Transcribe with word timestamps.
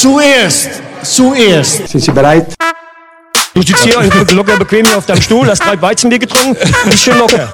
Zuerst, 0.00 0.80
zuerst. 1.02 1.86
Sind 1.88 2.00
Sie 2.00 2.10
bereit? 2.10 2.54
Du 3.52 3.60
sitzt 3.60 3.84
hier 3.84 4.00
locker 4.32 4.56
bequem 4.56 4.86
hier 4.86 4.96
auf 4.96 5.04
deinem 5.04 5.20
Stuhl, 5.20 5.46
hast 5.46 5.62
drei 5.62 5.78
Weizenbier 5.78 6.18
getrunken, 6.18 6.56
bist 6.86 7.02
schön 7.02 7.18
locker. 7.18 7.52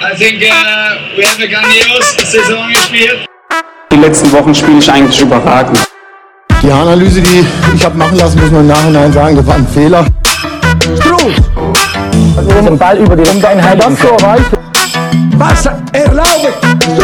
I 0.00 0.16
think 0.16 0.40
uh, 0.40 1.16
we 1.16 1.26
have 1.26 1.42
a 1.42 1.48
grandios 1.48 2.14
Saison 2.30 2.68
gespielt. 2.68 3.26
Die 3.90 3.96
letzten 3.96 4.30
Wochen 4.30 4.54
spiele 4.54 4.78
ich 4.78 4.88
eigentlich 4.88 5.20
überragend. 5.20 5.80
Die 6.62 6.70
Analyse, 6.70 7.22
die 7.22 7.44
ich 7.74 7.84
habe 7.84 7.98
machen 7.98 8.16
lassen, 8.16 8.40
muss 8.40 8.52
man 8.52 8.60
im 8.60 8.68
Nachhinein 8.68 9.12
sagen, 9.12 9.34
das 9.34 9.46
war 9.48 9.56
ein 9.56 9.66
Fehler. 9.66 10.06
den 12.66 12.78
Ball 12.78 12.98
über 12.98 13.16
die 13.16 13.28
Einheit 13.44 13.82
das. 13.82 13.98
Was 15.36 15.66
erlaube 15.92 16.52
du? 16.86 17.02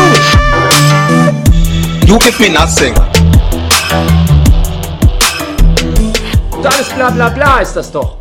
You 2.06 2.18
give 2.20 2.40
me 2.40 2.50
nothing. 2.50 2.94
Alles 6.66 6.92
bla 6.92 7.10
bla 7.10 7.28
bla 7.28 7.60
ist 7.60 7.74
das 7.74 7.92
doch. 7.92 8.18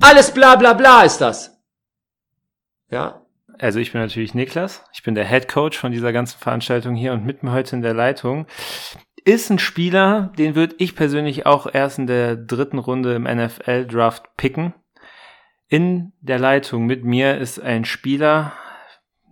Alles 0.00 0.30
bla 0.30 0.54
bla 0.54 0.72
bla 0.72 1.02
ist 1.02 1.18
das. 1.18 1.60
Ja. 2.90 3.22
Also 3.58 3.80
ich 3.80 3.92
bin 3.92 4.00
natürlich 4.00 4.34
Niklas, 4.34 4.84
ich 4.92 5.02
bin 5.02 5.14
der 5.14 5.26
Head 5.26 5.48
Coach 5.48 5.76
von 5.76 5.90
dieser 5.90 6.12
ganzen 6.12 6.38
Veranstaltung 6.38 6.94
hier 6.94 7.12
und 7.12 7.24
mit 7.24 7.42
mir 7.42 7.52
heute 7.52 7.76
in 7.76 7.82
der 7.82 7.94
Leitung 7.94 8.46
ist 9.24 9.50
ein 9.50 9.58
Spieler, 9.58 10.32
den 10.38 10.54
würde 10.54 10.76
ich 10.78 10.94
persönlich 10.94 11.46
auch 11.46 11.66
erst 11.72 11.98
in 11.98 12.06
der 12.06 12.36
dritten 12.36 12.78
Runde 12.78 13.14
im 13.14 13.24
NFL 13.24 13.86
Draft 13.86 14.36
picken. 14.36 14.74
In 15.68 16.12
der 16.20 16.38
Leitung 16.38 16.86
mit 16.86 17.04
mir 17.04 17.38
ist 17.38 17.60
ein 17.60 17.84
Spieler, 17.84 18.52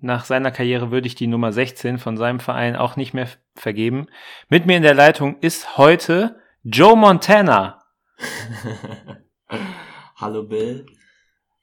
nach 0.01 0.25
seiner 0.25 0.51
Karriere 0.51 0.91
würde 0.91 1.07
ich 1.07 1.15
die 1.15 1.29
Nummer 1.29 1.53
16 1.53 1.99
von 1.99 2.17
seinem 2.17 2.41
Verein 2.41 2.75
auch 2.75 2.97
nicht 2.97 3.15
mehr 3.15 3.29
vergeben. 3.55 4.07
Mit 4.49 4.67
mir 4.67 4.77
in 4.77 4.83
der 4.83 4.95
Leitung 4.95 5.39
ist 5.41 5.77
heute 5.79 6.41
Joe 6.65 6.97
Montana. 6.97 7.82
Hallo 10.17 10.45
Bill. 10.45 10.87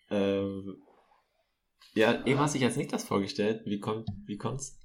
Ähm, 0.10 0.78
ja, 1.94 2.26
eben 2.26 2.40
hast 2.40 2.54
du 2.54 2.60
dich 2.60 2.68
als 2.68 2.78
Niklas 2.78 3.04
vorgestellt. 3.04 3.62
Wie 3.66 3.80
kommt, 3.80 4.08
wie 4.26 4.38
kommt's? 4.38 4.80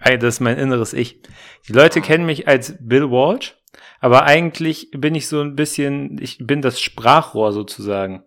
Ey, 0.00 0.18
das 0.18 0.34
ist 0.34 0.40
mein 0.40 0.58
inneres 0.58 0.92
Ich. 0.92 1.22
Die 1.68 1.72
Leute 1.72 2.00
kennen 2.00 2.26
mich 2.26 2.48
als 2.48 2.76
Bill 2.80 3.10
Walsh, 3.10 3.56
aber 4.00 4.24
eigentlich 4.24 4.90
bin 4.92 5.14
ich 5.14 5.28
so 5.28 5.40
ein 5.40 5.56
bisschen, 5.56 6.18
ich 6.20 6.38
bin 6.38 6.62
das 6.62 6.80
Sprachrohr 6.80 7.52
sozusagen. 7.52 8.24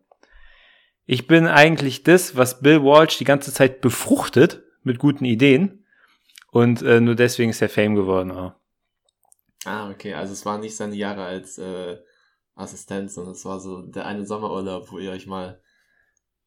Ich 1.06 1.28
bin 1.28 1.48
eigentlich 1.48 2.04
das, 2.04 2.36
was 2.36 2.62
Bill 2.62 2.84
Walsh 2.84 3.18
die 3.18 3.26
ganze 3.26 3.54
Zeit 3.54 3.82
befruchtet 3.82 4.64
mit 4.84 5.00
guten 5.00 5.26
Ideen. 5.26 5.86
Und 6.52 6.82
äh, 6.82 7.00
nur 7.00 7.16
deswegen 7.16 7.52
ist 7.52 7.62
er 7.62 7.70
Fame 7.70 7.96
geworden. 7.96 8.32
Auch. 8.32 8.54
Ah, 9.66 9.90
okay. 9.90 10.14
Also 10.14 10.34
es 10.34 10.46
waren 10.46 10.62
nicht 10.62 10.76
seine 10.76 10.96
Jahre 10.96 11.24
als 11.24 11.58
äh, 11.58 11.98
Assistent, 12.58 13.12
sondern 13.12 13.34
es 13.34 13.46
war 13.46 13.60
so 13.60 13.84
der 13.84 14.06
eine 14.06 14.26
Sommerurlaub, 14.26 14.92
wo 14.92 15.00
ihr 15.00 15.12
euch 15.12 15.28
mal 15.28 15.62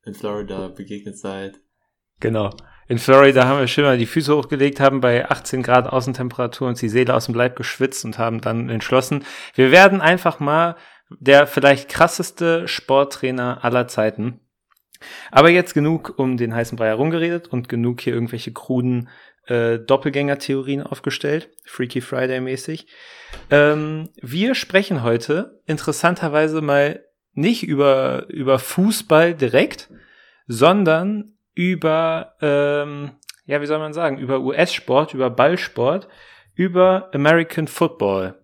in 0.04 0.14
Florida 0.14 0.68
begegnet 0.68 1.18
seid. 1.18 1.60
Genau. 2.20 2.50
In 2.88 2.98
Florida 2.98 3.46
haben 3.46 3.60
wir 3.60 3.68
schon 3.68 3.84
mal 3.84 3.98
die 3.98 4.06
Füße 4.06 4.34
hochgelegt, 4.36 4.80
haben 4.80 5.00
bei 5.00 5.30
18 5.30 5.62
Grad 5.62 5.86
Außentemperatur 5.86 6.68
uns 6.68 6.80
die 6.80 6.88
Seele 6.88 7.14
aus 7.14 7.26
dem 7.26 7.34
Leib 7.34 7.56
geschwitzt 7.56 8.04
und 8.04 8.18
haben 8.18 8.40
dann 8.40 8.68
entschlossen, 8.68 9.24
wir 9.54 9.70
werden 9.70 10.00
einfach 10.00 10.40
mal 10.40 10.76
der 11.08 11.46
vielleicht 11.46 11.88
krasseste 11.88 12.68
Sporttrainer 12.68 13.64
aller 13.64 13.88
Zeiten. 13.88 14.40
Aber 15.30 15.50
jetzt 15.50 15.72
genug 15.72 16.14
um 16.18 16.36
den 16.36 16.54
heißen 16.54 16.76
Brei 16.76 16.88
herumgeredet 16.88 17.48
und 17.48 17.68
genug 17.68 18.00
hier 18.00 18.12
irgendwelche 18.12 18.52
kruden 18.52 19.08
äh, 19.46 19.78
Doppelgänger-Theorien 19.78 20.82
aufgestellt, 20.82 21.50
Freaky 21.64 22.00
Friday 22.00 22.40
mäßig. 22.40 22.86
Ähm, 23.50 24.10
wir 24.20 24.54
sprechen 24.54 25.02
heute 25.02 25.60
interessanterweise 25.66 26.60
mal 26.60 27.04
nicht 27.32 27.62
über, 27.62 28.26
über 28.28 28.58
Fußball 28.58 29.34
direkt, 29.34 29.88
sondern 30.46 31.34
über, 31.54 32.34
ähm, 32.40 33.12
ja, 33.46 33.60
wie 33.60 33.66
soll 33.66 33.78
man 33.78 33.92
sagen, 33.92 34.18
über 34.18 34.40
US-Sport, 34.40 35.14
über 35.14 35.30
Ballsport, 35.30 36.08
über 36.54 37.10
American 37.14 37.68
Football. 37.68 38.34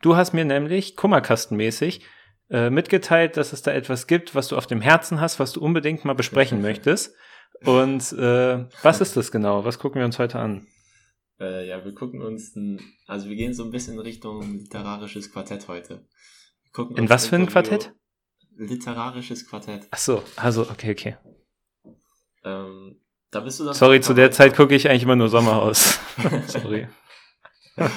Du 0.00 0.16
hast 0.16 0.32
mir 0.32 0.44
nämlich 0.44 0.96
kummerkastenmäßig 0.96 2.02
äh, 2.50 2.70
mitgeteilt, 2.70 3.36
dass 3.36 3.52
es 3.52 3.62
da 3.62 3.72
etwas 3.72 4.06
gibt, 4.06 4.34
was 4.34 4.48
du 4.48 4.56
auf 4.56 4.66
dem 4.66 4.80
Herzen 4.80 5.20
hast, 5.20 5.40
was 5.40 5.52
du 5.52 5.60
unbedingt 5.60 6.04
mal 6.04 6.14
besprechen 6.14 6.62
möchtest. 6.62 7.14
Und 7.64 8.12
äh, 8.12 8.66
was 8.82 9.00
ist 9.00 9.16
das 9.16 9.32
genau? 9.32 9.64
Was 9.64 9.78
gucken 9.78 10.00
wir 10.00 10.04
uns 10.04 10.18
heute 10.18 10.38
an? 10.38 10.66
Äh, 11.38 11.68
ja, 11.68 11.84
wir 11.84 11.94
gucken 11.94 12.22
uns, 12.22 12.54
ein, 12.56 12.80
also 13.06 13.28
wir 13.28 13.36
gehen 13.36 13.54
so 13.54 13.64
ein 13.64 13.70
bisschen 13.70 13.94
in 13.94 14.00
Richtung 14.00 14.58
literarisches 14.58 15.32
Quartett 15.32 15.68
heute. 15.68 16.06
in 16.96 17.08
was 17.08 17.26
für 17.26 17.36
ein 17.36 17.46
Quartett? 17.46 17.94
Literarisches 18.56 19.46
Quartett. 19.46 19.86
Ach 19.90 19.98
so, 19.98 20.22
also 20.36 20.62
okay, 20.62 20.92
okay. 20.92 21.16
Ähm, 22.44 23.00
da 23.30 23.40
bist 23.40 23.60
du 23.60 23.64
dann 23.64 23.74
Sorry, 23.74 24.00
zu 24.00 24.14
der 24.14 24.30
Zeit 24.30 24.56
gucke 24.56 24.74
ich 24.74 24.88
eigentlich 24.88 25.02
immer 25.02 25.16
nur 25.16 25.28
Sommerhaus. 25.28 25.98
Sorry. 26.46 26.88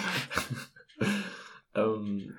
ähm, 1.75 2.35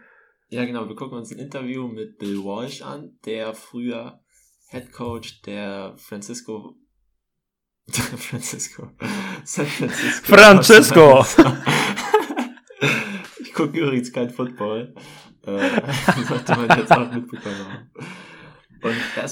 ja, 0.48 0.64
genau, 0.66 0.87
wir 0.88 0.97
gucken 0.97 1.16
uns 1.16 1.31
ein 1.31 1.38
Interview 1.38 1.88
mit 1.88 2.19
Bill 2.19 2.38
Walsh 2.44 2.82
an, 2.82 3.19
der 3.25 3.54
früher 3.54 4.20
Head 4.69 4.92
Coach 4.92 5.41
der 5.42 5.94
Francisco 5.97 6.76
Francisco. 7.89 8.91
San 9.45 9.67
Francisco. 9.67 10.37
Francisco! 10.37 11.27
ich 13.41 13.53
gucke 13.53 13.79
übrigens 13.79 14.13
kein 14.13 14.31
Football. 14.31 14.95
Äh, 15.47 15.59
sollte 16.29 16.57
man 16.57 16.79
jetzt 16.79 16.93
auch 16.93 17.13
mitbekommen 17.13 17.67
haben. 17.69 17.91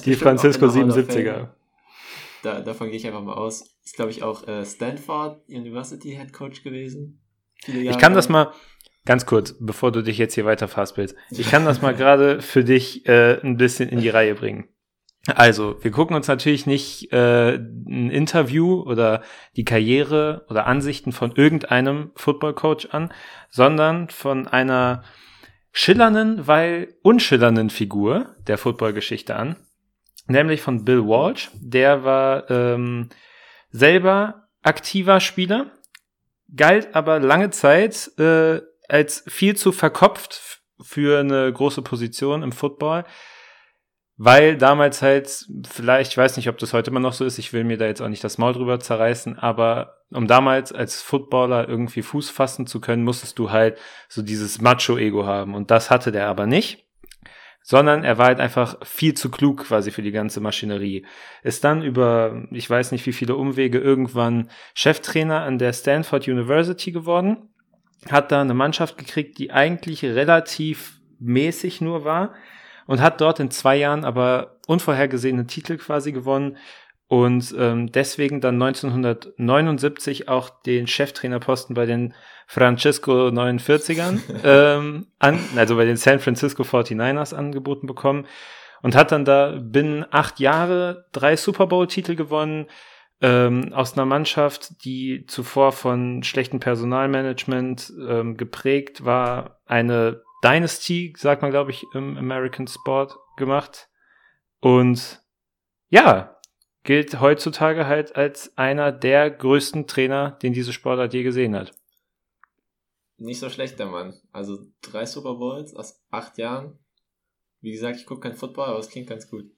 Die 0.04 0.14
Francisco 0.14 0.66
77er. 0.66 1.48
Da, 2.42 2.60
davon 2.60 2.88
gehe 2.88 2.96
ich 2.96 3.06
einfach 3.06 3.22
mal 3.22 3.34
aus. 3.34 3.64
Ist, 3.84 3.96
glaube 3.96 4.10
ich, 4.10 4.22
auch 4.22 4.46
äh, 4.46 4.64
Stanford 4.64 5.48
University 5.48 6.10
Head 6.10 6.32
Coach 6.32 6.62
gewesen. 6.62 7.20
Ich 7.66 7.98
kann 7.98 8.14
das 8.14 8.28
mal, 8.28 8.52
ganz 9.04 9.26
kurz, 9.26 9.56
bevor 9.58 9.90
du 9.90 10.02
dich 10.02 10.18
jetzt 10.18 10.34
hier 10.34 10.44
weiter 10.44 10.68
fastbildest, 10.68 11.16
ich 11.30 11.48
kann 11.50 11.64
das 11.64 11.82
mal 11.82 11.94
gerade 11.94 12.40
für 12.40 12.64
dich 12.64 13.06
äh, 13.06 13.40
ein 13.40 13.56
bisschen 13.56 13.88
in 13.88 14.00
die 14.00 14.08
Reihe 14.08 14.34
bringen. 14.34 14.68
Also, 15.34 15.76
wir 15.82 15.90
gucken 15.90 16.16
uns 16.16 16.26
natürlich 16.26 16.66
nicht 16.66 17.12
äh, 17.12 17.56
ein 17.56 18.10
Interview 18.10 18.80
oder 18.82 19.22
die 19.56 19.64
Karriere 19.64 20.46
oder 20.48 20.66
Ansichten 20.66 21.12
von 21.12 21.32
irgendeinem 21.32 22.12
Football-Coach 22.14 22.88
an, 22.92 23.12
sondern 23.50 24.08
von 24.08 24.46
einer 24.46 25.04
schillernden, 25.70 26.46
weil 26.46 26.94
unschillernden 27.02 27.70
Figur 27.70 28.36
der 28.46 28.58
Football-Geschichte 28.58 29.36
an, 29.36 29.56
nämlich 30.26 30.62
von 30.62 30.84
Bill 30.84 31.06
Walsh. 31.06 31.50
Der 31.54 32.04
war 32.04 32.50
ähm, 32.50 33.10
selber 33.70 34.48
aktiver 34.62 35.20
Spieler, 35.20 35.72
galt 36.54 36.94
aber 36.94 37.20
lange 37.20 37.50
Zeit 37.50 38.10
äh, 38.18 38.60
als 38.88 39.24
viel 39.28 39.56
zu 39.56 39.72
verkopft 39.72 40.62
für 40.80 41.20
eine 41.20 41.52
große 41.52 41.82
Position 41.82 42.42
im 42.42 42.52
Football 42.52 43.04
weil 44.20 44.56
damals 44.56 45.00
halt, 45.00 45.46
vielleicht, 45.68 46.10
ich 46.10 46.18
weiß 46.18 46.36
nicht, 46.36 46.48
ob 46.48 46.58
das 46.58 46.72
heute 46.72 46.90
immer 46.90 46.98
noch 46.98 47.12
so 47.12 47.24
ist, 47.24 47.38
ich 47.38 47.52
will 47.52 47.62
mir 47.62 47.78
da 47.78 47.86
jetzt 47.86 48.02
auch 48.02 48.08
nicht 48.08 48.24
das 48.24 48.36
Maul 48.36 48.52
drüber 48.52 48.80
zerreißen, 48.80 49.38
aber 49.38 49.98
um 50.10 50.26
damals 50.26 50.72
als 50.72 51.00
Footballer 51.00 51.68
irgendwie 51.68 52.02
Fuß 52.02 52.28
fassen 52.28 52.66
zu 52.66 52.80
können, 52.80 53.04
musstest 53.04 53.38
du 53.38 53.52
halt 53.52 53.78
so 54.08 54.22
dieses 54.22 54.60
Macho-Ego 54.60 55.24
haben. 55.24 55.54
Und 55.54 55.70
das 55.70 55.88
hatte 55.90 56.10
der 56.10 56.26
aber 56.26 56.46
nicht. 56.46 56.84
Sondern 57.62 58.02
er 58.02 58.18
war 58.18 58.26
halt 58.26 58.40
einfach 58.40 58.84
viel 58.84 59.14
zu 59.14 59.30
klug 59.30 59.66
quasi 59.66 59.90
für 59.90 60.02
die 60.02 60.10
ganze 60.10 60.40
Maschinerie. 60.40 61.04
Ist 61.42 61.62
dann 61.64 61.82
über, 61.82 62.44
ich 62.50 62.68
weiß 62.68 62.92
nicht 62.92 63.06
wie 63.06 63.12
viele 63.12 63.36
Umwege, 63.36 63.78
irgendwann 63.78 64.50
Cheftrainer 64.74 65.42
an 65.42 65.58
der 65.58 65.72
Stanford 65.72 66.26
University 66.26 66.90
geworden. 66.90 67.50
Hat 68.10 68.32
da 68.32 68.40
eine 68.40 68.54
Mannschaft 68.54 68.96
gekriegt, 68.96 69.38
die 69.38 69.52
eigentlich 69.52 70.04
relativ 70.04 71.00
mäßig 71.20 71.80
nur 71.82 72.04
war 72.04 72.34
und 72.88 73.00
hat 73.00 73.20
dort 73.20 73.38
in 73.38 73.52
zwei 73.52 73.76
Jahren 73.76 74.04
aber 74.04 74.56
unvorhergesehene 74.66 75.46
Titel 75.46 75.76
quasi 75.76 76.10
gewonnen 76.10 76.56
und 77.06 77.54
ähm, 77.56 77.92
deswegen 77.92 78.40
dann 78.40 78.60
1979 78.60 80.28
auch 80.28 80.48
den 80.48 80.86
Cheftrainerposten 80.86 81.74
bei 81.74 81.86
den 81.86 82.14
Francisco 82.46 83.28
49ern, 83.28 84.20
ähm, 84.44 85.06
an, 85.18 85.38
also 85.56 85.76
bei 85.76 85.84
den 85.84 85.96
San 85.96 86.18
Francisco 86.18 86.64
49ers 86.64 87.34
angeboten 87.34 87.86
bekommen 87.86 88.26
und 88.82 88.96
hat 88.96 89.12
dann 89.12 89.26
da 89.26 89.58
binnen 89.60 90.06
acht 90.10 90.40
Jahre 90.40 91.06
drei 91.12 91.36
Super 91.36 91.66
Bowl-Titel 91.66 92.14
gewonnen, 92.14 92.66
ähm, 93.20 93.72
aus 93.74 93.94
einer 93.94 94.06
Mannschaft, 94.06 94.84
die 94.84 95.26
zuvor 95.26 95.72
von 95.72 96.22
schlechtem 96.22 96.60
Personalmanagement 96.60 97.92
ähm, 98.08 98.36
geprägt 98.36 99.04
war, 99.04 99.60
eine 99.66 100.22
Dynasty, 100.44 101.14
sagt 101.16 101.42
man, 101.42 101.50
glaube 101.50 101.70
ich, 101.70 101.84
im 101.94 102.16
American 102.16 102.66
Sport 102.66 103.16
gemacht. 103.36 103.88
Und 104.60 105.22
ja, 105.88 106.38
gilt 106.84 107.20
heutzutage 107.20 107.86
halt 107.86 108.16
als 108.16 108.56
einer 108.56 108.92
der 108.92 109.30
größten 109.30 109.86
Trainer, 109.86 110.32
den 110.42 110.52
diese 110.52 110.72
Sportart 110.72 111.12
je 111.14 111.22
gesehen 111.22 111.54
hat. 111.54 111.72
nicht 113.16 113.40
so 113.40 113.50
schlecht, 113.50 113.78
der 113.78 113.86
Mann. 113.86 114.14
Also 114.32 114.58
drei 114.80 115.04
Super 115.06 115.34
Bowls 115.34 115.74
aus 115.74 116.00
acht 116.10 116.38
Jahren. 116.38 116.78
Wie 117.60 117.72
gesagt, 117.72 117.96
ich 117.98 118.06
gucke 118.06 118.20
kein 118.20 118.36
Football, 118.36 118.68
aber 118.68 118.78
es 118.78 118.88
klingt 118.88 119.08
ganz 119.08 119.28
gut. 119.28 119.50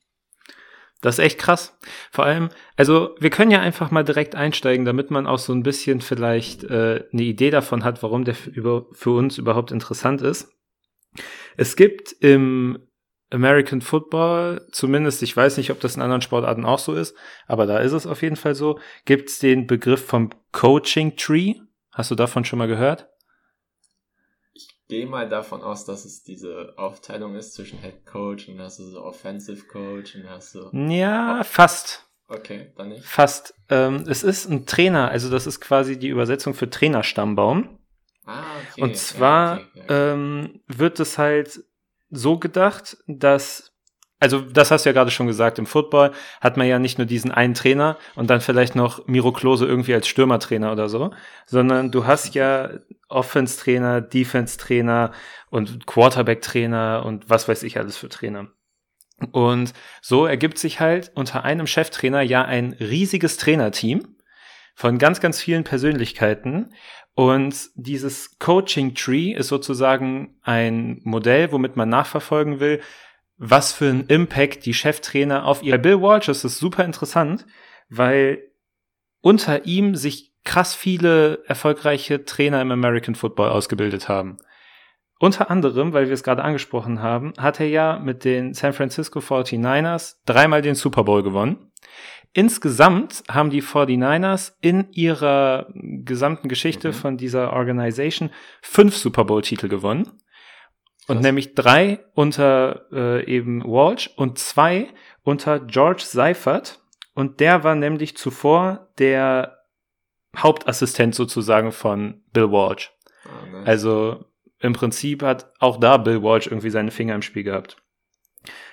Das 1.03 1.19
ist 1.19 1.25
echt 1.25 1.38
krass. 1.38 1.79
Vor 2.11 2.25
allem, 2.25 2.50
also 2.76 3.15
wir 3.19 3.31
können 3.31 3.50
ja 3.50 3.61
einfach 3.61 3.91
mal 3.91 4.05
direkt 4.05 4.35
einsteigen, 4.35 4.85
damit 4.85 5.11
man 5.11 5.26
auch 5.26 5.38
so 5.38 5.53
ein 5.53 5.62
bisschen 5.62 6.00
vielleicht 6.00 6.65
äh, 6.65 7.06
eine 7.12 7.23
Idee 7.23 7.50
davon 7.50 7.85
hat, 7.85 8.03
warum 8.03 8.25
der 8.25 8.35
für, 8.35 8.87
für 8.93 9.11
uns 9.11 9.38
überhaupt 9.38 9.71
interessant 9.71 10.21
ist. 10.21 10.53
Es 11.57 11.77
gibt 11.77 12.12
im 12.21 12.79
American 13.31 13.81
Football, 13.81 14.67
zumindest, 14.73 15.23
ich 15.23 15.37
weiß 15.37 15.57
nicht, 15.57 15.71
ob 15.71 15.81
das 15.81 15.97
in 15.97 16.03
anderen 16.03 16.23
Sportarten 16.23 16.65
auch 16.65 16.79
so 16.79 16.95
ist, 16.95 17.17
aber 17.47 17.67
da 17.67 17.79
ist 17.79 17.93
es 17.93 18.07
auf 18.07 18.23
jeden 18.23 18.37
Fall 18.37 18.55
so, 18.55 18.79
gibt 19.05 19.29
es 19.29 19.39
den 19.39 19.67
Begriff 19.67 20.05
vom 20.05 20.31
Coaching 20.53 21.17
Tree. 21.17 21.55
Hast 21.93 22.11
du 22.11 22.15
davon 22.15 22.45
schon 22.45 22.59
mal 22.59 22.69
gehört? 22.69 23.09
Ich 24.53 24.69
gehe 24.89 25.07
mal 25.07 25.29
davon 25.29 25.62
aus, 25.62 25.85
dass 25.85 26.05
es 26.05 26.23
diese 26.23 26.75
Aufteilung 26.77 27.37
ist 27.37 27.55
zwischen 27.55 27.81
Head 27.81 28.05
Coach 28.05 28.49
und 28.49 28.61
hast 28.61 28.81
du 28.81 28.85
so 28.85 29.03
Offensive 29.03 29.67
Coach 29.67 30.17
und 30.17 30.29
hast 30.29 30.55
du. 30.55 30.71
Ja, 30.73 31.43
fast. 31.45 32.09
Okay, 32.27 32.73
dann 32.77 32.91
nicht. 32.91 33.05
Fast. 33.05 33.55
Ähm, 33.69 34.05
es 34.09 34.23
ist 34.23 34.49
ein 34.49 34.67
Trainer, 34.67 35.11
also 35.11 35.31
das 35.31 35.47
ist 35.49 35.61
quasi 35.61 35.99
die 35.99 36.09
Übersetzung 36.09 36.55
für 36.55 36.71
Trainerstammbaum. 36.71 37.80
Ah, 38.31 38.44
okay. 38.73 38.82
Und 38.82 38.97
zwar 38.97 39.59
ja, 39.59 39.65
okay, 39.75 39.85
ähm, 39.88 40.61
wird 40.69 41.00
es 41.00 41.19
halt 41.19 41.61
so 42.11 42.38
gedacht, 42.38 42.97
dass, 43.06 43.73
also 44.19 44.41
das 44.41 44.71
hast 44.71 44.85
du 44.85 44.91
ja 44.91 44.93
gerade 44.93 45.11
schon 45.11 45.27
gesagt, 45.27 45.59
im 45.59 45.67
Football 45.67 46.12
hat 46.41 46.56
man 46.56 46.67
ja 46.67 46.79
nicht 46.79 46.99
nur 46.99 47.06
diesen 47.06 47.31
einen 47.31 47.55
Trainer 47.55 47.97
und 48.15 48.31
dann 48.31 48.41
vielleicht 48.41 48.77
noch 48.77 49.06
Miro 49.06 49.32
Klose 49.32 49.67
irgendwie 49.67 49.94
als 49.94 50.09
Stürmertrainer 50.09 50.73
oder 50.73 50.88
so, 50.88 51.12
sondern 51.47 51.91
du 51.91 52.06
hast 52.06 52.35
ja 52.35 52.71
Offense-Trainer, 53.09 54.00
Defense-Trainer 54.00 55.12
und 55.50 55.87
Quarterback-Trainer 55.87 57.05
und 57.05 57.29
was 57.29 57.49
weiß 57.49 57.62
ich 57.65 57.79
alles 57.79 57.97
für 57.97 58.09
Trainer. 58.09 58.49
Und 59.33 59.73
so 60.00 60.26
ergibt 60.26 60.59
sich 60.59 60.81
halt 60.81 61.12
unter 61.15 61.44
einem 61.44 61.67
Cheftrainer 61.67 62.23
ja 62.23 62.44
ein 62.44 62.75
riesiges 62.81 63.37
Trainerteam 63.37 64.17
von 64.75 64.99
ganz, 64.99 65.21
ganz 65.21 65.41
vielen 65.41 65.65
Persönlichkeiten. 65.65 66.73
Und 67.21 67.69
dieses 67.75 68.39
Coaching 68.39 68.95
Tree 68.95 69.33
ist 69.33 69.49
sozusagen 69.49 70.39
ein 70.41 71.03
Modell, 71.05 71.53
womit 71.53 71.77
man 71.77 71.91
nachverfolgen 71.91 72.61
will, 72.61 72.81
was 73.37 73.75
für 73.75 73.91
einen 73.91 74.07
Impact 74.07 74.65
die 74.65 74.73
Cheftrainer 74.73 75.45
auf 75.45 75.63
ihr. 75.63 75.73
Bei 75.73 75.77
Bill 75.77 76.01
Walsh 76.01 76.31
ist 76.31 76.45
es 76.45 76.57
super 76.57 76.83
interessant, 76.83 77.45
weil 77.91 78.39
unter 79.21 79.67
ihm 79.67 79.97
sich 79.97 80.33
krass 80.45 80.75
viele 80.75 81.45
erfolgreiche 81.45 82.25
Trainer 82.25 82.63
im 82.63 82.71
American 82.71 83.15
Football 83.15 83.51
ausgebildet 83.51 84.09
haben. 84.09 84.39
Unter 85.23 85.51
anderem, 85.51 85.93
weil 85.93 86.07
wir 86.07 86.15
es 86.15 86.23
gerade 86.23 86.43
angesprochen 86.43 87.03
haben, 87.03 87.35
hat 87.37 87.61
er 87.61 87.69
ja 87.69 87.99
mit 87.99 88.25
den 88.25 88.55
San 88.55 88.73
Francisco 88.73 89.19
49ers 89.21 90.17
dreimal 90.25 90.63
den 90.63 90.75
Super 90.75 91.05
Bowl 91.05 91.23
gewonnen. 91.23 91.71
Insgesamt 92.33 93.23
haben 93.31 93.51
die 93.51 93.63
49ers 93.63 94.55
in 94.63 94.87
ihrer 94.93 95.67
gesamten 95.75 96.49
Geschichte 96.49 96.89
Mhm. 96.89 96.93
von 96.95 97.17
dieser 97.19 97.53
Organisation 97.53 98.31
fünf 98.63 98.97
Super 98.97 99.25
Bowl-Titel 99.25 99.69
gewonnen. 99.69 100.05
Und 101.07 101.17
Krass. 101.17 101.23
nämlich 101.25 101.55
drei 101.55 101.99
unter 102.15 102.87
äh, 102.93 103.25
eben 103.27 103.63
Walsh 103.65 104.09
und 104.17 104.39
zwei 104.39 104.89
unter 105.23 105.59
George 105.61 106.03
Seifert. 106.07 106.81
Und 107.15 107.41
der 107.41 107.63
war 107.65 107.75
nämlich 107.75 108.17
zuvor 108.17 108.89
der 108.99 109.59
Hauptassistent 110.37 111.15
sozusagen 111.15 111.73
von 111.73 112.23
Bill 112.33 112.51
Walsh. 112.53 112.93
Ah, 113.25 113.47
nice. 113.51 113.67
Also 113.69 114.25
im 114.61 114.73
Prinzip 114.75 115.23
hat 115.23 115.53
auch 115.59 115.79
da 115.79 115.97
Bill 115.97 116.23
Walsh 116.23 116.47
irgendwie 116.47 116.71
seine 116.71 116.91
Finger 116.91 117.15
im 117.15 117.23
Spiel 117.23 117.45
gehabt. 117.45 117.77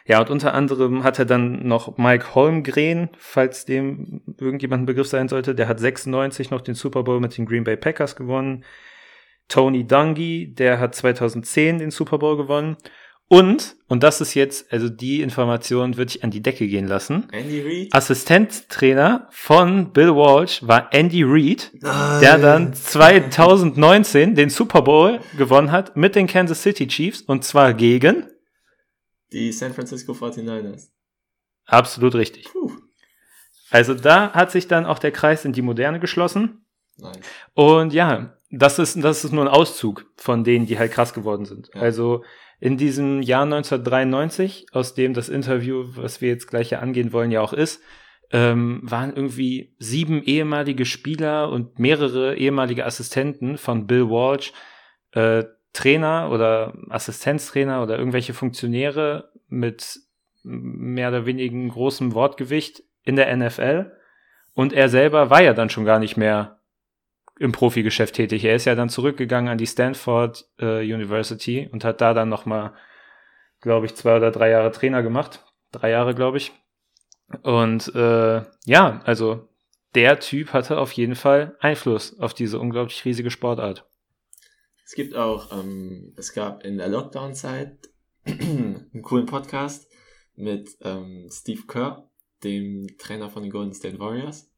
Ja, 0.05 0.21
und 0.21 0.29
unter 0.29 0.53
anderem 0.53 1.03
hat 1.03 1.19
er 1.19 1.25
dann 1.25 1.67
noch 1.67 1.97
Mike 1.97 2.33
Holmgren, 2.35 3.09
falls 3.17 3.65
dem 3.65 4.21
irgendjemand 4.39 4.83
ein 4.83 4.85
Begriff 4.85 5.07
sein 5.07 5.27
sollte, 5.27 5.53
der 5.53 5.67
hat 5.67 5.79
96 5.79 6.49
noch 6.49 6.61
den 6.61 6.75
Super 6.75 7.03
Bowl 7.03 7.19
mit 7.19 7.37
den 7.37 7.45
Green 7.45 7.65
Bay 7.65 7.75
Packers 7.75 8.15
gewonnen. 8.15 8.63
Tony 9.49 9.85
Dungy, 9.85 10.53
der 10.53 10.79
hat 10.79 10.95
2010 10.95 11.79
den 11.79 11.91
Super 11.91 12.19
Bowl 12.19 12.37
gewonnen. 12.37 12.77
Und, 13.29 13.75
und 13.87 14.03
das 14.03 14.21
ist 14.21 14.35
jetzt, 14.35 14.71
also 14.71 14.87
die 14.87 15.21
Information 15.21 15.97
würde 15.97 16.11
ich 16.15 16.23
an 16.23 16.31
die 16.31 16.41
Decke 16.41 16.65
gehen 16.67 16.87
lassen. 16.87 17.27
Andy 17.33 17.61
Reid? 17.61 17.93
Assistenztrainer 17.93 19.27
von 19.31 19.91
Bill 19.91 20.15
Walsh 20.15 20.65
war 20.65 20.93
Andy 20.93 21.23
Reid, 21.25 21.71
der 22.21 22.37
dann 22.37 22.73
2019 22.73 24.33
den 24.35 24.49
Super 24.49 24.81
Bowl 24.81 25.19
gewonnen 25.37 25.71
hat 25.71 25.97
mit 25.97 26.15
den 26.15 26.27
Kansas 26.27 26.61
City 26.61 26.87
Chiefs 26.87 27.21
und 27.21 27.43
zwar 27.43 27.73
gegen 27.73 28.27
Die 29.33 29.51
San 29.51 29.73
Francisco 29.73 30.13
49ers. 30.13 30.87
absolut 31.65 32.15
richtig. 32.15 32.45
Puh. 32.45 32.71
Also 33.69 33.93
da 33.93 34.31
hat 34.31 34.51
sich 34.51 34.69
dann 34.69 34.85
auch 34.85 34.99
der 34.99 35.11
Kreis 35.11 35.43
in 35.43 35.51
die 35.51 35.61
Moderne 35.61 35.99
geschlossen 35.99 36.65
Nice. 36.97 37.17
und 37.53 37.91
ja, 37.91 38.37
das 38.49 38.79
ist 38.79 38.95
das 39.03 39.25
ist 39.25 39.33
nur 39.33 39.43
ein 39.43 39.49
Auszug 39.49 40.05
von 40.15 40.45
denen, 40.45 40.65
die 40.65 40.79
halt 40.79 40.93
krass 40.93 41.13
geworden 41.13 41.43
sind. 41.43 41.69
Ja. 41.75 41.81
Also 41.81 42.23
in 42.59 42.77
diesem 42.77 43.21
Jahr 43.21 43.43
1993, 43.43 44.67
aus 44.71 44.95
dem 44.95 45.13
das 45.13 45.29
Interview, 45.29 45.85
was 45.95 46.21
wir 46.21 46.29
jetzt 46.29 46.47
gleich 46.47 46.69
hier 46.69 46.81
angehen 46.81 47.13
wollen, 47.13 47.31
ja 47.31 47.41
auch 47.41 47.53
ist, 47.53 47.81
ähm, 48.31 48.81
waren 48.83 49.15
irgendwie 49.15 49.75
sieben 49.79 50.21
ehemalige 50.23 50.85
Spieler 50.85 51.49
und 51.49 51.79
mehrere 51.79 52.35
ehemalige 52.35 52.85
Assistenten 52.85 53.57
von 53.57 53.87
Bill 53.87 54.09
Walsh 54.09 54.51
äh, 55.11 55.45
Trainer 55.73 56.31
oder 56.31 56.73
Assistenztrainer 56.89 57.83
oder 57.83 57.97
irgendwelche 57.99 58.33
Funktionäre 58.33 59.31
mit 59.47 59.99
mehr 60.43 61.09
oder 61.09 61.25
weniger 61.25 61.73
großem 61.73 62.13
Wortgewicht 62.13 62.83
in 63.03 63.15
der 63.15 63.35
NFL. 63.35 63.91
Und 64.53 64.73
er 64.73 64.89
selber 64.89 65.29
war 65.29 65.43
ja 65.43 65.53
dann 65.53 65.69
schon 65.69 65.85
gar 65.85 65.99
nicht 65.99 66.17
mehr 66.17 66.56
im 67.39 67.51
Profigeschäft 67.51 68.15
tätig. 68.15 68.43
Er 68.43 68.55
ist 68.55 68.65
ja 68.65 68.75
dann 68.75 68.89
zurückgegangen 68.89 69.51
an 69.51 69.57
die 69.57 69.67
Stanford 69.67 70.49
äh, 70.59 70.81
University 70.81 71.69
und 71.71 71.83
hat 71.83 72.01
da 72.01 72.13
dann 72.13 72.29
noch 72.29 72.45
mal, 72.45 72.73
glaube 73.61 73.85
ich, 73.85 73.95
zwei 73.95 74.17
oder 74.17 74.31
drei 74.31 74.49
Jahre 74.49 74.71
Trainer 74.71 75.03
gemacht. 75.03 75.45
Drei 75.71 75.91
Jahre, 75.91 76.15
glaube 76.15 76.37
ich. 76.37 76.51
Und 77.43 77.93
äh, 77.93 78.41
ja, 78.65 79.01
also 79.03 79.49
der 79.95 80.19
Typ 80.19 80.53
hatte 80.53 80.77
auf 80.77 80.91
jeden 80.93 81.15
Fall 81.15 81.57
Einfluss 81.59 82.19
auf 82.19 82.33
diese 82.33 82.59
unglaublich 82.59 83.03
riesige 83.05 83.31
Sportart. 83.31 83.85
Es 84.85 84.93
gibt 84.93 85.15
auch, 85.15 85.51
ähm, 85.51 86.13
es 86.15 86.33
gab 86.33 86.63
in 86.63 86.77
der 86.77 86.87
Lockdown-Zeit 86.87 87.89
einen 88.25 89.01
coolen 89.01 89.25
Podcast 89.25 89.91
mit 90.35 90.77
ähm, 90.81 91.27
Steve 91.29 91.63
Kerr, 91.67 92.09
dem 92.43 92.87
Trainer 92.97 93.29
von 93.29 93.43
den 93.43 93.51
Golden 93.51 93.73
State 93.73 93.99
Warriors, 93.99 94.49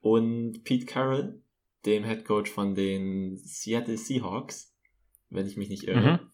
und 0.00 0.64
Pete 0.64 0.86
Carroll, 0.86 1.40
dem 1.86 2.04
Head 2.04 2.24
Coach 2.24 2.50
von 2.50 2.74
den 2.74 3.36
Seattle 3.36 3.96
Seahawks, 3.96 4.74
wenn 5.30 5.46
ich 5.46 5.56
mich 5.56 5.68
nicht 5.68 5.84
irre. 5.84 6.00
Mhm. 6.12 6.30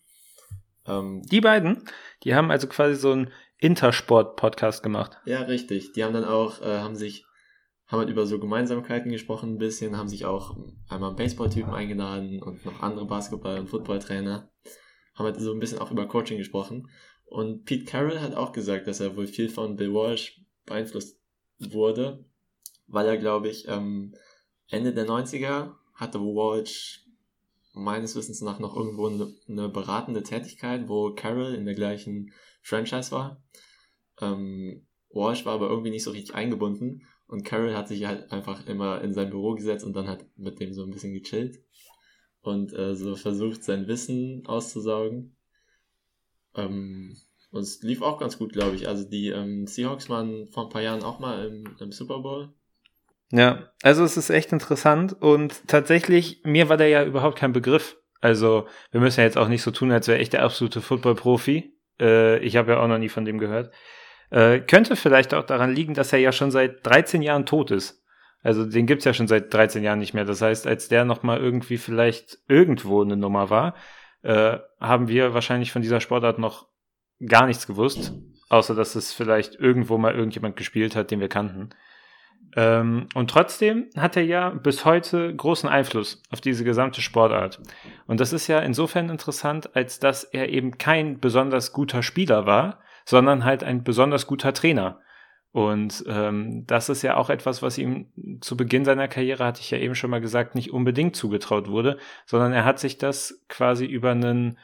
Ähm, 0.87 1.23
Die 1.31 1.41
beiden, 1.41 1.85
die 2.25 2.35
haben 2.35 2.51
also 2.51 2.67
quasi 2.69 2.95
so 2.95 3.13
einen 3.13 3.31
Intersport-Podcast 3.59 4.83
gemacht. 4.83 5.19
ja, 5.25 5.43
richtig. 5.43 5.93
Die 5.93 6.05
haben 6.05 6.15
dann 6.15 6.25
auch, 6.25 6.61
äh, 6.63 6.79
haben 6.79 6.97
sich, 6.97 7.25
haben 7.87 7.99
halt 8.01 8.11
über 8.11 8.27
so 8.27 8.39
Gemeinsamkeiten 8.39 9.11
gesprochen 9.11 9.55
ein 9.55 9.59
bisschen, 9.59 9.97
haben 9.97 10.09
sich 10.09 10.25
auch 10.25 10.57
einmal 10.89 11.11
einen 11.11 11.17
Baseballtypen 11.17 11.73
eingeladen 11.73 12.43
und 12.43 12.65
noch 12.65 12.81
andere 12.83 13.07
Basketball- 13.07 13.59
und 13.59 13.69
Footballtrainer. 13.69 14.51
Haben 15.15 15.25
halt 15.25 15.41
so 15.41 15.53
ein 15.53 15.59
bisschen 15.59 15.79
auch 15.81 15.91
über 15.91 16.07
Coaching 16.07 16.39
gesprochen. 16.39 16.89
Und 17.27 17.65
Pete 17.65 17.85
Carroll 17.85 18.21
hat 18.21 18.35
auch 18.35 18.53
gesagt, 18.53 18.87
dass 18.87 19.01
er 19.01 19.17
wohl 19.17 19.27
viel 19.27 19.49
von 19.49 19.77
Bill 19.77 19.93
Walsh 19.93 20.41
beeinflusst 20.67 21.21
wurde, 21.59 22.25
weil 22.87 23.07
er, 23.07 23.19
glaube 23.19 23.49
ich, 23.49 23.69
ähm, 23.69 24.15
Ende 24.71 24.95
der 24.95 25.07
90er 25.07 25.75
hatte 25.95 26.21
Walsh 26.21 27.05
meines 27.73 28.17
Wissens 28.17 28.41
nach 28.41 28.59
noch 28.59 28.77
irgendwo 28.77 29.07
eine, 29.07 29.33
eine 29.49 29.69
beratende 29.69 30.23
Tätigkeit, 30.23 30.89
wo 30.89 31.15
Carroll 31.15 31.55
in 31.55 31.65
der 31.65 31.75
gleichen 31.75 32.33
Franchise 32.63 33.13
war. 33.13 33.43
Ähm, 34.21 34.87
Walsh 35.11 35.45
war 35.45 35.55
aber 35.55 35.69
irgendwie 35.69 35.91
nicht 35.91 36.05
so 36.05 36.11
richtig 36.11 36.35
eingebunden 36.35 37.07
und 37.27 37.45
Carroll 37.45 37.75
hat 37.75 37.89
sich 37.89 38.05
halt 38.07 38.33
einfach 38.33 38.67
immer 38.67 39.01
in 39.03 39.13
sein 39.13 39.31
Büro 39.31 39.55
gesetzt 39.55 39.85
und 39.85 39.95
dann 39.95 40.09
hat 40.09 40.25
mit 40.37 40.61
dem 40.61 40.73
so 40.73 40.83
ein 40.83 40.91
bisschen 40.91 41.15
gechillt 41.15 41.63
und 42.43 42.73
äh, 42.73 42.95
so 42.95 43.17
versucht, 43.17 43.63
sein 43.63 43.87
Wissen 43.87 44.47
auszusaugen. 44.47 45.37
Ähm, 46.55 47.17
und 47.51 47.63
es 47.63 47.83
lief 47.83 48.03
auch 48.03 48.19
ganz 48.19 48.39
gut, 48.39 48.53
glaube 48.53 48.77
ich. 48.77 48.89
Also 48.89 49.09
die 49.09 49.29
ähm, 49.29 49.67
Seahawks 49.67 50.09
waren 50.09 50.49
vor 50.51 50.65
ein 50.65 50.69
paar 50.71 50.83
Jahren 50.83 51.03
auch 51.03 51.19
mal 51.19 51.47
im, 51.47 51.77
im 51.81 51.93
Super 51.93 52.21
Bowl. 52.21 52.53
Ja, 53.33 53.71
also 53.83 54.05
es 54.05 54.17
ist 54.17 54.31
echt 54.31 54.53
interessant 54.53 55.15
und 55.21 55.69
tatsächlich, 55.69 56.41
mir 56.45 56.69
war 56.69 56.77
der 56.77 56.89
ja 56.89 57.05
überhaupt 57.05 57.39
kein 57.39 57.53
Begriff. 57.53 57.97
Also 58.21 58.67
wir 58.91 59.01
müssen 59.01 59.21
ja 59.21 59.27
jetzt 59.27 59.39
auch 59.39 59.49
nicht 59.49 59.63
so 59.63 59.71
tun, 59.71 59.93
als 59.93 60.09
wäre 60.09 60.19
ich 60.19 60.31
der 60.31 60.43
absolute 60.43 60.81
Football-Profi. 60.81 61.73
Äh, 62.01 62.39
ich 62.41 62.57
habe 62.57 62.73
ja 62.73 62.81
auch 62.81 62.89
noch 62.89 62.99
nie 62.99 63.09
von 63.09 63.25
dem 63.25 63.39
gehört. 63.39 63.73
Äh, 64.31 64.61
könnte 64.61 64.97
vielleicht 64.97 65.33
auch 65.33 65.45
daran 65.45 65.75
liegen, 65.75 65.95
dass 65.95 66.13
er 66.13 66.19
ja 66.19 66.33
schon 66.33 66.51
seit 66.51 66.85
13 66.87 67.23
Jahren 67.23 67.47
tot 67.47 67.71
ist. 67.71 68.03
Also 68.43 68.65
den 68.65 68.87
gibt's 68.87 69.05
ja 69.05 69.15
schon 69.15 69.29
seit 69.29 69.53
13 69.53 69.83
Jahren 69.83 69.99
nicht 69.99 70.15
mehr. 70.15 70.25
Das 70.25 70.43
heißt, 70.43 70.67
als 70.67 70.89
der 70.89 71.05
nochmal 71.05 71.39
irgendwie 71.39 71.79
vielleicht 71.79 72.39
irgendwo 72.49 73.03
eine 73.03 73.17
Nummer 73.17 73.51
war, 73.51 73.75
äh, 74.23 74.59
haben 74.81 75.09
wir 75.09 75.35
wahrscheinlich 75.35 75.73
von 75.73 75.83
dieser 75.83 76.01
Sportart 76.01 76.39
noch 76.39 76.69
gar 77.25 77.47
nichts 77.47 77.67
gewusst, 77.67 78.13
außer 78.49 78.75
dass 78.75 78.95
es 78.95 79.13
vielleicht 79.13 79.55
irgendwo 79.57 79.99
mal 79.99 80.15
irgendjemand 80.15 80.57
gespielt 80.57 80.97
hat, 80.97 81.11
den 81.11 81.21
wir 81.21 81.29
kannten. 81.29 81.71
Ähm, 82.57 83.07
und 83.15 83.31
trotzdem 83.31 83.89
hat 83.97 84.17
er 84.17 84.25
ja 84.25 84.51
bis 84.51 84.85
heute 84.85 85.35
großen 85.35 85.69
Einfluss 85.69 86.23
auf 86.31 86.41
diese 86.41 86.65
gesamte 86.65 87.01
Sportart. 87.01 87.61
Und 88.07 88.21
das 88.21 88.33
ist 88.33 88.49
ja 88.49 88.59
insofern 88.59 89.09
interessant, 89.09 89.75
als 89.77 90.01
dass 90.01 90.25
er 90.25 90.49
eben 90.49 90.79
kein 90.79 91.21
besonders 91.21 91.73
guter 91.73 92.03
Spieler 92.03 92.47
war, 92.47 92.81
sondern 93.05 93.45
halt 93.45 93.63
ein 93.65 93.85
besonders 93.85 94.27
guter 94.27 94.53
Trainer. 94.53 95.01
Und 95.53 96.05
ähm, 96.07 96.65
das 96.67 96.89
ist 96.89 97.03
ja 97.03 97.17
auch 97.17 97.29
etwas, 97.29 97.61
was 97.61 97.77
ihm 97.77 98.07
zu 98.41 98.57
Beginn 98.57 98.85
seiner 98.85 99.09
Karriere, 99.09 99.45
hatte 99.45 99.61
ich 99.61 99.71
ja 99.71 99.79
eben 99.79 99.97
schon 99.97 100.11
mal 100.11 100.21
gesagt, 100.21 100.55
nicht 100.55 100.73
unbedingt 100.73 101.17
zugetraut 101.17 101.69
wurde, 101.69 101.99
sondern 102.25 102.53
er 102.53 102.65
hat 102.65 102.79
sich 102.79 102.99
das 102.99 103.45
quasi 103.49 103.85
über 103.85 104.13
einen, 104.13 104.59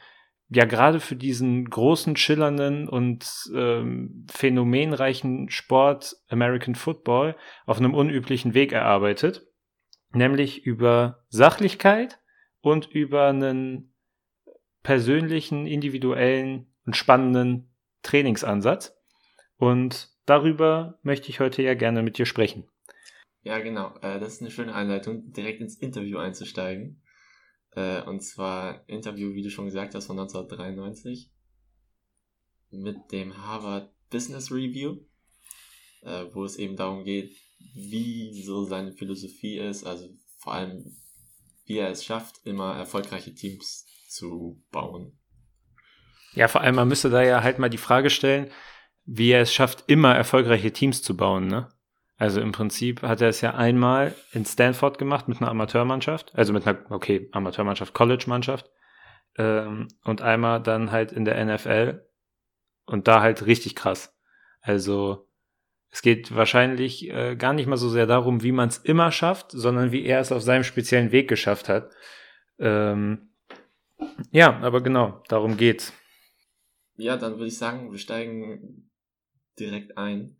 ja 0.49 0.65
gerade 0.65 0.99
für 0.99 1.15
diesen 1.15 1.69
großen, 1.69 2.15
schillernden 2.15 2.87
und 2.87 3.27
ähm, 3.53 4.25
phänomenreichen 4.31 5.49
Sport 5.49 6.15
American 6.29 6.75
Football 6.75 7.35
auf 7.65 7.77
einem 7.77 7.93
unüblichen 7.93 8.53
Weg 8.53 8.71
erarbeitet, 8.71 9.45
nämlich 10.13 10.65
über 10.65 11.25
Sachlichkeit 11.29 12.19
und 12.61 12.87
über 12.87 13.27
einen 13.27 13.93
persönlichen, 14.83 15.67
individuellen 15.67 16.73
und 16.85 16.95
spannenden 16.95 17.69
Trainingsansatz. 18.03 18.97
Und 19.57 20.09
darüber 20.25 20.99
möchte 21.01 21.29
ich 21.29 21.41
heute 21.41 21.61
ja 21.61 21.73
gerne 21.73 22.03
mit 22.03 22.17
dir 22.17 22.25
sprechen. 22.25 22.69
Ja, 23.41 23.59
genau. 23.59 23.95
Äh, 24.01 24.19
das 24.19 24.33
ist 24.33 24.41
eine 24.41 24.51
schöne 24.51 24.73
Einleitung, 24.73 25.31
direkt 25.33 25.61
ins 25.61 25.75
Interview 25.75 26.19
einzusteigen. 26.19 27.01
Äh, 27.77 28.01
und 28.01 28.21
zwar 28.21 28.89
Interview, 28.89 29.35
wie 29.35 29.43
du 29.43 29.51
schon 29.51 29.65
gesagt 29.65 29.93
hast, 29.93 30.07
von 30.07 30.17
1993 30.19 31.29
mit 32.71 33.11
dem 33.11 33.37
Harvard 33.37 33.93
Business 34.09 34.51
Review, 34.51 34.97
äh, 36.01 36.25
wo 36.33 36.43
es 36.43 36.55
eben 36.55 36.75
darum 36.75 37.03
geht, 37.03 37.37
wie 37.75 38.41
so 38.41 38.63
seine 38.65 38.93
Philosophie 38.93 39.59
ist, 39.59 39.83
also 39.83 40.09
vor 40.39 40.53
allem, 40.53 40.97
wie 41.65 41.77
er 41.77 41.91
es 41.91 42.03
schafft, 42.03 42.41
immer 42.45 42.75
erfolgreiche 42.75 43.35
Teams 43.35 43.85
zu 44.09 44.59
bauen. 44.71 45.15
Ja, 46.33 46.47
vor 46.47 46.61
allem, 46.61 46.75
man 46.75 46.87
müsste 46.87 47.11
da 47.11 47.21
ja 47.21 47.43
halt 47.43 47.59
mal 47.59 47.69
die 47.69 47.77
Frage 47.77 48.09
stellen, 48.09 48.49
wie 49.05 49.29
er 49.29 49.41
es 49.41 49.53
schafft, 49.53 49.83
immer 49.85 50.15
erfolgreiche 50.15 50.73
Teams 50.73 51.03
zu 51.03 51.15
bauen, 51.15 51.45
ne? 51.45 51.69
Also 52.17 52.41
im 52.41 52.51
Prinzip 52.51 53.03
hat 53.03 53.21
er 53.21 53.29
es 53.29 53.41
ja 53.41 53.53
einmal 53.53 54.15
in 54.31 54.43
Stanford 54.43 54.97
gemacht 54.97 55.27
mit 55.27 55.39
einer 55.39 55.51
Amateurmannschaft, 55.51 56.33
also 56.35 56.51
mit 56.51 56.65
einer, 56.65 56.79
okay, 56.89 57.29
Amateurmannschaft, 57.31 57.93
College-Mannschaft, 57.93 58.69
ähm, 59.37 59.87
und 60.03 60.21
einmal 60.21 60.61
dann 60.61 60.91
halt 60.91 61.11
in 61.11 61.25
der 61.25 61.43
NFL 61.45 62.03
und 62.85 63.07
da 63.07 63.21
halt 63.21 63.45
richtig 63.45 63.75
krass. 63.75 64.17
Also 64.61 65.27
es 65.91 66.01
geht 66.01 66.35
wahrscheinlich 66.35 67.09
äh, 67.09 67.35
gar 67.35 67.53
nicht 67.53 67.67
mal 67.67 67.77
so 67.77 67.89
sehr 67.89 68.07
darum, 68.07 68.41
wie 68.41 68.51
man 68.51 68.69
es 68.69 68.79
immer 68.79 69.11
schafft, 69.11 69.51
sondern 69.51 69.91
wie 69.91 70.03
er 70.03 70.19
es 70.19 70.31
auf 70.31 70.41
seinem 70.41 70.63
speziellen 70.63 71.11
Weg 71.11 71.27
geschafft 71.29 71.69
hat. 71.69 71.91
Ähm, 72.57 73.29
ja, 74.31 74.59
aber 74.59 74.81
genau, 74.81 75.23
darum 75.27 75.57
geht's. 75.57 75.93
Ja, 76.95 77.15
dann 77.15 77.33
würde 77.33 77.47
ich 77.47 77.57
sagen, 77.57 77.91
wir 77.91 77.99
steigen 77.99 78.89
direkt 79.59 79.97
ein. 79.97 80.37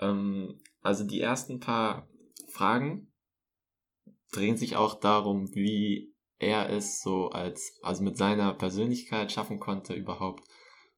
Ähm, 0.00 0.58
also 0.84 1.02
die 1.02 1.20
ersten 1.20 1.60
paar 1.60 2.06
Fragen 2.52 3.10
drehen 4.32 4.58
sich 4.58 4.76
auch 4.76 5.00
darum, 5.00 5.52
wie 5.54 6.14
er 6.38 6.68
es 6.68 7.00
so 7.00 7.30
als, 7.30 7.78
also 7.82 8.04
mit 8.04 8.18
seiner 8.18 8.52
Persönlichkeit 8.52 9.32
schaffen 9.32 9.58
konnte, 9.58 9.94
überhaupt 9.94 10.44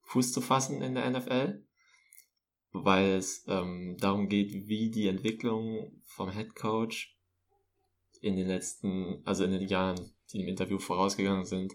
Fuß 0.01 0.33
zu 0.33 0.41
fassen 0.41 0.81
in 0.81 0.95
der 0.95 1.09
NFL, 1.09 1.65
weil 2.71 3.13
es 3.13 3.45
ähm, 3.47 3.95
darum 3.97 4.27
geht, 4.27 4.51
wie 4.67 4.91
die 4.91 5.07
Entwicklung 5.07 6.01
vom 6.03 6.31
Head 6.31 6.53
Coach 6.55 7.17
in 8.19 8.35
den 8.35 8.47
letzten, 8.47 9.21
also 9.25 9.45
in 9.45 9.51
den 9.51 9.67
Jahren, 9.69 10.13
die 10.33 10.41
im 10.41 10.49
Interview 10.49 10.79
vorausgegangen 10.79 11.45
sind, 11.45 11.73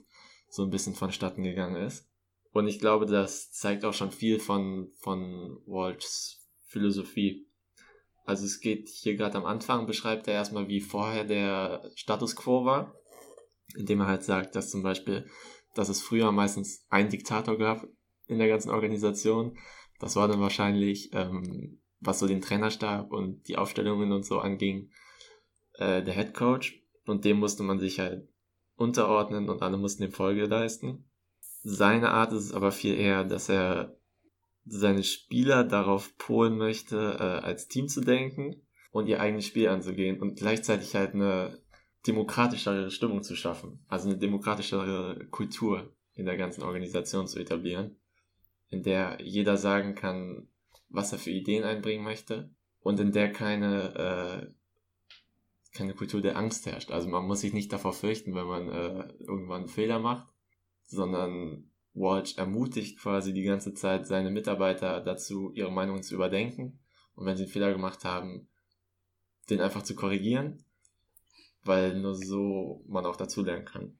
so 0.48 0.64
ein 0.64 0.70
bisschen 0.70 0.94
vonstatten 0.94 1.44
gegangen 1.44 1.76
ist. 1.76 2.06
Und 2.50 2.68
ich 2.68 2.78
glaube, 2.78 3.06
das 3.06 3.52
zeigt 3.52 3.86
auch 3.86 3.94
schon 3.94 4.10
viel 4.10 4.38
von, 4.38 4.92
von 4.98 5.62
Walts 5.64 6.46
Philosophie. 6.66 7.48
Also 8.24 8.46
es 8.46 8.60
geht 8.60 8.88
hier 8.88 9.16
gerade 9.16 9.36
am 9.36 9.44
Anfang, 9.44 9.86
beschreibt 9.86 10.28
er 10.28 10.34
erstmal, 10.34 10.68
wie 10.68 10.80
vorher 10.80 11.24
der 11.24 11.90
Status 11.96 12.36
quo 12.36 12.64
war, 12.64 12.94
indem 13.74 14.00
er 14.00 14.06
halt 14.06 14.22
sagt, 14.22 14.54
dass 14.54 14.70
zum 14.70 14.82
Beispiel, 14.82 15.26
dass 15.74 15.88
es 15.88 16.00
früher 16.00 16.30
meistens 16.32 16.86
einen 16.88 17.10
Diktator 17.10 17.58
gab 17.58 17.86
in 18.26 18.38
der 18.38 18.48
ganzen 18.48 18.70
Organisation. 18.70 19.58
Das 19.98 20.16
war 20.16 20.28
dann 20.28 20.40
wahrscheinlich, 20.40 21.10
ähm, 21.12 21.80
was 22.00 22.18
so 22.18 22.26
den 22.26 22.40
Trainerstab 22.40 23.12
und 23.12 23.48
die 23.48 23.56
Aufstellungen 23.56 24.12
und 24.12 24.24
so 24.24 24.40
anging, 24.40 24.90
äh, 25.74 26.02
der 26.02 26.14
Head 26.14 26.34
Coach. 26.34 26.80
Und 27.06 27.24
dem 27.24 27.38
musste 27.38 27.62
man 27.64 27.80
sich 27.80 27.98
halt 27.98 28.28
unterordnen 28.76 29.48
und 29.48 29.62
alle 29.62 29.76
mussten 29.76 30.02
dem 30.02 30.12
Folge 30.12 30.46
leisten. 30.46 31.04
Seine 31.64 32.10
Art 32.10 32.32
ist 32.32 32.44
es 32.44 32.52
aber 32.52 32.72
viel 32.72 32.94
eher, 32.94 33.24
dass 33.24 33.48
er 33.48 33.96
seine 34.64 35.02
Spieler 35.02 35.64
darauf 35.64 36.16
polen 36.18 36.56
möchte, 36.56 37.16
äh, 37.18 37.44
als 37.44 37.68
Team 37.68 37.88
zu 37.88 38.00
denken 38.00 38.62
und 38.90 39.08
ihr 39.08 39.20
eigenes 39.20 39.46
Spiel 39.46 39.68
anzugehen 39.68 40.20
und 40.20 40.36
gleichzeitig 40.36 40.94
halt 40.94 41.14
eine 41.14 41.58
demokratischere 42.06 42.90
Stimmung 42.90 43.22
zu 43.22 43.36
schaffen, 43.36 43.84
also 43.88 44.08
eine 44.08 44.18
demokratischere 44.18 45.26
Kultur 45.30 45.94
in 46.14 46.26
der 46.26 46.36
ganzen 46.36 46.62
Organisation 46.62 47.26
zu 47.26 47.38
etablieren, 47.38 47.96
in 48.68 48.82
der 48.82 49.18
jeder 49.20 49.56
sagen 49.56 49.94
kann, 49.94 50.48
was 50.88 51.12
er 51.12 51.18
für 51.18 51.30
Ideen 51.30 51.64
einbringen 51.64 52.04
möchte 52.04 52.50
und 52.80 53.00
in 53.00 53.12
der 53.12 53.32
keine 53.32 53.94
äh, 53.94 54.52
keine 55.74 55.94
Kultur 55.94 56.20
der 56.20 56.36
Angst 56.36 56.66
herrscht. 56.66 56.90
Also 56.90 57.08
man 57.08 57.24
muss 57.24 57.40
sich 57.40 57.54
nicht 57.54 57.72
davor 57.72 57.94
fürchten, 57.94 58.34
wenn 58.34 58.46
man 58.46 58.68
äh, 58.68 59.08
irgendwann 59.20 59.62
einen 59.62 59.68
Fehler 59.68 59.98
macht, 59.98 60.28
sondern 60.84 61.71
Walsh 61.94 62.38
ermutigt 62.38 62.98
quasi 62.98 63.32
die 63.32 63.42
ganze 63.42 63.74
Zeit 63.74 64.06
seine 64.06 64.30
Mitarbeiter 64.30 65.00
dazu, 65.00 65.52
ihre 65.54 65.70
Meinungen 65.70 66.02
zu 66.02 66.14
überdenken 66.14 66.80
und 67.14 67.26
wenn 67.26 67.36
sie 67.36 67.44
einen 67.44 67.52
Fehler 67.52 67.72
gemacht 67.72 68.04
haben, 68.04 68.48
den 69.50 69.60
einfach 69.60 69.82
zu 69.82 69.94
korrigieren, 69.94 70.64
weil 71.64 71.98
nur 72.00 72.14
so 72.14 72.84
man 72.88 73.06
auch 73.06 73.16
dazu 73.16 73.42
lernen 73.42 73.64
kann. 73.64 73.98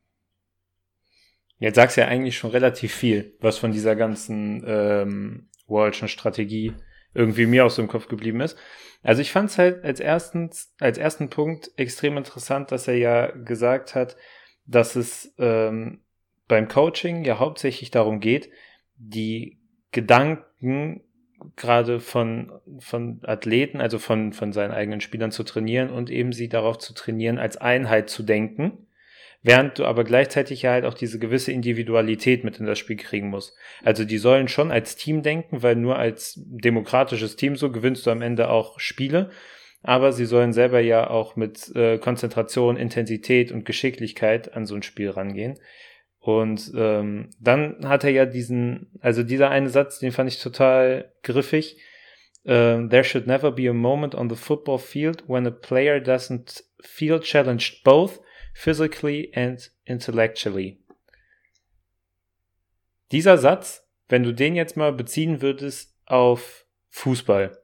Jetzt 1.59 1.77
sagst 1.77 1.97
du 1.97 2.01
ja 2.01 2.09
eigentlich 2.09 2.37
schon 2.37 2.51
relativ 2.51 2.95
viel, 2.95 3.37
was 3.41 3.59
von 3.59 3.71
dieser 3.71 3.95
ganzen 3.95 4.65
ähm, 4.67 5.49
Walsh'en 5.69 6.09
Strategie 6.09 6.75
irgendwie 7.15 7.47
mir 7.47 7.65
aus 7.65 7.77
dem 7.77 7.89
Kopf 7.89 8.09
geblieben 8.09 8.41
ist. 8.41 8.57
Also 9.03 9.21
ich 9.21 9.33
fand 9.33 9.51
es 9.51 9.59
halt 9.59 9.85
als 9.85 10.01
erstens, 10.01 10.75
als 10.81 10.99
ersten 10.99 11.29
Punkt 11.29 11.71
extrem 11.77 12.17
interessant, 12.17 12.73
dass 12.73 12.89
er 12.89 12.97
ja 12.97 13.27
gesagt 13.31 13.95
hat, 13.95 14.17
dass 14.65 14.97
es 14.97 15.35
ähm, 15.39 16.03
beim 16.49 16.69
Coaching 16.69 17.25
ja 17.25 17.39
hauptsächlich 17.39 17.91
darum 17.91 18.21
geht, 18.21 18.51
die 18.97 19.59
Gedanken 19.91 21.03
gerade 21.57 22.01
von, 22.01 22.53
von 22.79 23.21
Athleten, 23.25 23.81
also 23.81 23.99
von, 23.99 24.33
von 24.33 24.53
seinen 24.53 24.71
eigenen 24.71 25.01
Spielern 25.01 25.33
zu 25.33 25.43
trainieren 25.43 25.91
und 25.91 26.11
eben 26.11 26.33
sie 26.33 26.49
darauf 26.49 26.79
zu 26.79 26.95
trainieren, 26.95 27.39
als 27.39 27.57
Einheit 27.57 28.11
zu 28.11 28.23
denken, 28.23 28.87
während 29.43 29.79
du 29.79 29.85
aber 29.85 30.05
gleichzeitig 30.05 30.63
ja 30.63 30.73
halt 30.73 30.85
auch 30.85 30.95
diese 30.95 31.19
gewisse 31.19 31.53
Individualität 31.53 32.45
mit 32.45 32.61
in 32.61 32.67
das 32.67 32.79
Spiel 32.79 32.97
kriegen 32.97 33.29
musst. 33.29 33.57
Also 33.83 34.05
die 34.05 34.19
sollen 34.19 34.49
schon 34.49 34.71
als 34.71 34.97
Team 34.97 35.23
denken, 35.23 35.63
weil 35.63 35.77
nur 35.77 35.99
als 35.99 36.41
demokratisches 36.45 37.37
Team 37.37 37.57
so 37.57 37.71
gewinnst 37.71 38.07
du 38.07 38.11
am 38.11 38.23
Ende 38.23 38.49
auch 38.49 38.79
Spiele, 38.79 39.31
aber 39.83 40.13
sie 40.13 40.27
sollen 40.27 40.53
selber 40.53 40.81
ja 40.81 41.11
auch 41.11 41.35
mit 41.35 41.75
äh, 41.75 41.99
Konzentration, 41.99 42.77
Intensität 42.77 43.51
und 43.51 43.65
Geschicklichkeit 43.65 44.55
an 44.55 44.65
so 44.65 44.77
ein 44.77 44.85
Spiel 44.85 45.11
rangehen. 45.11 45.59
Und 46.23 46.71
ähm, 46.77 47.31
dann 47.41 47.89
hat 47.89 48.05
er 48.05 48.11
ja 48.11 48.27
diesen, 48.27 48.93
also 49.01 49.25
dieser 49.25 49.51
eine 49.51 49.71
Satz, 49.71 49.99
den 49.99 50.13
fand 50.13 50.31
ich 50.31 50.41
total 50.41 51.13
griffig. 51.25 51.77
Uh, 52.45 52.87
there 52.89 53.03
should 53.03 53.27
never 53.27 53.51
be 53.51 53.69
a 53.69 53.73
moment 53.73 54.15
on 54.15 54.31
the 54.31 54.37
football 54.37 54.79
field 54.79 55.25
when 55.29 55.47
a 55.49 55.51
player 55.51 55.97
doesn't 55.97 56.63
feel 56.81 57.19
challenged 57.19 57.83
both 57.83 58.21
physically 58.55 59.33
and 59.35 59.73
intellectually. 59.85 60.81
Dieser 63.11 63.37
Satz, 63.37 63.89
wenn 64.09 64.23
du 64.23 64.33
den 64.33 64.55
jetzt 64.55 64.77
mal 64.77 64.93
beziehen 64.93 65.43
würdest 65.43 65.97
auf 66.07 66.67
Fußball, 66.91 67.59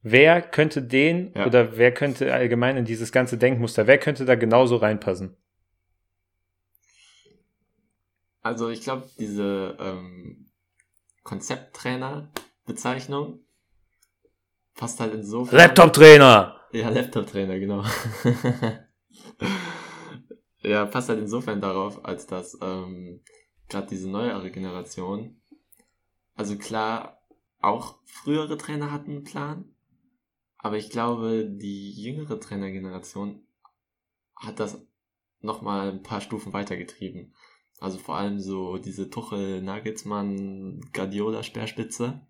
wer 0.00 0.40
könnte 0.40 0.82
den 0.82 1.34
ja. 1.34 1.46
oder 1.46 1.76
wer 1.76 1.92
könnte 1.92 2.32
allgemein 2.32 2.78
in 2.78 2.86
dieses 2.86 3.12
ganze 3.12 3.36
Denkmuster, 3.36 3.86
wer 3.86 3.98
könnte 3.98 4.24
da 4.24 4.34
genauso 4.34 4.76
reinpassen? 4.76 5.36
Also 8.44 8.68
ich 8.68 8.82
glaube, 8.82 9.08
diese 9.18 9.76
ähm, 9.80 10.52
Konzepttrainer-Bezeichnung 11.22 13.40
passt 14.74 15.00
halt 15.00 15.14
insofern. 15.14 15.56
Laptop-Trainer! 15.56 16.60
Ja, 16.72 16.90
Laptop-Trainer, 16.90 17.58
genau. 17.58 17.82
ja, 20.60 20.84
passt 20.84 21.08
halt 21.08 21.20
insofern 21.20 21.62
darauf, 21.62 22.04
als 22.04 22.26
dass 22.26 22.58
ähm, 22.60 23.22
gerade 23.70 23.86
diese 23.86 24.10
neuere 24.10 24.50
Generation, 24.50 25.40
also 26.34 26.58
klar, 26.58 27.22
auch 27.62 27.94
frühere 28.04 28.58
Trainer 28.58 28.92
hatten 28.92 29.12
einen 29.12 29.24
Plan, 29.24 29.74
aber 30.58 30.76
ich 30.76 30.90
glaube, 30.90 31.48
die 31.48 31.92
jüngere 31.92 32.38
Trainergeneration 32.38 33.46
hat 34.36 34.60
das 34.60 34.86
nochmal 35.40 35.92
ein 35.92 36.02
paar 36.02 36.20
Stufen 36.20 36.52
weitergetrieben. 36.52 37.32
Also 37.80 37.98
vor 37.98 38.16
allem 38.16 38.40
so 38.40 38.78
diese 38.78 39.10
Tuchel, 39.10 39.62
Nagelsmann, 39.62 40.80
Guardiola 40.92 41.42
Speerspitze 41.42 42.26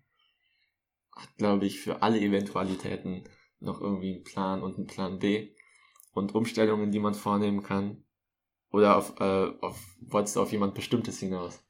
hat, 1.15 1.37
glaube 1.37 1.65
ich, 1.65 1.79
für 1.79 2.01
alle 2.01 2.19
Eventualitäten 2.19 3.23
noch 3.59 3.79
irgendwie 3.81 4.15
einen 4.15 4.23
Plan 4.23 4.61
und 4.61 4.77
einen 4.77 4.87
Plan 4.87 5.19
B 5.19 5.55
und 6.13 6.35
Umstellungen, 6.35 6.91
die 6.91 6.99
man 6.99 7.13
vornehmen 7.13 7.63
kann. 7.63 8.03
Oder 8.71 8.97
auf, 8.97 9.19
äh, 9.19 9.51
auf 9.61 9.79
wolltest 10.01 10.35
du 10.35 10.41
auf 10.41 10.51
jemand 10.51 10.75
Bestimmtes 10.75 11.19
hinaus? 11.19 11.63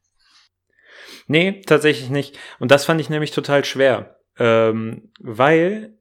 Nee, 1.28 1.62
tatsächlich 1.62 2.10
nicht. 2.10 2.40
Und 2.60 2.72
das 2.72 2.86
fand 2.86 3.02
ich 3.02 3.10
nämlich 3.10 3.32
total 3.32 3.66
schwer. 3.66 4.20
Ähm, 4.38 5.12
weil, 5.20 5.98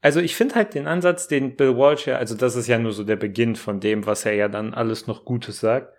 also 0.00 0.20
ich 0.20 0.34
finde 0.34 0.56
halt 0.56 0.74
den 0.74 0.86
Ansatz, 0.86 1.28
den 1.28 1.56
Bill 1.56 1.76
Walsh 1.76 2.06
ja, 2.06 2.16
also 2.16 2.34
das 2.34 2.56
ist 2.56 2.66
ja 2.66 2.78
nur 2.78 2.92
so 2.92 3.04
der 3.04 3.16
Beginn 3.16 3.56
von 3.56 3.80
dem, 3.80 4.06
was 4.06 4.24
er 4.24 4.34
ja 4.34 4.48
dann 4.48 4.74
alles 4.74 5.06
noch 5.06 5.24
Gutes 5.24 5.60
sagt. 5.60 5.94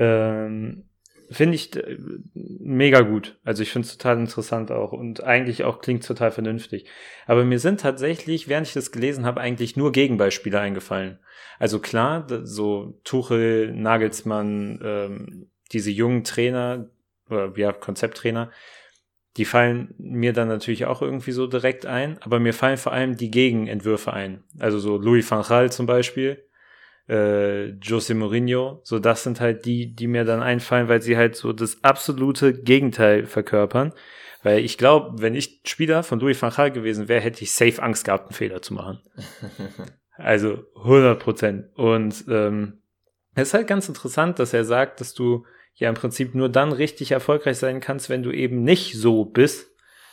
Ähm, 0.00 0.84
finde 1.30 1.54
ich 1.54 1.76
äh, 1.76 1.96
mega 2.34 3.02
gut. 3.02 3.38
Also 3.44 3.62
ich 3.62 3.70
finde 3.70 3.86
es 3.86 3.96
total 3.96 4.18
interessant 4.18 4.72
auch 4.72 4.92
und 4.92 5.22
eigentlich 5.22 5.64
auch 5.64 5.80
klingt 5.80 6.04
total 6.04 6.32
vernünftig. 6.32 6.86
Aber 7.26 7.44
mir 7.44 7.58
sind 7.58 7.80
tatsächlich, 7.80 8.48
während 8.48 8.66
ich 8.66 8.72
das 8.72 8.90
gelesen 8.90 9.24
habe, 9.24 9.40
eigentlich 9.40 9.76
nur 9.76 9.92
Gegenbeispiele 9.92 10.58
eingefallen. 10.58 11.18
Also 11.58 11.78
klar, 11.78 12.26
so 12.44 12.98
Tuchel, 13.04 13.72
Nagelsmann, 13.72 14.80
ähm, 14.82 15.50
diese 15.72 15.90
jungen 15.90 16.24
Trainer 16.24 16.90
oder 17.28 17.52
ja, 17.56 17.72
Konzepttrainer, 17.72 18.50
die 19.36 19.44
fallen 19.44 19.94
mir 19.98 20.32
dann 20.32 20.48
natürlich 20.48 20.86
auch 20.86 21.02
irgendwie 21.02 21.30
so 21.30 21.46
direkt 21.46 21.86
ein, 21.86 22.18
aber 22.22 22.40
mir 22.40 22.54
fallen 22.54 22.78
vor 22.78 22.92
allem 22.92 23.16
die 23.16 23.30
Gegenentwürfe 23.30 24.12
ein. 24.12 24.42
Also 24.58 24.80
so 24.80 24.96
Louis 24.96 25.30
van 25.30 25.42
Gaal 25.42 25.70
zum 25.70 25.86
Beispiel, 25.86 26.44
äh, 27.10 27.70
Jose 27.82 28.14
Mourinho. 28.14 28.80
So, 28.84 29.00
das 29.00 29.24
sind 29.24 29.40
halt 29.40 29.64
die, 29.66 29.94
die 29.94 30.06
mir 30.06 30.24
dann 30.24 30.42
einfallen, 30.42 30.88
weil 30.88 31.02
sie 31.02 31.16
halt 31.16 31.34
so 31.34 31.52
das 31.52 31.82
absolute 31.82 32.54
Gegenteil 32.54 33.26
verkörpern. 33.26 33.92
Weil 34.42 34.60
ich 34.60 34.78
glaube, 34.78 35.20
wenn 35.20 35.34
ich 35.34 35.60
Spieler 35.66 36.02
von 36.02 36.20
Louis 36.20 36.40
van 36.40 36.52
Gaal 36.52 36.70
gewesen 36.70 37.08
wäre, 37.08 37.20
hätte 37.20 37.42
ich 37.42 37.52
safe 37.52 37.82
Angst 37.82 38.04
gehabt, 38.04 38.28
einen 38.28 38.34
Fehler 38.34 38.62
zu 38.62 38.74
machen. 38.74 39.00
Also 40.22 40.64
100 40.76 41.18
Prozent. 41.18 41.66
Und 41.76 42.26
ähm, 42.28 42.82
es 43.34 43.48
ist 43.48 43.54
halt 43.54 43.66
ganz 43.66 43.88
interessant, 43.88 44.38
dass 44.38 44.52
er 44.52 44.66
sagt, 44.66 45.00
dass 45.00 45.14
du 45.14 45.46
ja 45.76 45.88
im 45.88 45.94
Prinzip 45.94 46.34
nur 46.34 46.50
dann 46.50 46.72
richtig 46.72 47.12
erfolgreich 47.12 47.56
sein 47.56 47.80
kannst, 47.80 48.10
wenn 48.10 48.22
du 48.22 48.30
eben 48.30 48.62
nicht 48.62 48.98
so 48.98 49.24
bist. 49.24 49.70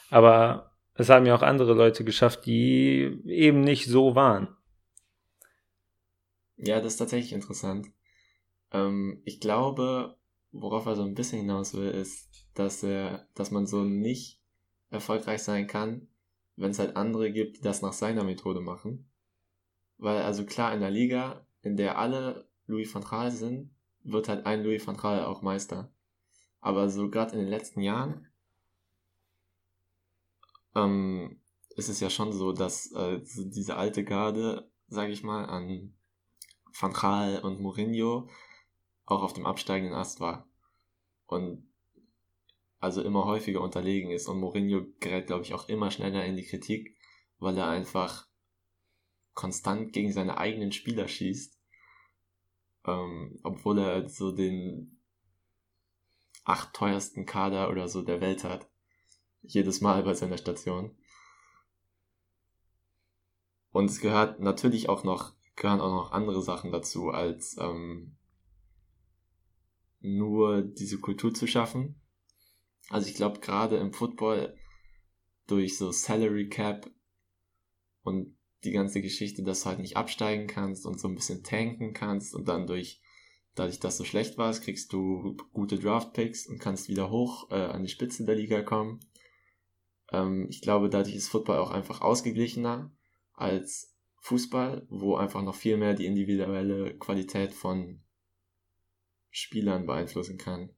Aber 0.09 0.71
es 0.93 1.09
haben 1.09 1.25
ja 1.25 1.35
auch 1.35 1.41
andere 1.41 1.73
Leute 1.73 2.05
geschafft, 2.05 2.45
die 2.45 3.19
eben 3.25 3.59
nicht 3.59 3.87
so 3.87 4.15
waren. 4.15 4.56
Ja, 6.57 6.79
das 6.81 6.93
ist 6.93 6.97
tatsächlich 6.97 7.33
interessant. 7.33 7.87
Ähm, 8.71 9.21
ich 9.25 9.39
glaube, 9.39 10.17
worauf 10.51 10.85
er 10.87 10.95
so 10.95 11.03
ein 11.03 11.15
bisschen 11.15 11.39
hinaus 11.41 11.73
will, 11.75 11.89
ist, 11.91 12.29
dass 12.55 12.83
er, 12.83 13.27
dass 13.35 13.51
man 13.51 13.67
so 13.67 13.83
nicht 13.83 14.41
erfolgreich 14.89 15.43
sein 15.43 15.67
kann, 15.67 16.07
wenn 16.57 16.71
es 16.71 16.79
halt 16.79 16.95
andere 16.97 17.31
gibt, 17.31 17.57
die 17.57 17.61
das 17.61 17.81
nach 17.81 17.93
seiner 17.93 18.23
Methode 18.23 18.61
machen. 18.61 19.09
Weil, 19.97 20.21
also 20.23 20.45
klar, 20.45 20.73
in 20.73 20.81
der 20.81 20.91
Liga, 20.91 21.45
in 21.63 21.77
der 21.77 21.97
alle 21.99 22.47
Louis 22.67 22.93
van 22.93 23.03
Gaal 23.03 23.31
sind, 23.31 23.71
wird 24.03 24.29
halt 24.29 24.45
ein 24.45 24.63
Louis 24.63 24.85
van 24.87 24.97
Gaal 24.97 25.25
auch 25.25 25.41
Meister. 25.43 25.91
Aber 26.61 26.89
so 26.89 27.09
gerade 27.11 27.33
in 27.33 27.39
den 27.39 27.49
letzten 27.49 27.81
Jahren 27.81 28.27
ähm, 30.75 31.39
ist 31.75 31.89
es 31.89 31.99
ja 31.99 32.09
schon 32.09 32.33
so, 32.33 32.51
dass 32.53 32.91
äh, 32.93 33.19
diese 33.23 33.75
alte 33.77 34.03
Garde, 34.03 34.69
sage 34.87 35.11
ich 35.11 35.23
mal, 35.23 35.45
an 35.45 35.93
Van 36.79 36.93
Gaal 36.93 37.39
und 37.39 37.59
Mourinho 37.59 38.29
auch 39.05 39.23
auf 39.23 39.33
dem 39.33 39.45
absteigenden 39.45 39.97
Ast 39.97 40.19
war. 40.19 40.47
Und 41.25 41.67
also 42.79 43.01
immer 43.01 43.25
häufiger 43.25 43.61
unterlegen 43.61 44.11
ist. 44.11 44.27
Und 44.27 44.39
Mourinho 44.39 44.85
gerät, 44.99 45.27
glaube 45.27 45.43
ich, 45.43 45.53
auch 45.53 45.67
immer 45.69 45.91
schneller 45.91 46.25
in 46.25 46.35
die 46.35 46.45
Kritik, 46.45 46.95
weil 47.39 47.57
er 47.57 47.67
einfach 47.67 48.27
konstant 49.33 49.93
gegen 49.93 50.11
seine 50.11 50.37
eigenen 50.37 50.71
Spieler 50.71 51.07
schießt. 51.07 51.57
Ähm, 52.85 53.39
obwohl 53.43 53.79
er 53.79 54.07
so 54.07 54.31
den 54.31 55.01
acht 56.43 56.73
teuersten 56.73 57.25
Kader 57.25 57.69
oder 57.69 57.87
so 57.87 58.01
der 58.01 58.21
Welt 58.21 58.43
hat. 58.43 58.69
Jedes 59.41 59.81
Mal 59.81 60.03
bei 60.03 60.13
seiner 60.13 60.37
Station. 60.37 60.95
Und 63.71 63.89
es 63.89 63.99
gehört 63.99 64.39
natürlich 64.39 64.89
auch 64.89 65.03
noch 65.03 65.36
gehören 65.57 65.81
auch 65.81 65.91
noch 65.91 66.11
andere 66.11 66.41
Sachen 66.41 66.71
dazu, 66.71 67.09
als 67.09 67.57
ähm, 67.59 68.15
nur 69.99 70.61
diese 70.61 70.99
Kultur 70.99 71.33
zu 71.33 71.47
schaffen. 71.47 71.99
Also 72.89 73.09
ich 73.09 73.15
glaube 73.15 73.39
gerade 73.39 73.77
im 73.77 73.91
Football 73.91 74.55
durch 75.47 75.77
so 75.77 75.91
Salary 75.91 76.47
Cap 76.47 76.89
und 78.03 78.37
die 78.63 78.71
ganze 78.71 79.01
Geschichte, 79.01 79.43
dass 79.43 79.63
du 79.63 79.65
halt 79.67 79.79
nicht 79.79 79.97
absteigen 79.97 80.47
kannst 80.47 80.85
und 80.85 80.99
so 80.99 81.07
ein 81.07 81.15
bisschen 81.15 81.43
tanken 81.43 81.93
kannst 81.93 82.33
und 82.33 82.47
dann 82.47 82.67
durch 82.67 83.01
dadurch, 83.55 83.79
dass 83.79 83.97
du 83.97 84.03
schlecht 84.03 84.37
warst, 84.37 84.63
kriegst 84.63 84.93
du 84.93 85.35
gute 85.51 85.79
Draft 85.79 86.13
Picks 86.13 86.47
und 86.47 86.59
kannst 86.59 86.89
wieder 86.89 87.09
hoch 87.09 87.49
äh, 87.49 87.55
an 87.55 87.83
die 87.83 87.89
Spitze 87.89 88.23
der 88.23 88.35
Liga 88.35 88.61
kommen. 88.61 88.99
Ähm, 90.11 90.47
ich 90.49 90.61
glaube, 90.61 90.89
dadurch 90.89 91.15
ist 91.15 91.29
Football 91.29 91.57
auch 91.57 91.71
einfach 91.71 92.01
ausgeglichener 92.01 92.91
als 93.33 93.96
Fußball, 94.27 94.85
wo 94.89 95.15
einfach 95.15 95.41
noch 95.41 95.55
viel 95.55 95.77
mehr 95.77 95.93
die 95.93 96.05
individuelle 96.05 96.97
Qualität 96.97 97.53
von 97.53 98.03
Spielern 99.29 99.85
beeinflussen 99.85 100.37
kann. 100.37 100.75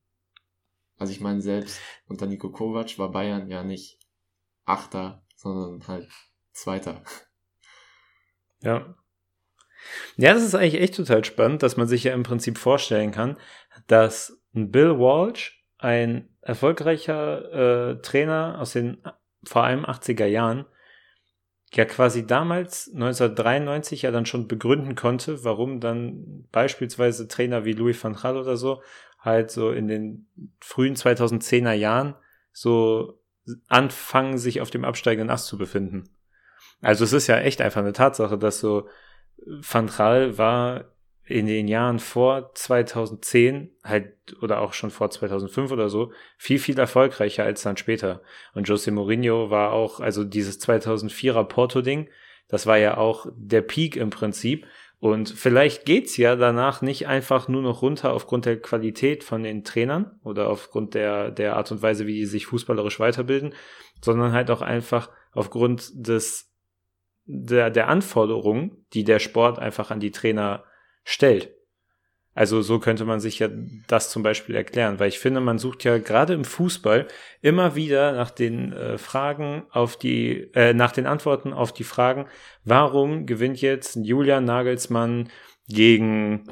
Also 0.98 1.14
ich 1.14 1.20
meine, 1.20 1.42
selbst 1.42 1.82
unter 2.08 2.28
Nico 2.28 2.52
Kovac 2.52 3.00
war 3.00 3.12
Bayern 3.12 3.50
ja 3.50 3.64
nicht 3.64 3.98
Achter, 4.66 5.26
sondern 5.36 5.88
halt 5.88 6.10
Zweiter. 6.52 7.04
Ja. 8.62 8.94
Ja, 10.18 10.34
das 10.34 10.44
ist 10.44 10.54
eigentlich 10.54 10.82
echt 10.82 10.98
total 10.98 11.24
spannend, 11.24 11.64
dass 11.64 11.78
man 11.78 11.88
sich 11.88 12.04
ja 12.04 12.14
im 12.14 12.24
Prinzip 12.24 12.58
vorstellen 12.58 13.12
kann, 13.12 13.38
dass 13.88 14.44
Bill 14.52 15.00
Walsh, 15.00 15.66
ein 15.78 16.36
erfolgreicher 16.42 17.94
äh, 17.94 18.02
Trainer 18.02 18.60
aus 18.60 18.74
den 18.74 19.02
vor 19.46 19.64
allem 19.64 19.86
80er 19.86 20.26
Jahren, 20.26 20.66
ja 21.74 21.86
quasi 21.86 22.26
damals 22.26 22.90
1993 22.94 24.04
ja 24.04 24.12
dann 24.12 24.26
schon 24.26 24.48
begründen 24.48 24.96
konnte, 24.96 25.44
warum 25.44 25.80
dann 25.80 26.48
beispielsweise 26.52 27.28
Trainer 27.28 27.66
wie 27.66 27.74
Louis 27.74 28.04
van 28.04 28.16
Gaal 28.16 28.38
oder 28.38 28.58
so 28.58 28.82
halt 29.20 29.52
so 29.52 29.72
in 29.72 29.88
den 29.88 30.28
frühen 30.62 30.96
2010er 30.96 31.74
Jahren 31.74 32.16
so 32.52 33.20
anfangen, 33.68 34.38
sich 34.38 34.62
auf 34.62 34.70
dem 34.70 34.86
absteigenden 34.86 35.30
Ast 35.30 35.48
zu 35.48 35.58
befinden. 35.58 36.10
Also 36.82 37.04
es 37.04 37.14
ist 37.14 37.28
ja 37.28 37.38
echt 37.40 37.62
einfach 37.62 37.82
eine 37.82 37.94
Tatsache, 37.94 38.38
dass 38.38 38.60
so 38.60 38.88
Van 39.46 39.88
Gaal 39.88 40.38
war 40.38 40.86
in 41.30 41.46
den 41.46 41.68
Jahren 41.68 42.00
vor 42.00 42.52
2010 42.54 43.72
halt 43.84 44.13
oder 44.42 44.62
auch 44.62 44.74
schon 44.74 44.89
vor 44.89 45.10
2005 45.10 45.72
oder 45.72 45.89
so 45.89 46.12
viel 46.38 46.60
viel 46.60 46.78
erfolgreicher 46.78 47.44
als 47.44 47.62
dann 47.63 47.78
später. 47.78 48.22
Und 48.54 48.68
Jose 48.68 48.92
Mourinho 48.92 49.50
war 49.50 49.72
auch 49.72 50.00
also 50.00 50.24
dieses 50.24 50.60
2004er 50.60 51.44
Porto 51.44 51.82
Ding 51.82 52.10
das 52.50 52.65
war 52.65 52.78
ja 52.78 52.98
auch 52.98 53.28
der 53.36 53.62
Peak 53.62 53.96
im 53.96 54.10
Prinzip. 54.10 54.65
Und 55.00 55.30
vielleicht 55.30 55.86
geht's 55.86 56.18
ja 56.18 56.36
danach 56.36 56.82
nicht 56.82 57.08
einfach 57.08 57.48
nur 57.48 57.62
noch 57.62 57.82
runter 57.82 58.12
aufgrund 58.12 58.46
der 58.46 58.60
Qualität 58.60 59.24
von 59.24 59.44
den 59.44 59.63
Trainern 59.63 60.20
oder 60.24 60.50
aufgrund 60.50 60.94
der 60.94 61.32
der 61.32 61.56
Art 61.56 61.72
und 61.72 61.82
Weise 61.82 62.06
wie 62.06 62.15
die 62.15 62.26
sich 62.26 62.48
fußballerisch 62.48 63.00
weiterbilden 63.00 63.54
sondern 64.02 64.34
halt 64.34 64.52
auch 64.52 64.62
einfach 64.62 65.10
aufgrund 65.32 65.92
des 65.94 66.52
der 67.24 67.70
der 67.70 67.88
Anforderungen 67.88 68.86
die 68.92 69.06
der 69.06 69.20
Sport 69.20 69.58
einfach 69.58 69.89
an 69.89 70.02
die 70.02 70.12
Trainer 70.12 70.65
stellt. 71.04 71.54
Also 72.36 72.62
so 72.62 72.80
könnte 72.80 73.06
man 73.06 73.20
sich 73.20 73.40
ja 73.40 73.50
das 73.88 74.12
zum 74.12 74.24
Beispiel 74.24 74.56
erklären, 74.56 75.00
weil 75.00 75.10
ich 75.10 75.20
finde, 75.20 75.42
man 75.42 75.58
sucht 75.58 75.84
ja 75.84 75.98
gerade 75.98 76.34
im 76.34 76.46
Fußball 76.46 77.08
immer 77.42 77.76
wieder 77.76 78.14
nach 78.14 78.32
den 78.32 78.72
äh, 78.72 78.98
Fragen 78.98 79.64
auf 79.72 79.98
die, 79.98 80.50
äh, 80.54 80.74
nach 80.74 80.92
den 80.92 81.06
Antworten 81.06 81.52
auf 81.52 81.74
die 81.74 81.84
Fragen, 81.84 82.28
warum 82.64 83.26
gewinnt 83.26 83.60
jetzt 83.62 83.98
Julian 83.98 84.46
Nagelsmann 84.46 85.30
gegen, 85.68 86.46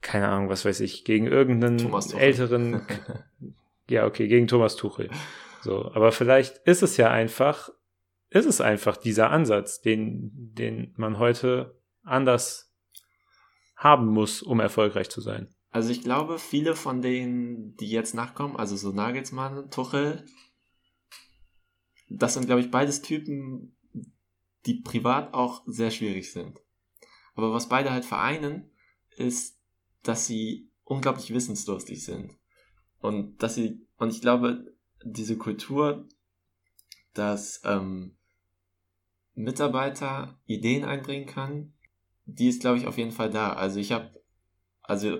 keine 0.00 0.28
Ahnung, 0.28 0.48
was 0.48 0.64
weiß 0.64 0.80
ich, 0.80 1.04
gegen 1.04 1.26
irgendeinen 1.26 1.92
älteren, 2.16 2.86
ja 3.90 4.06
okay, 4.06 4.28
gegen 4.28 4.46
Thomas 4.46 4.76
Tuchel. 4.76 5.10
So, 5.62 5.90
aber 5.92 6.12
vielleicht 6.12 6.58
ist 6.66 6.82
es 6.82 6.96
ja 6.96 7.10
einfach 7.10 7.70
ist 8.34 8.46
es 8.46 8.60
einfach 8.60 8.96
dieser 8.96 9.30
Ansatz, 9.30 9.80
den, 9.80 10.52
den 10.54 10.92
man 10.96 11.20
heute 11.20 11.78
anders 12.02 12.73
haben 13.76 14.06
muss, 14.06 14.42
um 14.42 14.60
erfolgreich 14.60 15.10
zu 15.10 15.20
sein. 15.20 15.54
Also 15.70 15.90
ich 15.90 16.02
glaube, 16.02 16.38
viele 16.38 16.76
von 16.76 17.02
denen, 17.02 17.74
die 17.76 17.90
jetzt 17.90 18.14
nachkommen, 18.14 18.56
also 18.56 18.76
so 18.76 18.92
Nagelsmann, 18.92 19.70
Tuchel, 19.70 20.24
das 22.08 22.34
sind, 22.34 22.46
glaube 22.46 22.60
ich, 22.60 22.70
beides 22.70 23.02
Typen, 23.02 23.76
die 24.66 24.74
privat 24.74 25.34
auch 25.34 25.62
sehr 25.66 25.90
schwierig 25.90 26.32
sind. 26.32 26.60
Aber 27.34 27.52
was 27.52 27.68
beide 27.68 27.90
halt 27.90 28.04
vereinen, 28.04 28.70
ist, 29.16 29.58
dass 30.02 30.26
sie 30.26 30.70
unglaublich 30.84 31.32
wissensdurstig 31.32 32.04
sind. 32.04 32.38
Und 33.00 33.42
dass 33.42 33.56
sie, 33.56 33.86
und 33.96 34.10
ich 34.10 34.20
glaube, 34.20 34.74
diese 35.04 35.36
Kultur, 35.36 36.08
dass 37.12 37.60
ähm, 37.64 38.16
Mitarbeiter 39.34 40.40
Ideen 40.46 40.84
einbringen 40.84 41.26
kann, 41.26 41.73
die 42.26 42.48
ist, 42.48 42.60
glaube 42.60 42.78
ich, 42.78 42.86
auf 42.86 42.98
jeden 42.98 43.12
Fall 43.12 43.30
da. 43.30 43.52
Also 43.52 43.80
ich 43.80 43.92
habe, 43.92 44.22
also 44.82 45.18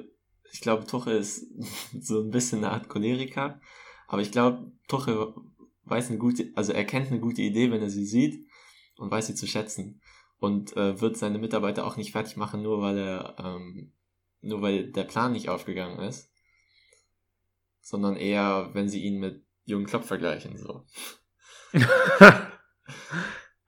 ich 0.53 0.61
glaube, 0.61 0.87
Tuchel 0.87 1.17
ist 1.17 1.47
so 2.01 2.21
ein 2.23 2.31
bisschen 2.31 2.64
eine 2.64 2.73
Art 2.73 2.88
Choleriker, 2.88 3.61
aber 4.07 4.23
ich 4.23 4.33
glaube, 4.33 4.73
Tuchel 4.88 5.35
weiß 5.85 6.11
eine 6.11 6.19
gute, 6.19 6.51
also 6.55 6.73
er 6.73 6.85
kennt 6.85 7.09
eine 7.09 7.21
gute 7.21 7.43
Idee, 7.43 7.71
wenn 7.71 7.83
er 7.83 7.90
sie 7.90 8.07
sieht 8.07 8.47
und 8.97 9.11
weiß 9.11 9.27
sie 9.27 9.35
zu 9.35 9.47
schätzen 9.47 10.01
und 10.38 10.77
äh, 10.77 11.01
wird 11.01 11.17
seine 11.17 11.38
Mitarbeiter 11.38 11.87
auch 11.87 11.97
nicht 11.97 12.12
fertig 12.12 12.37
machen, 12.37 12.62
nur 12.62 12.81
weil 12.81 12.99
er, 12.99 13.37
ähm, 13.38 13.93
nur 14.40 14.62
weil 14.62 14.90
der 14.93 15.05
Plan 15.05 15.33
nicht 15.33 15.49
aufgegangen 15.49 15.99
ist, 16.01 16.31
sondern 17.81 18.17
eher, 18.17 18.71
wenn 18.73 18.88
sie 18.88 19.03
ihn 19.03 19.21
mit 19.21 19.45
Jürgen 19.64 19.87
Klopp 19.87 20.05
vergleichen, 20.05 20.57
so. 20.59 20.85
ja, 21.73 22.51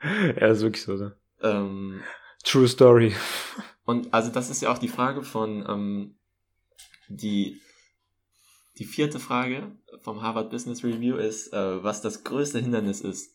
ist 0.03 0.63
wirklich 0.63 0.83
so, 0.83 0.95
ne? 0.95 1.17
Ähm, 1.43 2.03
True 2.47 2.69
Story. 2.69 3.15
Und 3.85 4.15
also 4.15 4.31
das 4.31 4.51
ist 4.51 4.63
ja 4.63 4.73
auch 4.73 4.79
die 4.79 4.89
Frage 4.89 5.23
von 5.23 5.65
ähm, 5.69 6.19
die 7.09 7.61
die 8.79 8.85
vierte 8.85 9.19
Frage 9.19 9.73
vom 10.03 10.23
Harvard 10.23 10.51
Business 10.51 10.85
Review 10.85 11.17
ist, 11.17 11.53
äh, 11.53 11.83
was 11.83 12.03
das 12.03 12.25
größte 12.25 12.59
Hindernis 12.61 13.01
ist 13.01 13.33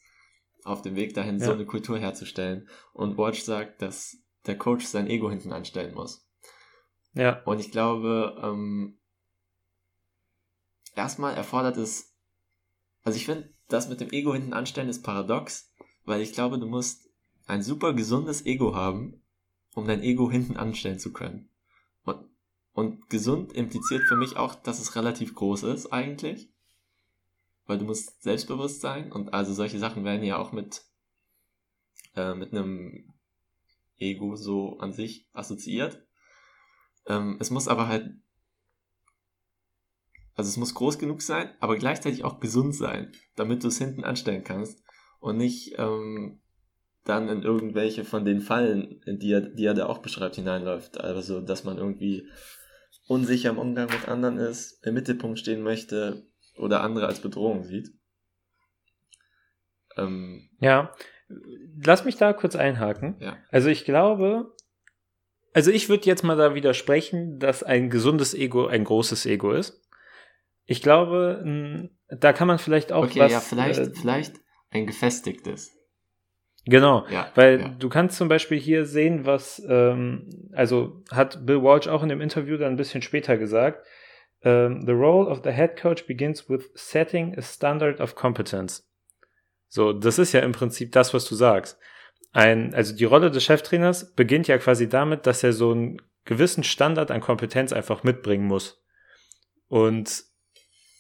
auf 0.64 0.82
dem 0.82 0.96
Weg 0.96 1.14
dahin, 1.16 1.40
Ja. 1.40 1.48
so 1.48 1.52
eine 1.54 1.66
Kultur 1.66 1.98
herzustellen. 1.98 2.70
Und 2.94 3.18
Watch 3.18 3.42
sagt, 3.42 3.82
dass 3.82 4.18
der 4.46 4.58
Coach 4.58 4.86
sein 4.86 5.08
Ego 5.08 5.30
hinten 5.30 5.52
anstellen 5.52 5.96
muss. 5.96 6.28
Ja, 7.14 7.42
Und 7.44 7.60
ich 7.60 7.72
glaube, 7.72 8.40
ähm, 8.42 9.00
erstmal 10.96 11.34
erfordert 11.36 11.78
es, 11.78 12.16
also 13.04 13.18
ich 13.18 13.26
finde, 13.26 13.54
das 13.68 13.90
mit 13.90 14.00
dem 14.00 14.12
Ego 14.12 14.34
hinten 14.34 14.54
anstellen 14.54 14.90
ist 14.90 15.04
paradox, 15.04 15.74
weil 16.06 16.22
ich 16.22 16.34
glaube, 16.34 16.60
du 16.60 16.68
musst 16.68 17.10
ein 17.52 17.62
super 17.62 17.94
gesundes 17.94 18.46
Ego 18.46 18.76
haben, 18.76 19.22
um 19.76 19.86
dein 19.86 20.02
Ego 20.02 20.32
hinten 20.32 20.56
anstellen 20.56 21.00
zu 21.00 21.12
können. 21.12 21.50
Und, 22.04 22.26
und 22.72 23.10
gesund 23.10 23.52
impliziert 23.52 24.04
für 24.04 24.16
mich 24.16 24.38
auch, 24.38 24.56
dass 24.56 24.80
es 24.80 24.96
relativ 24.96 25.36
groß 25.36 25.64
ist 25.64 25.92
eigentlich, 25.92 26.50
weil 27.66 27.78
du 27.78 27.84
musst 27.84 28.24
selbstbewusst 28.24 28.80
sein 28.80 29.12
und 29.12 29.34
also 29.34 29.54
solche 29.54 29.80
Sachen 29.80 30.06
werden 30.06 30.24
ja 30.24 30.38
auch 30.38 30.54
mit, 30.54 30.86
äh, 32.16 32.34
mit 32.34 32.54
einem 32.54 33.14
Ego 33.98 34.38
so 34.38 34.80
an 34.80 34.94
sich 34.94 35.28
assoziiert. 35.34 36.02
Ähm, 37.06 37.36
es 37.42 37.50
muss 37.52 37.68
aber 37.68 37.90
halt, 37.90 38.16
also 40.36 40.48
es 40.48 40.56
muss 40.56 40.74
groß 40.74 41.00
genug 41.00 41.22
sein, 41.22 41.54
aber 41.60 41.76
gleichzeitig 41.76 42.24
auch 42.24 42.40
gesund 42.40 42.74
sein, 42.74 43.12
damit 43.36 43.66
du 43.66 43.68
es 43.68 43.78
hinten 43.78 44.06
anstellen 44.06 44.46
kannst 44.46 44.82
und 45.20 45.36
nicht 45.36 45.76
ähm, 45.78 46.42
dann 47.06 47.30
in 47.30 47.44
irgendwelche 47.44 48.04
von 48.04 48.26
den 48.26 48.42
Fallen, 48.42 49.02
die 49.06 49.32
er, 49.32 49.42
die 49.42 49.66
er 49.66 49.74
da 49.74 49.88
auch 49.88 50.00
beschreibt, 50.00 50.36
hineinläuft. 50.36 51.00
Also, 51.00 51.42
dass 51.42 51.64
man 51.64 51.78
irgendwie 51.78 52.28
unsicher 53.08 53.50
im 53.50 53.58
Umgang 53.58 53.90
mit 53.90 54.08
anderen 54.08 54.38
ist, 54.38 54.86
im 54.86 54.94
Mittelpunkt 54.94 55.40
stehen 55.40 55.62
möchte 55.62 56.26
oder 56.58 56.82
andere 56.82 57.08
als 57.08 57.20
Bedrohung 57.20 57.64
sieht. 57.64 57.90
Ähm, 59.98 60.50
ja. 60.60 60.94
Lass 61.84 62.06
mich 62.06 62.18
da 62.18 62.34
kurz 62.34 62.56
einhaken. 62.56 63.16
Ja. 63.20 63.38
Also 63.50 63.70
ich 63.70 63.86
glaube, 63.86 64.54
also 65.54 65.72
ich 65.72 65.90
würde 65.90 66.06
jetzt 66.06 66.24
mal 66.24 66.38
da 66.38 66.56
widersprechen, 66.56 67.40
dass 67.40 67.64
ein 67.64 67.90
gesundes 67.90 68.34
Ego 68.34 68.68
ein 68.68 68.84
großes 68.84 69.26
Ego 69.26 69.52
ist. 69.52 69.82
Ich 70.66 70.82
glaube, 70.82 71.90
da 72.10 72.34
kann 72.34 72.48
man 72.48 72.60
vielleicht 72.60 72.92
auch 72.92 73.06
okay, 73.06 73.20
was. 73.20 73.32
ja, 73.32 73.40
vielleicht, 73.40 73.80
äh, 73.80 73.94
vielleicht 73.94 74.36
ein 74.70 74.86
gefestigtes. 74.86 75.74
Genau, 76.66 77.06
Ja, 77.10 77.32
weil 77.36 77.60
ja. 77.60 77.68
du 77.70 77.90
kannst 77.90 78.18
zum 78.18 78.28
Beispiel 78.28 78.60
hier 78.60 78.86
sehen, 78.86 79.26
was, 79.26 79.62
ähm, 79.68 80.30
also 80.54 81.02
hat 81.12 81.46
Bill 81.46 81.64
Walsh 81.64 81.88
auch 81.88 82.04
in 82.04 82.10
dem 82.10 82.22
Interview 82.22 82.58
dann 82.58 82.74
ein 82.74 82.78
bisschen 82.78 83.02
später 83.02 83.38
gesagt, 83.38 83.86
ähm, 84.44 84.86
the 84.86 84.92
role 84.92 85.28
of 85.28 85.42
the 85.44 85.52
head 85.52 85.80
coach 85.80 86.06
begins 86.06 86.50
with 86.50 86.70
setting 86.76 87.36
a 87.38 87.42
standard 87.42 88.00
of 88.00 88.16
competence. 88.16 88.88
So, 89.70 89.94
das 89.94 90.20
ist 90.20 90.34
ja 90.34 90.42
im 90.42 90.52
Prinzip 90.52 90.92
das, 90.92 91.14
was 91.14 91.26
du 91.26 91.36
sagst. 91.36 91.80
Ein, 92.32 92.74
also 92.76 92.96
die 92.96 93.06
Rolle 93.06 93.32
des 93.32 93.44
Cheftrainers 93.44 94.14
beginnt 94.14 94.48
ja 94.48 94.58
quasi 94.58 94.88
damit, 94.88 95.26
dass 95.26 95.44
er 95.44 95.54
so 95.54 95.72
einen 95.72 96.02
gewissen 96.26 96.64
Standard 96.64 97.10
an 97.10 97.22
Kompetenz 97.22 97.74
einfach 97.74 98.04
mitbringen 98.04 98.46
muss. 98.46 98.84
Und 99.68 100.24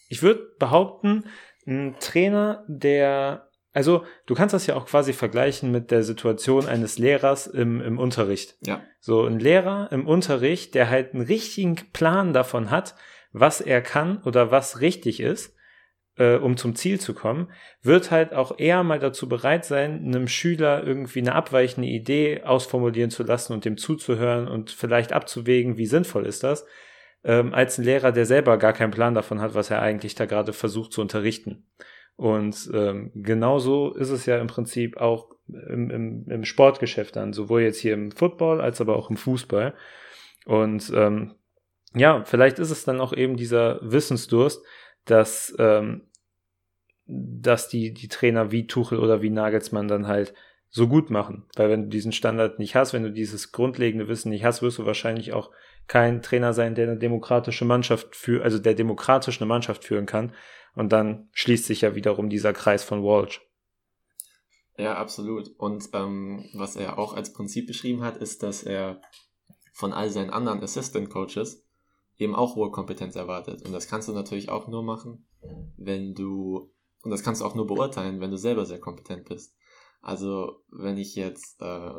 ich 0.09 0.23
würde 0.23 0.41
behaupten, 0.57 1.25
ein 1.67 1.95
Trainer, 1.99 2.65
der 2.67 3.50
also, 3.73 4.03
du 4.25 4.35
kannst 4.35 4.53
das 4.53 4.67
ja 4.67 4.75
auch 4.75 4.85
quasi 4.85 5.13
vergleichen 5.13 5.71
mit 5.71 5.91
der 5.91 6.03
Situation 6.03 6.67
eines 6.67 6.99
Lehrers 6.99 7.47
im, 7.47 7.81
im 7.81 7.99
Unterricht. 7.99 8.57
Ja. 8.65 8.83
So, 8.99 9.25
ein 9.25 9.39
Lehrer 9.39 9.89
im 9.91 10.07
Unterricht, 10.07 10.75
der 10.75 10.89
halt 10.89 11.13
einen 11.13 11.23
richtigen 11.23 11.75
Plan 11.93 12.33
davon 12.33 12.69
hat, 12.69 12.95
was 13.31 13.61
er 13.61 13.81
kann 13.81 14.21
oder 14.23 14.51
was 14.51 14.81
richtig 14.81 15.21
ist, 15.21 15.55
äh, 16.17 16.35
um 16.35 16.57
zum 16.57 16.75
Ziel 16.75 16.99
zu 16.99 17.13
kommen, 17.13 17.49
wird 17.81 18.11
halt 18.11 18.33
auch 18.33 18.59
eher 18.59 18.83
mal 18.83 18.99
dazu 18.99 19.29
bereit 19.29 19.63
sein, 19.63 20.03
einem 20.05 20.27
Schüler 20.27 20.83
irgendwie 20.83 21.19
eine 21.19 21.33
abweichende 21.35 21.87
Idee 21.87 22.43
ausformulieren 22.43 23.09
zu 23.09 23.23
lassen 23.23 23.53
und 23.53 23.63
dem 23.63 23.77
zuzuhören 23.77 24.47
und 24.47 24.71
vielleicht 24.71 25.13
abzuwägen, 25.13 25.77
wie 25.77 25.85
sinnvoll 25.85 26.25
ist 26.25 26.43
das, 26.43 26.65
ähm, 27.23 27.53
als 27.53 27.77
ein 27.77 27.85
Lehrer, 27.85 28.11
der 28.11 28.25
selber 28.25 28.57
gar 28.57 28.73
keinen 28.73 28.91
Plan 28.91 29.13
davon 29.13 29.39
hat, 29.39 29.53
was 29.53 29.69
er 29.71 29.81
eigentlich 29.81 30.15
da 30.15 30.25
gerade 30.25 30.51
versucht 30.53 30.91
zu 30.91 31.01
unterrichten. 31.01 31.65
Und 32.15 32.69
ähm, 32.73 33.11
genauso 33.15 33.93
ist 33.93 34.09
es 34.09 34.25
ja 34.25 34.37
im 34.37 34.47
Prinzip 34.47 34.97
auch 34.97 35.29
im, 35.47 35.89
im, 35.89 36.25
im 36.29 36.45
Sportgeschäft 36.45 37.15
dann, 37.15 37.33
sowohl 37.33 37.61
jetzt 37.61 37.79
hier 37.79 37.93
im 37.93 38.11
Football 38.11 38.61
als 38.61 38.79
aber 38.79 38.95
auch 38.95 39.09
im 39.09 39.17
Fußball. 39.17 39.73
Und 40.45 40.91
ähm, 40.95 41.35
ja, 41.93 42.23
vielleicht 42.23 42.59
ist 42.59 42.71
es 42.71 42.85
dann 42.85 43.01
auch 43.01 43.13
eben 43.13 43.35
dieser 43.35 43.79
Wissensdurst, 43.81 44.63
dass, 45.05 45.53
ähm, 45.59 46.07
dass 47.05 47.67
die, 47.67 47.93
die 47.93 48.07
Trainer 48.07 48.51
wie 48.51 48.67
Tuchel 48.67 48.99
oder 48.99 49.21
wie 49.21 49.29
Nagelsmann 49.29 49.87
dann 49.87 50.07
halt 50.07 50.33
so 50.69 50.87
gut 50.87 51.09
machen. 51.09 51.45
Weil 51.55 51.69
wenn 51.69 51.83
du 51.83 51.89
diesen 51.89 52.13
Standard 52.13 52.59
nicht 52.59 52.75
hast, 52.75 52.93
wenn 52.93 53.03
du 53.03 53.11
dieses 53.11 53.51
grundlegende 53.51 54.07
Wissen 54.07 54.29
nicht 54.29 54.45
hast, 54.45 54.61
wirst 54.61 54.77
du 54.77 54.85
wahrscheinlich 54.85 55.33
auch 55.33 55.51
kein 55.91 56.21
Trainer 56.21 56.53
sein, 56.53 56.73
der 56.73 56.87
eine 56.87 56.97
demokratische 56.97 57.65
Mannschaft 57.65 58.15
für, 58.15 58.45
also 58.45 58.59
der 58.59 58.75
demokratisch 58.75 59.41
eine 59.41 59.45
Mannschaft 59.45 59.83
führen 59.83 60.05
kann. 60.05 60.33
Und 60.73 60.93
dann 60.93 61.27
schließt 61.33 61.65
sich 61.65 61.81
ja 61.81 61.95
wiederum 61.95 62.29
dieser 62.29 62.53
Kreis 62.53 62.85
von 62.85 63.03
Walsh. 63.03 63.45
Ja, 64.77 64.95
absolut. 64.95 65.49
Und 65.57 65.89
ähm, 65.91 66.45
was 66.53 66.77
er 66.77 66.97
auch 66.97 67.13
als 67.13 67.33
Prinzip 67.33 67.67
beschrieben 67.67 68.03
hat, 68.03 68.15
ist, 68.15 68.41
dass 68.41 68.63
er 68.63 69.01
von 69.73 69.91
all 69.91 70.09
seinen 70.09 70.29
anderen 70.29 70.63
Assistant 70.63 71.09
Coaches 71.09 71.67
eben 72.17 72.35
auch 72.35 72.55
hohe 72.55 72.71
Kompetenz 72.71 73.17
erwartet. 73.17 73.61
Und 73.65 73.73
das 73.73 73.89
kannst 73.89 74.07
du 74.07 74.13
natürlich 74.13 74.47
auch 74.47 74.69
nur 74.69 74.83
machen, 74.83 75.27
wenn 75.75 76.15
du, 76.15 76.71
und 77.01 77.11
das 77.11 77.21
kannst 77.21 77.41
du 77.41 77.45
auch 77.45 77.55
nur 77.55 77.67
beurteilen, 77.67 78.21
wenn 78.21 78.31
du 78.31 78.37
selber 78.37 78.65
sehr 78.65 78.79
kompetent 78.79 79.25
bist. 79.27 79.57
Also, 80.01 80.63
wenn 80.71 80.97
ich 80.97 81.15
jetzt, 81.15 81.61
äh, 81.61 81.91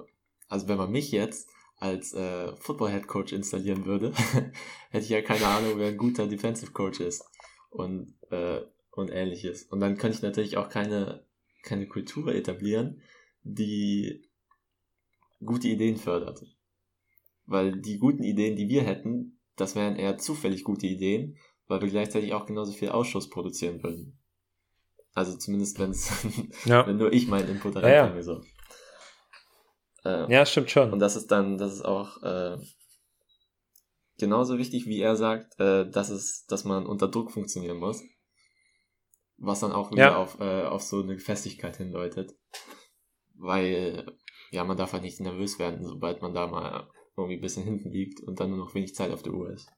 also 0.48 0.68
wenn 0.68 0.78
man 0.78 0.90
mich 0.90 1.12
jetzt 1.12 1.50
als 1.83 2.14
äh, 2.14 2.55
Football 2.57 2.92
Head 2.92 3.09
Coach 3.09 3.33
installieren 3.33 3.85
würde, 3.85 4.12
hätte 4.90 5.05
ich 5.05 5.09
ja 5.11 5.21
keine 5.21 5.47
Ahnung, 5.47 5.73
wer 5.77 5.88
ein 5.88 5.97
guter 5.97 6.29
Defensive 6.29 6.71
Coach 6.71 7.01
ist 7.01 7.25
und, 7.71 8.14
äh, 8.31 8.61
und 8.92 9.11
ähnliches. 9.11 9.64
Und 9.64 9.81
dann 9.81 9.97
könnte 9.97 10.16
ich 10.16 10.23
natürlich 10.23 10.57
auch 10.57 10.68
keine, 10.68 11.27
keine 11.64 11.88
Kultur 11.88 12.33
etablieren, 12.35 13.03
die 13.42 14.23
gute 15.45 15.66
Ideen 15.68 15.97
fördert. 15.97 16.45
Weil 17.47 17.81
die 17.81 17.99
guten 17.99 18.23
Ideen, 18.23 18.55
die 18.55 18.68
wir 18.68 18.83
hätten, 18.83 19.40
das 19.57 19.75
wären 19.75 19.97
eher 19.97 20.18
zufällig 20.18 20.62
gute 20.62 20.87
Ideen, 20.87 21.37
weil 21.66 21.81
wir 21.83 21.88
gleichzeitig 21.88 22.33
auch 22.33 22.47
genauso 22.47 22.73
viel 22.73 22.90
Ausschuss 22.90 23.29
produzieren 23.29 23.83
würden. 23.83 24.18
Also 25.14 25.37
zumindest 25.37 25.79
wenn's, 25.81 26.11
Ja. 26.64 26.87
wenn 26.87 26.97
nur 26.97 27.12
ich 27.12 27.27
meinen 27.27 27.49
Input 27.49 27.75
Ja, 27.75 27.88
ja. 27.88 28.03
reinbringe, 28.05 28.23
so. 28.23 28.40
Äh, 30.05 30.33
Ja, 30.33 30.45
stimmt 30.47 30.71
schon. 30.71 30.93
und 30.93 30.99
das 30.99 31.17
ist 31.17 31.31
dann, 31.31 31.59
das 31.59 31.73
ist 31.75 31.85
auch 31.85 32.23
äh, 32.23 32.57
genauso 34.19 34.59
wichtig, 34.59 34.87
wie 34.87 35.01
er 35.01 35.17
sagt, 35.17 35.59
äh, 35.61 35.88
dass 35.91 36.11
es, 36.11 36.45
dass 36.47 36.65
man 36.65 36.87
unter 36.87 37.09
Druck 37.09 37.33
funktionieren 37.33 37.79
muss. 37.79 38.03
Was 39.38 39.61
dann 39.61 39.73
auch 39.73 39.91
wieder 39.91 40.03
Ja. 40.03 40.17
auf, 40.17 40.38
äh, 40.41 40.65
auf 40.65 40.83
so 40.83 41.03
eine 41.03 41.19
Festigkeit 41.19 41.77
hindeutet. 41.77 42.33
weil 43.45 44.07
ja, 44.53 44.62
man 44.62 44.77
darf 44.77 44.93
halt 44.93 45.03
nicht 45.03 45.19
nervös 45.19 45.59
werden, 45.59 45.85
sobald 45.85 46.23
man 46.23 46.33
da 46.35 46.47
mal 46.47 46.88
irgendwie 47.17 47.37
ein 47.37 47.41
bisschen 47.41 47.65
hinten 47.65 47.91
liegt 47.91 48.21
und 48.23 48.38
dann 48.38 48.51
nur 48.51 48.59
noch 48.59 48.75
wenig 48.75 48.95
Zeit 48.95 49.11
auf 49.11 49.23
der 49.23 49.33
Uhr 49.33 49.51
ist. 49.51 49.69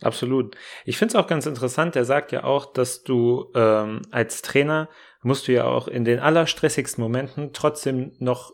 Absolut. 0.00 0.56
Ich 0.84 0.96
finde 0.96 1.12
es 1.12 1.16
auch 1.22 1.26
ganz 1.26 1.44
interessant, 1.46 1.94
der 1.96 2.04
sagt 2.04 2.32
ja 2.32 2.44
auch, 2.44 2.72
dass 2.72 3.02
du 3.02 3.50
ähm, 3.54 4.02
als 4.10 4.40
Trainer 4.40 4.88
musst 5.22 5.46
du 5.48 5.52
ja 5.52 5.64
auch 5.64 5.86
in 5.88 6.04
den 6.04 6.18
allerstressigsten 6.18 7.02
Momenten 7.02 7.52
trotzdem 7.52 8.12
noch 8.18 8.52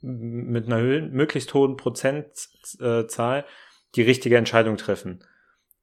mit 0.00 0.66
einer 0.66 0.78
hö- 0.78 1.08
möglichst 1.10 1.54
hohen 1.54 1.76
Prozentzahl 1.76 3.44
die 3.94 4.02
richtige 4.02 4.36
Entscheidung 4.36 4.76
treffen. 4.76 5.24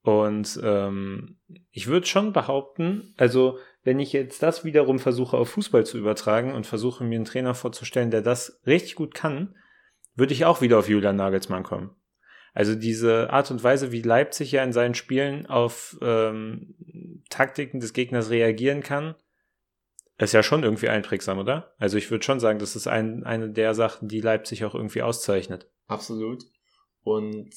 Und 0.01 0.60
ähm, 0.63 1.38
ich 1.71 1.88
würde 1.88 2.08
schon 2.08 2.32
behaupten, 2.32 3.13
also 3.17 3.60
wenn 3.84 3.99
ich 3.99 4.13
jetzt 4.13 4.41
das 4.41 4.63
wiederum 4.63 4.99
versuche 4.99 5.38
auf 5.38 5.49
Fußball 5.49 5.86
zu 5.86 5.97
übertragen 5.97 6.53
und 6.53 6.65
versuche 6.65 7.03
mir 7.03 7.15
einen 7.15 7.25
Trainer 7.25 7.56
vorzustellen, 7.56 8.12
der 8.12 8.21
das 8.21 8.62
richtig 8.65 8.95
gut 8.95 9.13
kann, 9.13 9.56
würde 10.15 10.34
ich 10.34 10.45
auch 10.45 10.62
wieder 10.62 10.80
auf 10.80 10.89
Julian 10.89 11.17
Nagelsmann 11.17 11.63
kommen. 11.63 11.91
Also 12.53 12.73
diese 12.73 13.30
Art 13.32 13.51
und 13.51 13.63
Weise, 13.63 13.91
wie 13.91 14.01
Leipzig 14.01 14.51
ja 14.51 14.63
in 14.63 14.73
seinen 14.73 14.95
Spielen 14.95 15.45
auf 15.45 15.97
ähm, 16.01 17.23
Taktiken 17.30 17.80
des 17.80 17.93
Gegners 17.93 18.30
reagieren 18.30 18.82
kann, 18.82 19.15
ist 20.25 20.34
ja 20.34 20.43
schon 20.43 20.63
irgendwie 20.63 20.89
einprägsam, 20.89 21.38
oder? 21.38 21.75
Also 21.77 21.97
ich 21.97 22.10
würde 22.10 22.25
schon 22.25 22.39
sagen, 22.39 22.60
das 22.60 22.75
ist 22.75 22.88
ein, 22.88 23.23
eine 23.23 23.51
der 23.51 23.75
Sachen, 23.75 24.08
die 24.08 24.21
Leipzig 24.21 24.65
auch 24.65 24.73
irgendwie 24.73 25.03
auszeichnet. 25.03 25.69
Absolut. 25.88 26.43
Und 27.03 27.53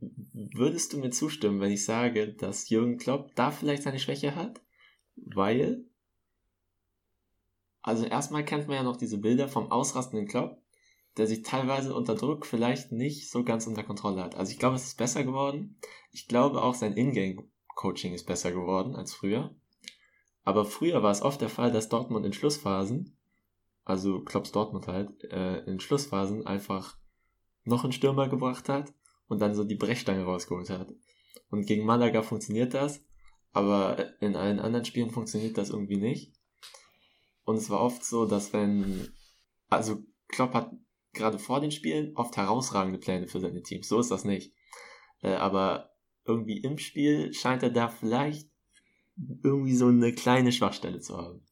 würdest 0.00 0.92
du 0.92 0.98
mir 0.98 1.10
zustimmen, 1.10 1.60
wenn 1.60 1.72
ich 1.72 1.84
sage, 1.84 2.34
dass 2.34 2.68
Jürgen 2.68 2.98
Klopp 2.98 3.34
da 3.34 3.50
vielleicht 3.50 3.82
seine 3.82 3.98
Schwäche 3.98 4.36
hat? 4.36 4.60
Weil, 5.16 5.84
also 7.82 8.04
erstmal 8.04 8.44
kennt 8.44 8.68
man 8.68 8.76
ja 8.76 8.82
noch 8.84 8.96
diese 8.96 9.18
Bilder 9.18 9.48
vom 9.48 9.72
ausrastenden 9.72 10.28
Klopp, 10.28 10.62
der 11.16 11.26
sich 11.26 11.42
teilweise 11.42 11.94
unter 11.94 12.14
Druck 12.14 12.46
vielleicht 12.46 12.92
nicht 12.92 13.28
so 13.28 13.42
ganz 13.42 13.66
unter 13.66 13.82
Kontrolle 13.82 14.22
hat. 14.22 14.36
Also 14.36 14.52
ich 14.52 14.60
glaube, 14.60 14.76
es 14.76 14.84
ist 14.84 14.98
besser 14.98 15.24
geworden. 15.24 15.80
Ich 16.12 16.28
glaube 16.28 16.62
auch 16.62 16.74
sein 16.74 16.96
Ingame-Coaching 16.96 18.14
ist 18.14 18.26
besser 18.26 18.52
geworden 18.52 18.94
als 18.94 19.12
früher. 19.12 19.56
Aber 20.48 20.64
früher 20.64 21.02
war 21.02 21.10
es 21.10 21.20
oft 21.20 21.42
der 21.42 21.50
Fall, 21.50 21.70
dass 21.70 21.90
Dortmund 21.90 22.24
in 22.24 22.32
Schlussphasen, 22.32 23.18
also 23.84 24.22
Klopps 24.24 24.50
Dortmund 24.50 24.88
halt, 24.88 25.22
äh, 25.24 25.58
in 25.64 25.78
Schlussphasen 25.78 26.46
einfach 26.46 26.96
noch 27.64 27.84
einen 27.84 27.92
Stürmer 27.92 28.30
gebracht 28.30 28.70
hat 28.70 28.94
und 29.26 29.42
dann 29.42 29.54
so 29.54 29.62
die 29.62 29.74
Brechstange 29.74 30.24
rausgeholt 30.24 30.70
hat. 30.70 30.90
Und 31.50 31.66
gegen 31.66 31.84
Malaga 31.84 32.22
funktioniert 32.22 32.72
das, 32.72 33.04
aber 33.52 34.18
in 34.22 34.36
allen 34.36 34.58
anderen 34.58 34.86
Spielen 34.86 35.10
funktioniert 35.10 35.58
das 35.58 35.68
irgendwie 35.68 35.98
nicht. 35.98 36.32
Und 37.44 37.56
es 37.56 37.68
war 37.68 37.82
oft 37.82 38.02
so, 38.02 38.24
dass 38.24 38.54
wenn, 38.54 39.12
also 39.68 40.02
Klopp 40.28 40.54
hat 40.54 40.72
gerade 41.12 41.38
vor 41.38 41.60
den 41.60 41.72
Spielen 41.72 42.16
oft 42.16 42.38
herausragende 42.38 42.98
Pläne 42.98 43.28
für 43.28 43.40
seine 43.40 43.62
Teams, 43.62 43.86
so 43.86 44.00
ist 44.00 44.10
das 44.10 44.24
nicht. 44.24 44.54
Äh, 45.20 45.34
aber 45.34 45.90
irgendwie 46.24 46.56
im 46.56 46.78
Spiel 46.78 47.34
scheint 47.34 47.62
er 47.62 47.70
da 47.70 47.88
vielleicht 47.88 48.48
irgendwie 49.42 49.74
so 49.74 49.86
eine 49.88 50.12
kleine 50.12 50.52
Schwachstelle 50.52 51.00
zu 51.00 51.16
haben. 51.16 51.42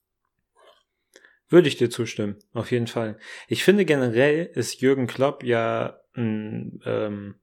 Würde 1.48 1.68
ich 1.68 1.76
dir 1.76 1.90
zustimmen, 1.90 2.36
auf 2.52 2.72
jeden 2.72 2.88
Fall. 2.88 3.18
Ich 3.48 3.62
finde 3.62 3.84
generell 3.84 4.50
ist 4.54 4.80
Jürgen 4.80 5.06
Klopp 5.06 5.44
ja 5.44 6.00
ein 6.14 6.80
ähm, 6.84 7.36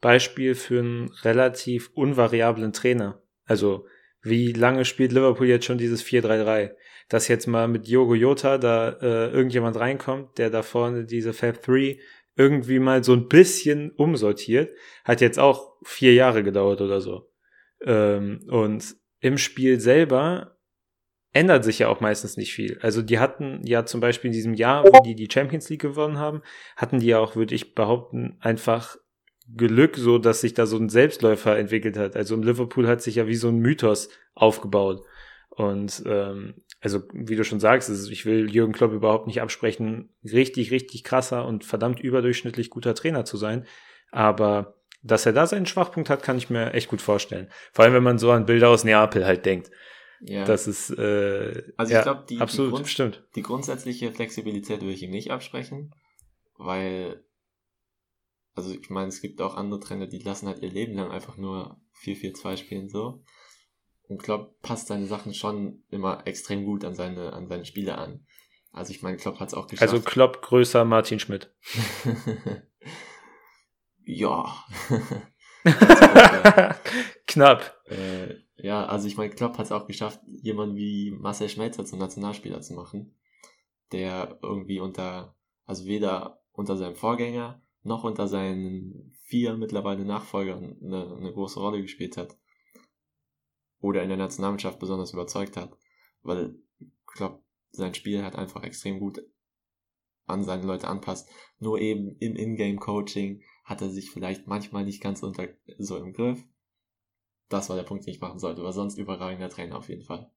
Beispiel 0.00 0.54
für 0.54 0.80
einen 0.80 1.08
relativ 1.22 1.90
unvariablen 1.94 2.72
Trainer. 2.72 3.22
Also 3.46 3.86
wie 4.22 4.52
lange 4.52 4.84
spielt 4.84 5.12
Liverpool 5.12 5.46
jetzt 5.46 5.64
schon 5.64 5.78
dieses 5.78 6.04
4-3-3? 6.04 6.72
Dass 7.08 7.28
jetzt 7.28 7.46
mal 7.46 7.68
mit 7.68 7.86
Diogo 7.86 8.14
Jota 8.14 8.58
da 8.58 8.90
äh, 9.00 9.30
irgendjemand 9.30 9.76
reinkommt, 9.78 10.38
der 10.38 10.50
da 10.50 10.62
vorne 10.62 11.04
diese 11.04 11.32
Fab 11.32 11.62
3 11.62 11.98
irgendwie 12.36 12.78
mal 12.78 13.02
so 13.04 13.12
ein 13.12 13.28
bisschen 13.28 13.90
umsortiert, 13.92 14.74
hat 15.04 15.20
jetzt 15.20 15.38
auch 15.38 15.76
vier 15.84 16.14
Jahre 16.14 16.42
gedauert 16.42 16.80
oder 16.80 17.00
so. 17.00 17.30
Ähm, 17.84 18.40
und 18.48 18.96
im 19.22 19.38
Spiel 19.38 19.80
selber 19.80 20.58
ändert 21.32 21.64
sich 21.64 21.78
ja 21.78 21.88
auch 21.88 22.00
meistens 22.00 22.36
nicht 22.36 22.52
viel. 22.52 22.78
Also 22.82 23.00
die 23.00 23.18
hatten 23.18 23.60
ja 23.64 23.86
zum 23.86 24.00
Beispiel 24.00 24.28
in 24.28 24.34
diesem 24.34 24.52
Jahr, 24.52 24.84
wo 24.84 25.00
die 25.02 25.14
die 25.14 25.28
Champions 25.32 25.70
League 25.70 25.80
gewonnen 25.80 26.18
haben, 26.18 26.42
hatten 26.76 26.98
die 26.98 27.06
ja 27.06 27.20
auch, 27.20 27.36
würde 27.36 27.54
ich 27.54 27.74
behaupten, 27.74 28.36
einfach 28.40 28.96
Glück, 29.56 29.96
so 29.96 30.18
dass 30.18 30.42
sich 30.42 30.54
da 30.54 30.66
so 30.66 30.76
ein 30.76 30.90
Selbstläufer 30.90 31.56
entwickelt 31.56 31.96
hat. 31.96 32.16
Also 32.16 32.34
im 32.34 32.42
Liverpool 32.42 32.86
hat 32.86 33.00
sich 33.00 33.14
ja 33.14 33.26
wie 33.26 33.34
so 33.34 33.48
ein 33.48 33.58
Mythos 33.58 34.10
aufgebaut. 34.34 35.04
Und 35.48 36.02
ähm, 36.06 36.54
also 36.80 37.02
wie 37.12 37.36
du 37.36 37.44
schon 37.44 37.60
sagst, 37.60 37.88
also 37.88 38.10
ich 38.10 38.26
will 38.26 38.52
Jürgen 38.52 38.72
Klopp 38.72 38.92
überhaupt 38.92 39.26
nicht 39.26 39.40
absprechen, 39.40 40.10
richtig, 40.24 40.70
richtig 40.70 41.04
krasser 41.04 41.46
und 41.46 41.64
verdammt 41.64 42.00
überdurchschnittlich 42.00 42.70
guter 42.70 42.94
Trainer 42.94 43.24
zu 43.24 43.36
sein. 43.36 43.66
Aber 44.10 44.81
dass 45.02 45.26
er 45.26 45.32
da 45.32 45.46
seinen 45.46 45.66
Schwachpunkt 45.66 46.08
hat, 46.10 46.22
kann 46.22 46.38
ich 46.38 46.50
mir 46.50 46.72
echt 46.74 46.88
gut 46.88 47.02
vorstellen. 47.02 47.48
Vor 47.72 47.84
allem, 47.84 47.94
wenn 47.94 48.02
man 48.02 48.18
so 48.18 48.30
an 48.30 48.46
Bilder 48.46 48.68
aus 48.68 48.84
Neapel 48.84 49.26
halt 49.26 49.44
denkt. 49.44 49.70
Ja. 50.20 50.44
Das 50.44 50.68
ist 50.68 50.90
äh, 50.90 51.72
Also 51.76 51.92
ja, 51.92 51.98
ich 51.98 52.04
glaube, 52.04 52.24
die, 52.28 52.38
absolut 52.38 52.70
die, 52.70 52.74
Grund, 52.76 52.88
stimmt. 52.88 53.24
die 53.34 53.42
grundsätzliche 53.42 54.12
Flexibilität 54.12 54.80
würde 54.80 54.92
ich 54.92 55.02
ihm 55.02 55.10
nicht 55.10 55.32
absprechen, 55.32 55.92
weil, 56.56 57.24
also 58.54 58.72
ich 58.72 58.88
meine, 58.88 59.08
es 59.08 59.20
gibt 59.20 59.40
auch 59.40 59.56
andere 59.56 59.80
Trainer, 59.80 60.06
die 60.06 60.20
lassen 60.20 60.46
halt 60.46 60.62
ihr 60.62 60.70
Leben 60.70 60.94
lang 60.94 61.10
einfach 61.10 61.36
nur 61.36 61.80
4-4-2 62.04 62.56
spielen 62.56 62.88
so. 62.88 63.24
Und 64.06 64.22
Klopp 64.22 64.60
passt 64.62 64.88
seine 64.88 65.06
Sachen 65.06 65.34
schon 65.34 65.82
immer 65.90 66.26
extrem 66.26 66.64
gut 66.64 66.84
an 66.84 66.94
seine, 66.94 67.32
an 67.32 67.48
seine 67.48 67.64
Spiele 67.64 67.98
an. 67.98 68.24
Also 68.70 68.92
ich 68.92 69.02
meine, 69.02 69.16
Klopp 69.16 69.40
hat 69.40 69.48
es 69.48 69.54
auch 69.54 69.66
geschafft. 69.66 69.92
Also 69.92 70.04
Klopp 70.04 70.42
größer 70.42 70.84
Martin 70.84 71.18
Schmidt. 71.18 71.52
ja. 74.04 74.64
Knapp. 77.26 77.76
Äh, 77.86 78.34
ja, 78.56 78.86
also 78.86 79.06
ich 79.06 79.16
meine, 79.16 79.34
Klopp 79.34 79.58
hat 79.58 79.66
es 79.66 79.72
auch 79.72 79.86
geschafft, 79.86 80.20
jemanden 80.26 80.76
wie 80.76 81.10
Marcel 81.10 81.48
Schmelzer 81.48 81.84
zum 81.84 81.98
Nationalspieler 81.98 82.60
zu 82.60 82.74
machen, 82.74 83.16
der 83.92 84.38
irgendwie 84.42 84.80
unter, 84.80 85.36
also 85.64 85.86
weder 85.86 86.42
unter 86.52 86.76
seinem 86.76 86.94
Vorgänger 86.94 87.62
noch 87.82 88.04
unter 88.04 88.28
seinen 88.28 89.12
vier 89.24 89.56
mittlerweile 89.56 90.04
Nachfolgern 90.04 90.76
eine, 90.82 91.16
eine 91.16 91.32
große 91.32 91.58
Rolle 91.58 91.82
gespielt 91.82 92.16
hat. 92.16 92.36
Oder 93.80 94.02
in 94.02 94.08
der 94.08 94.18
Nationalmannschaft 94.18 94.78
besonders 94.78 95.12
überzeugt 95.12 95.56
hat. 95.56 95.76
Weil 96.22 96.54
Klopp 97.06 97.42
sein 97.72 97.94
Spiel 97.94 98.22
halt 98.22 98.36
einfach 98.36 98.62
extrem 98.62 99.00
gut 99.00 99.20
an 100.26 100.44
seine 100.44 100.64
Leute 100.64 100.86
anpasst. 100.86 101.28
Nur 101.58 101.80
eben 101.80 102.16
im 102.20 102.36
Ingame-Coaching 102.36 103.42
hat 103.64 103.80
er 103.80 103.90
sich 103.90 104.10
vielleicht 104.10 104.46
manchmal 104.46 104.84
nicht 104.84 105.02
ganz 105.02 105.22
unter 105.22 105.48
so 105.78 105.96
im 105.96 106.12
Griff. 106.12 106.42
Das 107.48 107.68
war 107.68 107.76
der 107.76 107.82
Punkt, 107.82 108.06
den 108.06 108.14
ich 108.14 108.20
machen 108.20 108.38
sollte, 108.38 108.60
aber 108.60 108.72
sonst 108.72 108.98
überragender 108.98 109.48
Trainer 109.48 109.76
auf 109.76 109.88
jeden 109.88 110.02
Fall. 110.02 110.30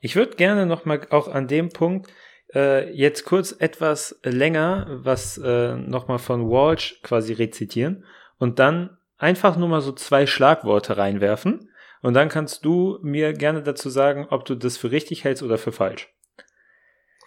Ich 0.00 0.16
würde 0.16 0.36
gerne 0.36 0.66
noch 0.66 0.84
mal 0.84 1.06
auch 1.10 1.28
an 1.28 1.46
dem 1.46 1.68
Punkt 1.68 2.10
äh, 2.54 2.90
jetzt 2.92 3.24
kurz 3.24 3.52
etwas 3.52 4.18
länger 4.22 4.86
was 5.02 5.38
äh, 5.38 5.76
noch 5.76 6.08
mal 6.08 6.18
von 6.18 6.48
Walsh 6.48 7.00
quasi 7.02 7.32
rezitieren 7.32 8.04
und 8.38 8.58
dann 8.58 8.98
einfach 9.18 9.56
nur 9.56 9.68
mal 9.68 9.82
so 9.82 9.92
zwei 9.92 10.26
Schlagworte 10.26 10.96
reinwerfen 10.96 11.70
und 12.02 12.14
dann 12.14 12.28
kannst 12.28 12.64
du 12.64 12.98
mir 13.02 13.34
gerne 13.34 13.62
dazu 13.62 13.90
sagen, 13.90 14.26
ob 14.30 14.46
du 14.46 14.54
das 14.54 14.78
für 14.78 14.90
richtig 14.90 15.24
hältst 15.24 15.42
oder 15.42 15.58
für 15.58 15.72
falsch. 15.72 16.12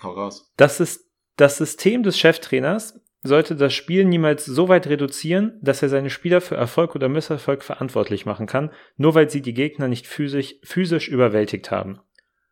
Hau 0.02 0.12
raus. 0.12 0.52
Das 0.58 0.80
ist 0.80 1.10
das 1.38 1.58
System 1.58 2.04
des 2.04 2.18
Cheftrainers 2.18 3.00
sollte 3.24 3.56
das 3.56 3.74
Spiel 3.74 4.06
niemals 4.06 4.46
so 4.46 4.68
weit 4.68 4.88
reduzieren, 4.88 5.58
dass 5.62 5.82
er 5.82 5.90
seine 5.90 6.10
Spieler 6.10 6.42
für 6.42 6.56
Erfolg 6.56 6.94
oder 6.96 7.10
Misserfolg 7.10 7.64
verantwortlich 7.64 8.26
machen 8.26 8.46
kann, 8.46 8.72
nur 8.98 9.16
weil 9.16 9.30
sie 9.30 9.42
die 9.42 9.54
Gegner 9.54 9.88
nicht 9.88 10.08
physisch, 10.08 10.56
physisch 10.64 11.08
überwältigt 11.08 11.72
haben. 11.72 12.00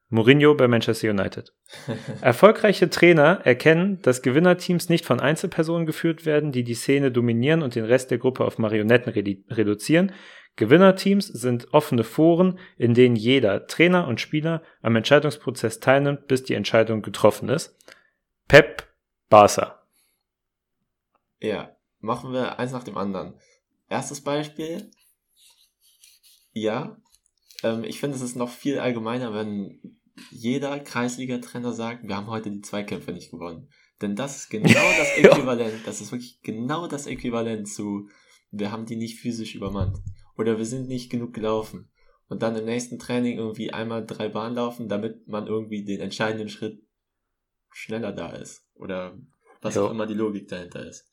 Mourinho 0.10 0.55
bei 0.55 0.67
Manchester 0.67 1.10
United. 1.10 1.53
Erfolgreiche 2.21 2.89
Trainer 2.89 3.41
erkennen, 3.43 3.99
dass 4.01 4.21
Gewinnerteams 4.21 4.89
nicht 4.89 5.05
von 5.05 5.21
Einzelpersonen 5.21 5.86
geführt 5.86 6.25
werden, 6.25 6.51
die 6.51 6.63
die 6.63 6.73
Szene 6.73 7.12
dominieren 7.12 7.62
und 7.62 7.75
den 7.75 7.86
Rest 7.86 8.12
der 8.12 8.17
Gruppe 8.17 8.43
auf 8.43 8.57
Marionetten 8.57 9.12
redu 9.13 9.36
reduzieren. 9.49 10.12
Gewinnerteams 10.57 11.27
sind 11.27 11.73
offene 11.73 12.03
Foren, 12.03 12.60
in 12.77 12.93
denen 12.93 13.15
jeder, 13.15 13.67
Trainer 13.67 14.05
und 14.07 14.19
Spieler, 14.19 14.63
am 14.81 14.97
Entscheidungsprozess 14.97 15.79
teilnimmt, 15.79 16.27
bis 16.27 16.43
die 16.43 16.55
Entscheidung 16.55 17.01
getroffen 17.01 17.47
ist. 17.47 17.77
Pep 18.49 18.84
Barca. 19.29 19.81
Ja, 21.41 21.75
machen 21.99 22.32
wir 22.32 22.60
eins 22.60 22.71
nach 22.71 22.84
dem 22.84 22.97
anderen. 22.97 23.34
Erstes 23.89 24.21
Beispiel. 24.21 24.89
Ja, 26.54 27.01
ähm, 27.63 27.84
ich 27.84 27.99
finde, 27.99 28.15
es 28.15 28.21
ist 28.21 28.36
noch 28.36 28.49
viel 28.49 28.80
allgemeiner, 28.80 29.34
wenn 29.34 29.99
jeder 30.30 30.80
Kreisliga-Trainer 30.80 31.73
sagt, 31.73 32.08
wir 32.08 32.15
haben 32.15 32.27
heute 32.27 32.51
die 32.51 32.62
Zweikämpfe 32.62 33.12
nicht 33.12 33.32
gewonnen. 33.32 33.69
Denn 34.01 34.15
das 34.15 34.38
ist 34.38 34.49
genau 34.49 34.69
das 34.97 35.17
Äquivalent, 35.17 35.86
das 35.86 36.01
ist 36.01 36.12
wirklich 36.12 36.41
genau 36.41 36.88
das 36.88 37.08
Äquivalent 37.08 37.67
zu, 37.67 38.10
wir 38.51 38.71
haben 38.71 38.86
die 38.86 38.95
nicht 38.95 39.19
physisch 39.19 39.56
übermannt. 39.56 39.97
Oder 40.38 40.58
wir 40.58 40.65
sind 40.65 40.88
nicht 40.88 41.10
genug 41.10 41.34
gelaufen. 41.34 41.89
und 42.27 42.41
dann 42.41 42.56
im 42.56 42.65
nächsten 42.65 42.97
Training 42.97 43.38
irgendwie 43.38 43.73
einmal 43.73 44.06
drei 44.06 44.30
Bahnen 44.30 44.56
laufen, 44.56 44.88
damit 44.88 45.27
man 45.27 45.47
irgendwie 45.47 45.84
den 45.84 45.99
entscheidenden 45.99 46.47
Schritt 46.47 46.82
schneller 47.71 48.13
da 48.13 48.30
ist. 48.32 48.65
Oder 48.73 49.17
was 49.62 49.75
Jo. 49.75 49.88
auch 49.88 49.91
immer 49.91 50.08
die 50.08 50.13
Logik 50.13 50.47
dahinter 50.47 50.88
ist. 50.88 51.11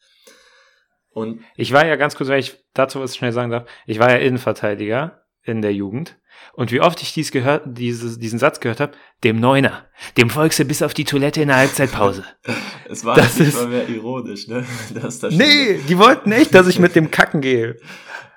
Und 1.19 1.41
Ich 1.57 1.73
war 1.73 1.87
ja 1.87 1.97
ganz 1.97 2.15
kurz, 2.17 2.29
wenn 2.29 2.39
ich 2.39 2.57
dazu 2.75 3.01
was 3.01 3.17
schnell 3.17 3.33
sagen 3.33 3.51
darf, 3.51 3.69
ich 3.87 3.99
war 3.99 4.11
ja 4.11 4.17
Innenverteidiger 4.19 5.23
in 5.43 5.63
der 5.63 5.73
Jugend. 5.75 6.17
Und 6.53 6.71
wie 6.73 6.81
oft 6.81 7.03
ich 7.03 7.13
dies 7.13 7.33
gehört, 7.33 7.63
dieses, 7.67 8.19
diesen 8.19 8.39
Satz 8.39 8.61
gehört 8.61 8.81
habe, 8.81 8.93
dem 9.25 9.41
Neuner, 9.41 9.87
dem 10.17 10.31
folgst 10.31 10.59
du 10.59 10.65
bis 10.65 10.83
auf 10.83 10.95
die 10.95 11.05
Toilette 11.05 11.43
in 11.43 11.49
der 11.49 11.57
Halbzeitpause. 11.57 12.25
es 12.89 13.05
war 13.05 13.17
Das 13.17 13.39
ist- 13.41 13.55
mal 13.57 13.67
mehr 13.69 13.89
ironisch, 13.89 14.47
ne? 14.49 14.65
Dass 14.95 15.19
das 15.21 15.35
nee, 15.35 15.79
die 15.89 15.99
wollten 15.99 16.31
echt, 16.33 16.55
dass 16.55 16.69
ich 16.69 16.79
mit 16.79 16.95
dem 16.95 17.11
Kacken 17.11 17.41
gehe. 17.41 17.77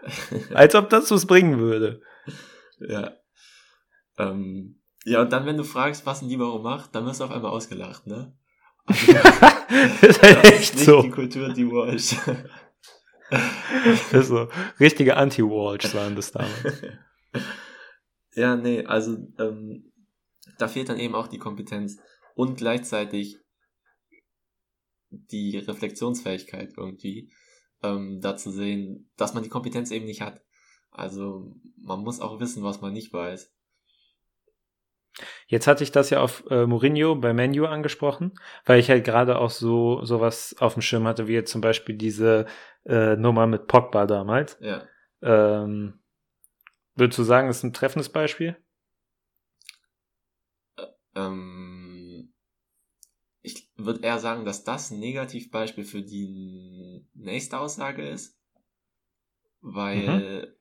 Als 0.54 0.74
ob 0.76 0.90
das 0.90 1.12
was 1.12 1.26
bringen 1.28 1.60
würde. 1.60 2.02
Ja. 2.80 3.12
Ähm, 4.18 4.80
ja, 5.06 5.22
und 5.22 5.32
dann, 5.32 5.46
wenn 5.46 5.58
du 5.58 5.64
fragst, 5.64 6.06
was 6.06 6.22
ein 6.22 6.30
Libero 6.30 6.60
macht, 6.60 6.96
dann 6.96 7.06
wirst 7.06 7.20
du 7.20 7.26
auf 7.26 7.32
einmal 7.32 7.52
ausgelacht, 7.52 8.08
ne? 8.08 8.34
Also, 8.88 9.14
Das 10.02 10.10
ist 10.10 10.22
halt 10.24 10.38
das 10.38 10.44
ist 10.44 10.52
echt 10.54 10.76
nicht 10.76 10.86
so. 10.86 11.02
die 11.04 11.10
Kultur, 11.12 11.50
die 11.54 11.68
Walsh. 11.68 12.16
So. 14.22 14.50
Richtige 14.80 15.18
Anti-Walsh 15.18 15.94
waren 15.96 16.16
das 16.16 16.32
damals. 16.32 16.82
ja, 18.36 18.56
nee, 18.56 18.86
also 18.86 19.18
ähm, 19.40 19.92
da 20.58 20.68
fehlt 20.68 20.90
dann 20.90 21.00
eben 21.00 21.16
auch 21.16 21.28
die 21.28 21.38
Kompetenz 21.38 21.98
und 22.36 22.58
gleichzeitig 22.58 23.40
die 25.10 25.58
Reflexionsfähigkeit 25.58 26.74
irgendwie, 26.78 27.32
ähm, 27.84 28.20
da 28.22 28.38
zu 28.38 28.52
sehen, 28.52 29.10
dass 29.18 29.34
man 29.34 29.44
die 29.44 29.50
Kompetenz 29.50 29.92
eben 29.92 30.06
nicht 30.06 30.22
hat. 30.22 30.42
Also 30.92 31.56
man 31.78 32.02
muss 32.02 32.20
auch 32.20 32.40
wissen, 32.40 32.64
was 32.64 32.82
man 32.82 32.94
nicht 32.94 33.14
weiß. 33.14 33.54
Jetzt 35.48 35.68
hatte 35.68 35.84
ich 35.84 35.92
das 35.92 36.10
ja 36.10 36.22
auf 36.22 36.44
äh, 36.50 36.66
Mourinho 36.66 37.16
bei 37.16 37.34
Menu 37.34 37.66
angesprochen, 37.66 38.32
weil 38.66 38.80
ich 38.80 38.90
halt 38.90 39.04
gerade 39.04 39.40
auch 39.40 39.50
so 39.50 40.04
sowas 40.06 40.56
auf 40.60 40.74
dem 40.74 40.82
Schirm 40.82 41.06
hatte, 41.06 41.28
wie 41.28 41.34
jetzt 41.34 41.52
zum 41.52 41.60
Beispiel 41.60 41.96
diese 41.96 42.46
äh, 42.86 43.16
Nummer 43.16 43.48
mit 43.48 43.68
Pogba 43.68 44.06
damals. 44.06 44.58
Ja. 44.62 44.84
Ähm, 45.22 46.00
würdest 46.96 47.20
du 47.20 47.24
sagen, 47.24 47.48
das 47.48 47.58
ist 47.58 47.64
ein 47.64 47.74
treffendes 47.74 48.10
Beispiel? 48.10 48.58
Ähm, 51.16 52.34
ich 53.42 53.70
würde 53.76 54.02
eher 54.02 54.20
sagen, 54.20 54.46
dass 54.46 54.64
das 54.64 54.92
ein 54.92 55.00
Negativbeispiel 55.00 55.84
für 55.84 56.02
die 56.02 57.06
nächste 57.14 57.60
Aussage 57.60 58.08
ist, 58.08 58.38
weil 59.62 60.56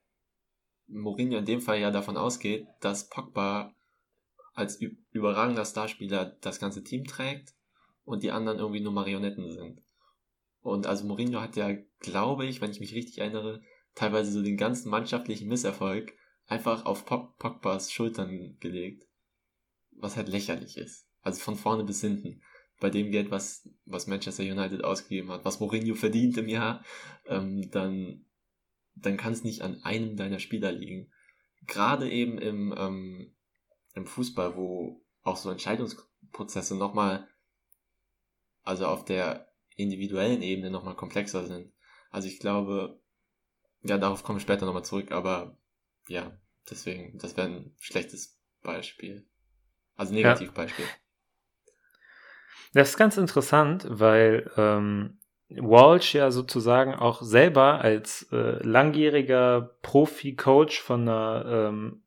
Mourinho 0.91 1.39
in 1.39 1.45
dem 1.45 1.61
Fall 1.61 1.79
ja 1.79 1.91
davon 1.91 2.17
ausgeht, 2.17 2.67
dass 2.81 3.09
Pogba 3.09 3.75
als 4.55 4.81
überragender 5.13 5.65
Starspieler 5.65 6.37
das 6.41 6.59
ganze 6.59 6.83
Team 6.83 7.05
trägt 7.05 7.55
und 8.05 8.23
die 8.23 8.33
anderen 8.33 8.59
irgendwie 8.59 8.81
nur 8.81 8.93
Marionetten 8.93 9.51
sind. 9.51 9.83
Und 10.63 10.87
also 10.87 11.07
Mourinho 11.07 11.41
hat 11.41 11.57
ja, 11.57 11.75
glaube 12.01 12.47
ich, 12.47 12.61
wenn 12.61 12.71
ich 12.71 12.81
mich 12.81 12.95
richtig 12.95 13.19
erinnere, 13.19 13.63
teilweise 13.95 14.31
so 14.33 14.43
den 14.43 14.57
ganzen 14.57 14.91
mannschaftlichen 14.91 15.49
Misserfolg 15.49 16.13
einfach 16.47 16.85
auf 16.85 17.07
Pog- 17.07 17.39
Pogbas 17.39 17.93
Schultern 17.93 18.57
gelegt 18.61 19.11
was 20.01 20.17
halt 20.17 20.29
lächerlich 20.29 20.77
ist. 20.77 21.07
Also 21.23 21.41
von 21.41 21.57
vorne 21.57 21.85
bis 21.85 22.01
hinten. 22.01 22.43
Bei 22.81 22.91
dem 22.91 23.11
Geld, 23.11 23.31
was, 23.31 23.69
was 23.85 24.07
Manchester 24.07 24.43
United 24.43 24.85
ausgegeben 24.85 25.31
hat, 25.31 25.45
was 25.45 25.61
Mourinho 25.61 25.95
verdient 25.95 26.39
im 26.39 26.49
Jahr, 26.49 26.83
ähm, 27.27 27.71
dann, 27.71 28.25
dann 28.95 29.17
kann 29.19 29.35
es 29.35 29.45
nicht 29.45 29.61
an 29.63 29.83
einem 29.83 30.17
deiner 30.17 30.39
Spieler 30.39 30.73
liegen. 30.73 31.13
Gerade 31.67 32.11
eben 32.11 32.39
im, 32.39 32.75
ähm, 32.77 33.35
im 33.95 34.07
Fußball, 34.07 34.57
wo 34.57 35.03
auch 35.23 35.37
so 35.37 35.51
Entscheidungsprozesse 35.51 36.75
nochmal, 36.75 37.29
also 38.63 38.87
auf 38.87 39.05
der 39.05 39.50
individuellen 39.83 40.43
Ebene 40.43 40.71
nochmal 40.71 40.97
komplexer 40.97 41.47
sind. 41.47 41.73
Also 42.11 42.29
ich 42.29 42.39
glaube, 42.41 43.01
ja, 43.83 43.99
darauf 43.99 44.23
komme 44.23 44.39
ich 44.39 44.43
später 44.43 44.67
nochmal 44.67 44.85
zurück, 44.85 45.13
aber 45.13 45.57
ja, 46.09 46.33
deswegen, 46.69 47.19
das 47.19 47.37
wäre 47.37 47.49
ein 47.49 47.75
schlechtes 47.79 48.39
Beispiel. 48.63 49.27
Also 49.97 50.15
Negativbeispiel. 50.15 50.87
Das 52.73 52.91
ist 52.91 52.97
ganz 52.97 53.17
interessant, 53.17 53.87
weil 53.89 54.51
ähm, 54.57 55.19
Walsh 55.49 56.15
ja 56.15 56.31
sozusagen 56.31 56.95
auch 56.95 57.23
selber 57.23 57.81
als 57.81 58.29
äh, 58.33 58.63
langjähriger 58.63 59.77
Profi-Coach 59.83 60.81
von 60.81 61.09
einer 61.09 61.71
ähm, 61.71 62.03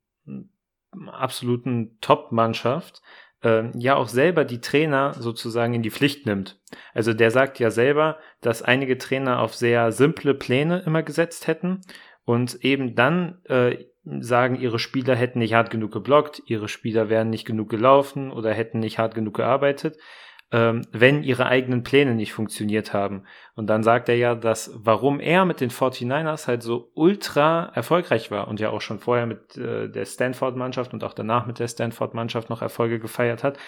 absoluten 1.06 1.98
Top-Mannschaft 2.00 3.02
ähm, 3.44 3.70
ja 3.76 3.94
auch 3.94 4.08
selber 4.08 4.44
die 4.44 4.60
Trainer 4.60 5.14
sozusagen 5.14 5.74
in 5.74 5.82
die 5.82 5.90
Pflicht 5.90 6.26
nimmt. 6.26 6.58
Also 6.94 7.12
der 7.12 7.30
sagt 7.30 7.60
ja 7.60 7.70
selber, 7.70 8.18
dass 8.40 8.62
einige 8.62 8.98
Trainer 8.98 9.40
auf 9.40 9.54
sehr 9.54 9.92
simple 9.92 10.34
Pläne 10.34 10.82
immer 10.84 11.02
gesetzt 11.02 11.46
hätten 11.46 11.82
und 12.24 12.64
eben 12.64 12.94
dann 12.96 13.38
äh, 13.44 13.84
sagen, 14.04 14.56
ihre 14.56 14.78
Spieler 14.78 15.14
hätten 15.14 15.38
nicht 15.38 15.54
hart 15.54 15.70
genug 15.70 15.92
geblockt, 15.92 16.42
ihre 16.46 16.68
Spieler 16.68 17.08
wären 17.08 17.30
nicht 17.30 17.44
genug 17.44 17.68
gelaufen 17.68 18.32
oder 18.32 18.52
hätten 18.52 18.80
nicht 18.80 18.98
hart 18.98 19.14
genug 19.14 19.36
gearbeitet, 19.36 19.98
ähm, 20.52 20.82
wenn 20.92 21.22
ihre 21.22 21.46
eigenen 21.46 21.82
Pläne 21.82 22.14
nicht 22.14 22.32
funktioniert 22.32 22.92
haben. 22.92 23.24
Und 23.54 23.68
dann 23.68 23.82
sagt 23.82 24.08
er 24.08 24.16
ja, 24.16 24.34
dass 24.34 24.70
warum 24.74 25.20
er 25.20 25.44
mit 25.44 25.60
den 25.60 25.70
49ers 25.70 26.46
halt 26.46 26.62
so 26.62 26.90
ultra 26.94 27.70
erfolgreich 27.74 28.30
war 28.30 28.48
und 28.48 28.60
ja 28.60 28.70
auch 28.70 28.80
schon 28.80 29.00
vorher 29.00 29.26
mit 29.26 29.56
äh, 29.56 29.88
der 29.88 30.04
Stanford-Mannschaft 30.04 30.92
und 30.92 31.02
auch 31.02 31.14
danach 31.14 31.46
mit 31.46 31.58
der 31.58 31.68
Stanford-Mannschaft 31.68 32.50
noch 32.50 32.62
Erfolge 32.62 33.00
gefeiert 33.00 33.42
hat, 33.42 33.58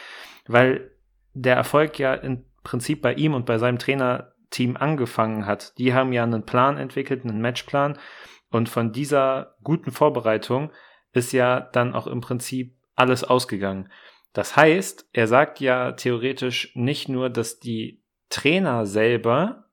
weil 0.46 0.90
der 1.34 1.56
Erfolg 1.56 1.98
ja 1.98 2.14
im 2.14 2.44
Prinzip 2.62 3.02
bei 3.02 3.14
ihm 3.14 3.34
und 3.34 3.46
bei 3.46 3.58
seinem 3.58 3.78
Trainerteam 3.78 4.76
angefangen 4.76 5.46
hat. 5.46 5.76
Die 5.78 5.94
haben 5.94 6.12
ja 6.12 6.22
einen 6.22 6.46
Plan 6.46 6.78
entwickelt, 6.78 7.24
einen 7.24 7.40
Matchplan 7.40 7.98
und 8.50 8.68
von 8.68 8.92
dieser 8.92 9.56
guten 9.62 9.90
Vorbereitung 9.90 10.70
ist 11.12 11.32
ja 11.32 11.60
dann 11.60 11.94
auch 11.94 12.06
im 12.06 12.20
Prinzip 12.20 12.76
alles 12.94 13.24
ausgegangen. 13.24 13.90
Das 14.36 14.54
heißt, 14.54 15.08
er 15.14 15.28
sagt 15.28 15.60
ja 15.60 15.92
theoretisch 15.92 16.70
nicht 16.74 17.08
nur, 17.08 17.30
dass 17.30 17.58
die 17.58 18.02
Trainer 18.28 18.84
selber 18.84 19.70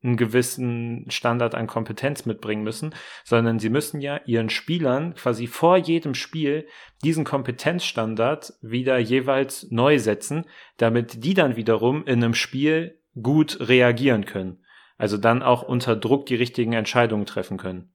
einen 0.00 0.16
gewissen 0.16 1.10
Standard 1.10 1.56
an 1.56 1.66
Kompetenz 1.66 2.24
mitbringen 2.24 2.62
müssen, 2.62 2.94
sondern 3.24 3.58
sie 3.58 3.68
müssen 3.68 4.00
ja 4.00 4.20
ihren 4.24 4.48
Spielern 4.48 5.16
quasi 5.16 5.48
vor 5.48 5.76
jedem 5.76 6.14
Spiel 6.14 6.68
diesen 7.02 7.24
Kompetenzstandard 7.24 8.52
wieder 8.62 8.96
jeweils 8.98 9.72
neu 9.72 9.98
setzen, 9.98 10.44
damit 10.76 11.24
die 11.24 11.34
dann 11.34 11.56
wiederum 11.56 12.04
in 12.06 12.22
einem 12.22 12.34
Spiel 12.34 13.00
gut 13.20 13.58
reagieren 13.58 14.24
können. 14.24 14.64
Also 14.98 15.16
dann 15.16 15.42
auch 15.42 15.64
unter 15.64 15.96
Druck 15.96 16.26
die 16.26 16.36
richtigen 16.36 16.74
Entscheidungen 16.74 17.26
treffen 17.26 17.56
können. 17.56 17.92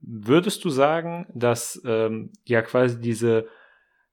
Würdest 0.00 0.64
du 0.64 0.70
sagen, 0.70 1.26
dass 1.34 1.78
ähm, 1.84 2.32
ja 2.46 2.62
quasi 2.62 2.98
diese, 2.98 3.48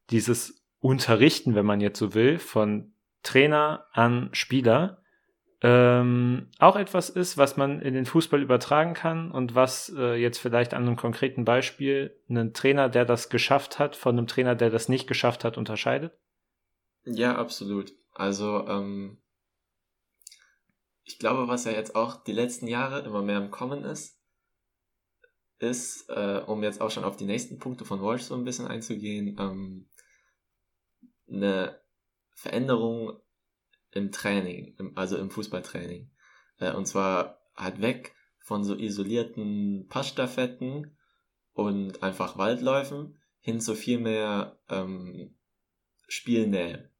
dieses 0.09 0.66
Unterrichten, 0.87 1.53
wenn 1.53 1.65
man 1.65 1.81
jetzt 1.81 1.99
so 1.99 2.13
will, 2.13 2.39
von 2.39 2.93
Trainer 3.21 3.87
an 3.91 4.29
Spieler 4.31 5.03
ähm, 5.61 6.49
auch 6.59 6.77
etwas 6.77 7.09
ist, 7.09 7.37
was 7.37 7.57
man 7.57 7.81
in 7.81 7.93
den 7.93 8.05
Fußball 8.05 8.41
übertragen 8.41 8.93
kann 8.93 9.29
und 9.31 9.53
was 9.53 9.93
äh, 9.97 10.15
jetzt 10.15 10.37
vielleicht 10.37 10.73
an 10.73 10.83
einem 10.83 10.95
konkreten 10.95 11.43
Beispiel 11.43 12.17
einen 12.29 12.53
Trainer, 12.53 12.87
der 12.87 13.03
das 13.03 13.27
geschafft 13.27 13.79
hat, 13.79 13.97
von 13.97 14.17
einem 14.17 14.27
Trainer, 14.27 14.55
der 14.55 14.69
das 14.69 14.87
nicht 14.87 15.07
geschafft 15.07 15.43
hat, 15.43 15.57
unterscheidet? 15.57 16.17
Ja, 17.03 17.35
absolut. 17.35 17.91
Also, 18.13 18.65
ähm, 18.67 19.17
ich 21.03 21.19
glaube, 21.19 21.49
was 21.49 21.65
ja 21.65 21.71
jetzt 21.71 21.97
auch 21.97 22.23
die 22.23 22.33
letzten 22.33 22.67
Jahre 22.67 23.01
immer 23.01 23.23
mehr 23.23 23.39
im 23.39 23.51
Kommen 23.51 23.83
ist, 23.83 24.21
ist, 25.59 26.07
äh, 26.09 26.41
um 26.45 26.63
jetzt 26.63 26.79
auch 26.79 26.91
schon 26.91 27.03
auf 27.03 27.17
die 27.17 27.25
nächsten 27.25 27.57
Punkte 27.57 27.83
von 27.83 28.01
Walsh 28.01 28.21
so 28.21 28.35
ein 28.35 28.45
bisschen 28.45 28.67
einzugehen, 28.67 29.35
ähm, 29.37 29.89
eine 31.29 31.79
Veränderung 32.31 33.19
im 33.91 34.11
Training, 34.11 34.75
im, 34.77 34.97
also 34.97 35.17
im 35.17 35.29
Fußballtraining. 35.29 36.11
Äh, 36.59 36.73
und 36.73 36.85
zwar 36.85 37.39
halt 37.55 37.81
weg 37.81 38.15
von 38.39 38.63
so 38.63 38.75
isolierten 38.75 39.87
Passstaffetten 39.87 40.97
und 41.53 42.03
einfach 42.03 42.37
Waldläufen 42.37 43.19
hin 43.39 43.59
zu 43.59 43.75
viel 43.75 43.99
mehr 43.99 44.59
ähm, 44.69 45.35
Spielnähe. 46.07 46.91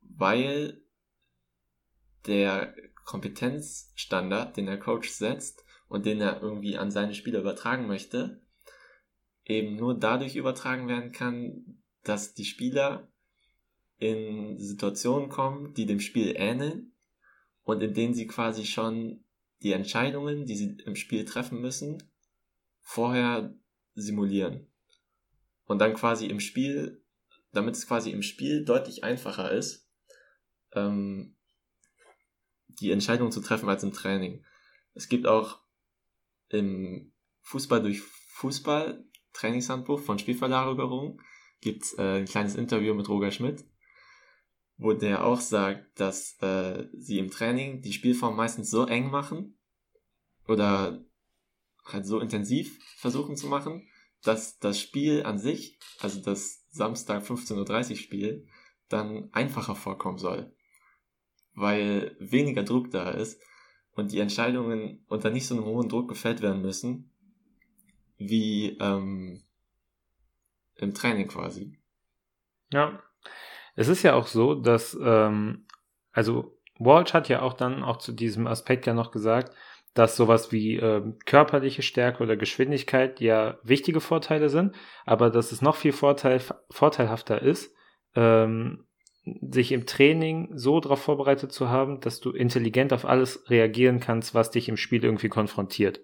Weil 0.00 0.82
der 2.26 2.74
Kompetenzstandard, 3.04 4.56
den 4.56 4.66
der 4.66 4.78
Coach 4.78 5.10
setzt 5.10 5.64
und 5.88 6.06
den 6.06 6.20
er 6.20 6.40
irgendwie 6.40 6.76
an 6.76 6.90
seine 6.90 7.14
Spieler 7.14 7.40
übertragen 7.40 7.86
möchte, 7.86 8.42
eben 9.44 9.76
nur 9.76 9.98
dadurch 9.98 10.36
übertragen 10.36 10.88
werden 10.88 11.12
kann, 11.12 11.82
dass 12.04 12.34
die 12.34 12.44
Spieler 12.44 13.11
in 14.02 14.58
Situationen 14.58 15.28
kommen, 15.28 15.74
die 15.74 15.86
dem 15.86 16.00
Spiel 16.00 16.34
ähneln 16.36 16.92
und 17.62 17.80
in 17.82 17.94
denen 17.94 18.14
sie 18.14 18.26
quasi 18.26 18.64
schon 18.66 19.24
die 19.62 19.72
Entscheidungen, 19.72 20.44
die 20.44 20.56
sie 20.56 20.76
im 20.84 20.96
Spiel 20.96 21.24
treffen 21.24 21.60
müssen, 21.60 22.02
vorher 22.80 23.54
simulieren. 23.94 24.66
Und 25.66 25.78
dann 25.78 25.94
quasi 25.94 26.26
im 26.26 26.40
Spiel, 26.40 27.04
damit 27.52 27.76
es 27.76 27.86
quasi 27.86 28.10
im 28.10 28.22
Spiel 28.22 28.64
deutlich 28.64 29.04
einfacher 29.04 29.52
ist, 29.52 29.88
ähm, 30.72 31.36
die 32.80 32.90
Entscheidung 32.90 33.30
zu 33.30 33.40
treffen 33.40 33.68
als 33.68 33.84
im 33.84 33.92
Training. 33.92 34.44
Es 34.94 35.08
gibt 35.08 35.28
auch 35.28 35.60
im 36.48 37.12
Fußball 37.42 37.80
durch 37.80 38.00
Fußball 38.00 39.04
Trainingshandbuch 39.32 40.00
von 40.00 40.18
Spielverlagerung 40.18 41.20
gibt's 41.60 41.96
äh, 41.96 42.18
ein 42.18 42.24
kleines 42.24 42.56
Interview 42.56 42.94
mit 42.94 43.08
Roger 43.08 43.30
Schmidt, 43.30 43.64
wo 44.82 44.92
der 44.92 45.24
auch 45.24 45.40
sagt, 45.40 45.98
dass 46.00 46.36
äh, 46.42 46.88
sie 46.92 47.18
im 47.18 47.30
Training 47.30 47.82
die 47.82 47.92
Spielform 47.92 48.36
meistens 48.36 48.70
so 48.70 48.86
eng 48.86 49.10
machen 49.10 49.56
oder 50.48 51.04
halt 51.84 52.06
so 52.06 52.20
intensiv 52.20 52.78
versuchen 52.96 53.36
zu 53.36 53.46
machen, 53.46 53.86
dass 54.22 54.58
das 54.58 54.80
Spiel 54.80 55.24
an 55.24 55.38
sich, 55.38 55.78
also 56.00 56.20
das 56.20 56.66
Samstag 56.70 57.24
15.30 57.24 57.90
Uhr 57.90 57.96
Spiel, 57.96 58.46
dann 58.88 59.28
einfacher 59.32 59.74
vorkommen 59.74 60.18
soll. 60.18 60.54
Weil 61.54 62.16
weniger 62.18 62.62
Druck 62.62 62.90
da 62.90 63.10
ist 63.10 63.40
und 63.92 64.12
die 64.12 64.20
Entscheidungen 64.20 65.04
unter 65.08 65.30
nicht 65.30 65.46
so 65.46 65.54
einem 65.54 65.64
hohen 65.64 65.88
Druck 65.88 66.08
gefällt 66.08 66.40
werden 66.40 66.62
müssen, 66.62 67.10
wie 68.16 68.76
ähm, 68.80 69.42
im 70.76 70.94
Training 70.94 71.28
quasi. 71.28 71.78
Ja. 72.72 73.02
Es 73.74 73.88
ist 73.88 74.02
ja 74.02 74.14
auch 74.14 74.26
so, 74.26 74.54
dass, 74.54 74.96
ähm, 75.02 75.66
also 76.12 76.58
Walsh 76.78 77.14
hat 77.14 77.28
ja 77.28 77.42
auch 77.42 77.54
dann 77.54 77.82
auch 77.82 77.98
zu 77.98 78.12
diesem 78.12 78.46
Aspekt 78.46 78.86
ja 78.86 78.94
noch 78.94 79.10
gesagt, 79.10 79.54
dass 79.94 80.16
sowas 80.16 80.52
wie 80.52 80.76
äh, 80.76 81.02
körperliche 81.26 81.82
Stärke 81.82 82.22
oder 82.22 82.36
Geschwindigkeit 82.36 83.20
ja 83.20 83.58
wichtige 83.62 84.00
Vorteile 84.00 84.48
sind, 84.48 84.74
aber 85.04 85.30
dass 85.30 85.52
es 85.52 85.60
noch 85.60 85.76
viel 85.76 85.92
Vorteil, 85.92 86.40
vorteilhafter 86.70 87.42
ist, 87.42 87.74
ähm, 88.14 88.86
sich 89.24 89.70
im 89.72 89.86
Training 89.86 90.50
so 90.54 90.80
darauf 90.80 91.02
vorbereitet 91.02 91.52
zu 91.52 91.68
haben, 91.68 92.00
dass 92.00 92.20
du 92.20 92.30
intelligent 92.30 92.92
auf 92.92 93.04
alles 93.04 93.48
reagieren 93.50 94.00
kannst, 94.00 94.34
was 94.34 94.50
dich 94.50 94.68
im 94.68 94.76
Spiel 94.76 95.04
irgendwie 95.04 95.28
konfrontiert. 95.28 96.00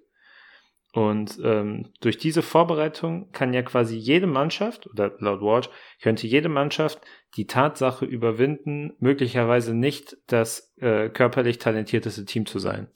Und 0.98 1.38
ähm, 1.44 1.92
durch 2.00 2.18
diese 2.18 2.42
Vorbereitung 2.42 3.30
kann 3.30 3.54
ja 3.54 3.62
quasi 3.62 3.96
jede 3.96 4.26
Mannschaft, 4.26 4.88
oder 4.88 5.14
laut 5.20 5.40
Walsh, 5.42 5.70
könnte 6.02 6.26
jede 6.26 6.48
Mannschaft 6.48 7.00
die 7.36 7.46
Tatsache 7.46 8.04
überwinden, 8.04 8.94
möglicherweise 8.98 9.74
nicht 9.74 10.16
das 10.26 10.74
äh, 10.78 11.08
körperlich 11.08 11.58
talentierteste 11.58 12.24
Team 12.24 12.46
zu 12.46 12.58
sein. 12.58 12.88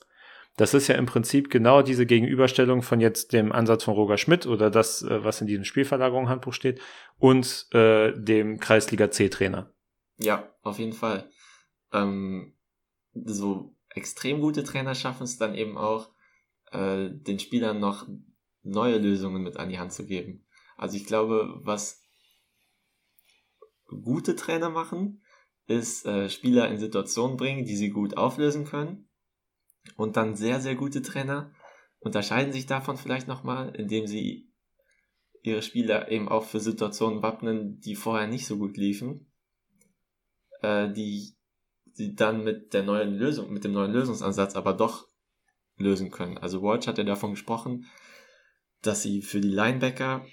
Das 0.57 0.74
ist 0.74 0.88
ja 0.88 0.96
im 0.96 1.07
Prinzip 1.07 1.48
genau 1.48 1.82
diese 1.82 2.05
Gegenüberstellung 2.05 2.82
von 2.82 2.98
jetzt 2.98 3.32
dem 3.32 3.53
Ansatz 3.53 3.84
von 3.84 3.94
Roger 3.94 4.18
Schmidt 4.18 4.48
oder 4.48 4.68
das, 4.68 5.03
äh, 5.03 5.22
was 5.22 5.40
in 5.40 5.46
diesem 5.46 5.62
Spielverlagerungshandbuch 5.62 6.55
steht, 6.55 6.80
und 7.18 7.68
äh, 7.70 8.11
dem 8.16 8.59
Kreisliga 8.59 9.12
C-Trainer. 9.12 9.72
Ja, 10.18 10.53
auf 10.62 10.80
jeden 10.80 10.92
Fall. 10.92 11.30
Ähm, 11.92 12.57
so 13.14 13.76
extrem 13.90 14.40
gute 14.40 14.64
Trainer 14.64 14.96
schaffen 14.96 15.22
es 15.22 15.38
dann 15.38 15.55
eben 15.55 15.78
auch, 15.78 16.11
äh, 16.73 17.11
den 17.11 17.39
Spielern 17.39 17.81
noch 17.81 18.09
neue 18.62 18.99
Lösungen 18.99 19.43
mit 19.43 19.57
an 19.57 19.68
die 19.68 19.79
Hand 19.79 19.93
zu 19.93 20.07
geben. 20.07 20.45
Also 20.77 20.97
ich 20.97 21.05
glaube, 21.05 21.61
was 21.62 22.03
gute 23.87 24.37
Trainer 24.37 24.70
machen, 24.70 25.23
ist 25.66 26.07
äh, 26.07 26.29
Spieler 26.29 26.68
in 26.68 26.79
Situationen 26.79 27.37
bringen, 27.37 27.64
die 27.64 27.77
sie 27.77 27.91
gut 27.91 28.16
auflösen 28.16 28.64
können 28.64 29.09
und 29.97 30.16
dann 30.16 30.35
sehr, 30.35 30.61
sehr 30.61 30.75
gute 30.75 31.03
Trainer 31.03 31.53
unterscheiden 32.01 32.53
sich 32.53 32.66
davon 32.66 32.97
vielleicht 32.97 33.29
nochmal, 33.29 33.75
indem 33.77 34.07
sie 34.07 34.53
ihre 35.43 35.62
Spieler 35.62 36.11
eben 36.11 36.29
auch 36.29 36.45
für 36.45 36.61
Situationen 36.61 37.23
wappnen, 37.23 37.81
die 37.81 37.95
vorher 37.95 38.27
nicht 38.27 38.47
so 38.47 38.59
gut 38.59 38.77
liefen, 38.77 39.33
äh, 40.62 40.93
die 40.93 41.37
sie 41.93 42.14
dann 42.14 42.45
mit 42.45 42.75
der 42.75 42.83
neuen 42.83 43.14
Lösung, 43.14 43.53
mit 43.53 43.64
dem 43.64 43.73
neuen 43.73 43.93
Lösungsansatz 43.93 44.57
aber 44.57 44.73
doch 44.73 45.09
lösen 45.77 46.11
können. 46.11 46.39
Also 46.39 46.62
Walsh 46.62 46.87
hat 46.87 46.99
ja 46.99 47.05
davon 47.05 47.33
gesprochen, 47.33 47.87
dass 48.83 49.03
sie 49.03 49.23
für 49.23 49.41
die 49.41 49.49
Linebacker 49.49 50.27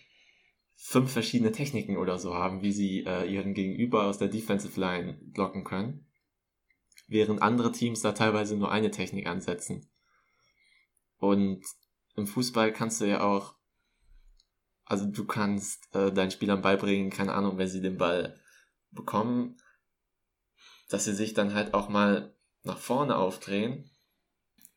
fünf 0.75 1.11
verschiedene 1.11 1.51
Techniken 1.51 1.97
oder 1.97 2.17
so 2.17 2.33
haben, 2.33 2.61
wie 2.61 2.71
sie 2.71 3.03
äh, 3.05 3.31
ihren 3.31 3.53
Gegenüber 3.53 4.05
aus 4.05 4.17
der 4.17 4.29
Defensive 4.29 4.79
Line 4.79 5.19
blocken 5.21 5.63
können 5.63 6.09
während 7.09 7.41
andere 7.41 7.71
Teams 7.71 8.01
da 8.01 8.13
teilweise 8.13 8.55
nur 8.55 8.71
eine 8.71 8.91
Technik 8.91 9.27
ansetzen. 9.27 9.89
Und 11.17 11.63
im 12.15 12.27
Fußball 12.27 12.71
kannst 12.71 13.01
du 13.01 13.05
ja 13.05 13.21
auch, 13.21 13.55
also 14.85 15.05
du 15.05 15.25
kannst 15.25 15.93
äh, 15.93 16.11
deinen 16.13 16.31
Spielern 16.31 16.61
beibringen, 16.61 17.09
keine 17.09 17.33
Ahnung, 17.33 17.57
wenn 17.57 17.67
sie 17.67 17.81
den 17.81 17.97
Ball 17.97 18.39
bekommen, 18.91 19.57
dass 20.87 21.05
sie 21.05 21.13
sich 21.13 21.33
dann 21.33 21.53
halt 21.53 21.73
auch 21.73 21.89
mal 21.89 22.35
nach 22.63 22.77
vorne 22.77 23.17
aufdrehen. 23.17 23.89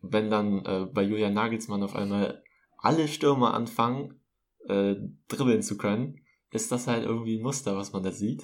Wenn 0.03 0.31
dann 0.31 0.65
äh, 0.65 0.87
bei 0.93 1.03
Julian 1.03 1.35
Nagelsmann 1.35 1.83
auf 1.83 1.97
einmal 1.97 2.43
alle 2.79 3.09
Stürmer 3.09 3.55
anfangen, 3.55 4.21
äh, 4.69 4.97
dribbeln 5.29 5.63
zu 5.63 5.77
können, 5.77 6.21
ist 6.51 6.71
das 6.71 6.87
halt 6.87 7.05
irgendwie 7.05 7.39
ein 7.39 7.43
Muster, 7.43 7.77
was 7.77 7.93
man 7.93 8.03
da 8.03 8.11
sieht, 8.11 8.43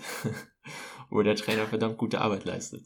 wo 1.10 1.22
der 1.22 1.36
Trainer 1.36 1.66
verdammt 1.66 1.98
gute 1.98 2.20
Arbeit 2.20 2.44
leistet. 2.44 2.82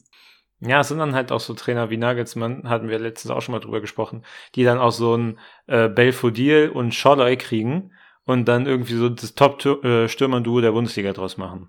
Ja, 0.61 0.81
es 0.81 0.89
sind 0.89 0.99
dann 0.99 1.15
halt 1.15 1.33
auch 1.33 1.41
so 1.41 1.55
Trainer 1.55 1.91
wie 1.91 1.97
Nagelsmann, 1.97 2.69
hatten 2.69 2.89
wir 2.89 2.99
letztens 2.99 3.33
auch 3.33 3.43
schon 3.43 3.53
mal 3.53 3.61
drüber 3.61 3.81
gesprochen, 3.81 4.25
die 4.55 4.63
dann 4.63 4.79
auch 4.79 4.93
so 4.93 5.17
ein 5.17 5.39
äh, 5.67 5.89
Belfodil 5.89 6.71
und 6.71 6.95
Schorloy 6.95 7.37
kriegen 7.37 7.93
und 8.25 8.47
dann 8.47 8.67
irgendwie 8.67 8.95
so 8.95 9.09
das 9.09 9.35
Top-Stürmer-Duo 9.35 10.61
der 10.61 10.73
Bundesliga 10.73 11.13
draus 11.13 11.37
machen. 11.37 11.69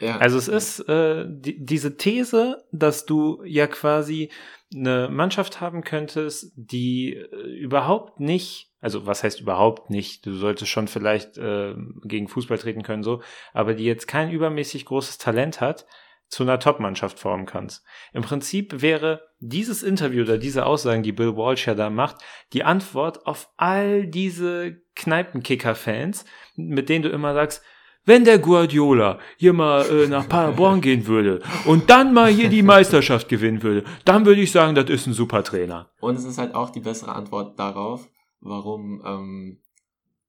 Ja. 0.00 0.16
Also 0.18 0.38
es 0.38 0.48
ist 0.48 0.88
äh, 0.88 1.26
die, 1.28 1.64
diese 1.64 1.96
These, 1.96 2.64
dass 2.72 3.06
du 3.06 3.42
ja 3.44 3.66
quasi 3.66 4.30
eine 4.74 5.08
Mannschaft 5.10 5.60
haben 5.60 5.82
könntest, 5.82 6.52
die 6.56 7.14
äh, 7.14 7.26
überhaupt 7.58 8.20
nicht, 8.20 8.70
also 8.80 9.06
was 9.06 9.22
heißt 9.22 9.40
überhaupt 9.40 9.90
nicht, 9.90 10.24
du 10.26 10.34
solltest 10.34 10.70
schon 10.70 10.88
vielleicht 10.88 11.38
äh, 11.38 11.74
gegen 12.04 12.28
Fußball 12.28 12.58
treten 12.58 12.82
können, 12.82 13.02
so, 13.02 13.22
aber 13.52 13.74
die 13.74 13.84
jetzt 13.84 14.06
kein 14.06 14.30
übermäßig 14.30 14.84
großes 14.86 15.18
Talent 15.18 15.60
hat, 15.60 15.86
zu 16.28 16.44
einer 16.44 16.60
Top-Mannschaft 16.60 17.18
formen 17.18 17.44
kannst. 17.44 17.84
Im 18.12 18.22
Prinzip 18.22 18.82
wäre 18.82 19.28
dieses 19.40 19.82
Interview 19.82 20.22
oder 20.22 20.38
diese 20.38 20.64
Aussagen, 20.64 21.02
die 21.02 21.10
Bill 21.10 21.36
Walsh 21.36 21.66
ja 21.66 21.74
da 21.74 21.90
macht, 21.90 22.18
die 22.52 22.62
Antwort 22.62 23.26
auf 23.26 23.50
all 23.56 24.06
diese 24.06 24.80
Kneipenkicker-Fans, 24.94 26.24
mit 26.54 26.88
denen 26.88 27.02
du 27.02 27.08
immer 27.08 27.34
sagst, 27.34 27.64
wenn 28.04 28.24
der 28.24 28.38
Guardiola 28.38 29.18
hier 29.36 29.52
mal 29.52 29.84
äh, 29.88 30.08
nach 30.08 30.28
Paderborn 30.28 30.80
gehen 30.86 31.06
würde 31.06 31.42
und 31.66 31.90
dann 31.90 32.12
mal 32.14 32.30
hier 32.30 32.48
die 32.48 32.62
Meisterschaft 32.62 33.28
gewinnen 33.28 33.62
würde, 33.62 33.84
dann 34.04 34.24
würde 34.24 34.40
ich 34.40 34.52
sagen, 34.52 34.74
das 34.74 34.88
ist 34.90 35.06
ein 35.06 35.12
super 35.12 35.44
Trainer. 35.44 35.90
Und 36.00 36.16
es 36.16 36.24
ist 36.24 36.38
halt 36.38 36.54
auch 36.54 36.70
die 36.70 36.80
bessere 36.80 37.12
Antwort 37.12 37.58
darauf, 37.58 38.08
warum 38.40 39.02
ähm, 39.04 39.62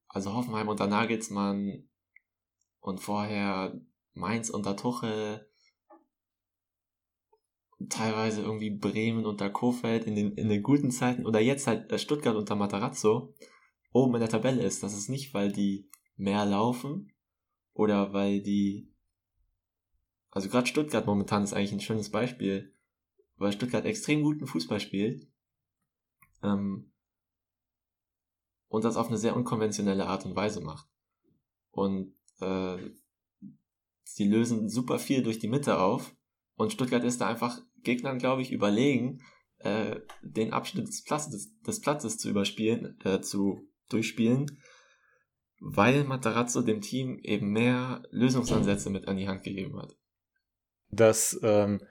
also 0.08 0.34
Hoffenheim 0.34 0.68
unter 0.68 0.88
Nagelsmann 0.88 1.88
und 2.80 3.00
vorher 3.00 3.80
Mainz 4.14 4.50
unter 4.50 4.76
Tuchel 4.76 5.48
teilweise 7.90 8.42
irgendwie 8.42 8.70
Bremen 8.70 9.26
unter 9.26 9.50
Kofeld 9.50 10.06
in 10.06 10.16
den, 10.16 10.34
in 10.34 10.50
den 10.50 10.62
guten 10.62 10.92
Zeiten 10.92 11.26
oder 11.26 11.40
jetzt 11.40 11.68
halt 11.68 11.92
äh, 11.92 11.98
Stuttgart 11.98 12.36
unter 12.36 12.56
Matarazzo 12.56 13.34
oben 13.92 14.16
in 14.16 14.22
der 14.22 14.30
Tabelle 14.30 14.62
ist. 14.62 14.84
Das 14.84 14.94
ist 14.94 15.10
nicht, 15.10 15.34
weil 15.34 15.52
die 15.52 15.90
mehr 16.16 16.46
laufen 16.46 17.11
oder 17.82 18.14
weil 18.14 18.42
die, 18.44 18.94
also 20.30 20.50
gerade 20.50 20.68
Stuttgart 20.68 21.08
momentan 21.08 21.44
ist 21.44 21.54
eigentlich 21.54 21.72
ein 21.72 21.80
schönes 21.80 22.12
Beispiel, 22.12 22.76
weil 23.38 23.52
Stuttgart 23.52 23.86
extrem 23.86 24.22
guten 24.22 24.46
Fußball 24.46 24.80
spielt 24.80 25.28
ähm, 26.44 26.94
und 28.68 28.84
das 28.84 28.98
auf 28.98 29.08
eine 29.08 29.18
sehr 29.18 29.36
unkonventionelle 29.36 30.06
Art 30.06 30.28
und 30.28 30.36
Weise 30.36 30.62
macht. 30.62 30.88
Und 31.72 32.14
äh, 32.40 32.78
sie 34.04 34.28
lösen 34.28 34.70
super 34.70 35.00
viel 35.00 35.24
durch 35.24 35.40
die 35.40 35.50
Mitte 35.50 35.80
auf 35.80 36.16
und 36.54 36.72
Stuttgart 36.72 37.04
ist 37.04 37.20
da 37.20 37.28
einfach 37.28 37.64
Gegnern, 37.82 38.20
glaube 38.20 38.44
ich, 38.44 38.52
überlegen, 38.52 39.24
äh, 39.58 40.02
den 40.22 40.54
Abschnitt 40.54 40.88
des 40.88 41.04
Platzes, 41.04 41.60
des 41.62 41.82
Platzes 41.82 42.20
zu 42.20 42.30
überspielen, 42.30 43.00
äh, 43.04 43.22
zu 43.22 43.68
durchspielen, 43.90 44.62
weil 45.62 46.04
Matarazzo 46.04 46.62
dem 46.62 46.82
Team 46.82 47.20
eben 47.22 47.52
mehr 47.52 48.02
Lösungsansätze 48.10 48.90
mit 48.90 49.08
an 49.08 49.16
die 49.16 49.28
Hand 49.28 49.44
gegeben 49.44 49.80
hat. 49.80 49.96
Dass 50.90 51.40
ähm, 51.44 51.82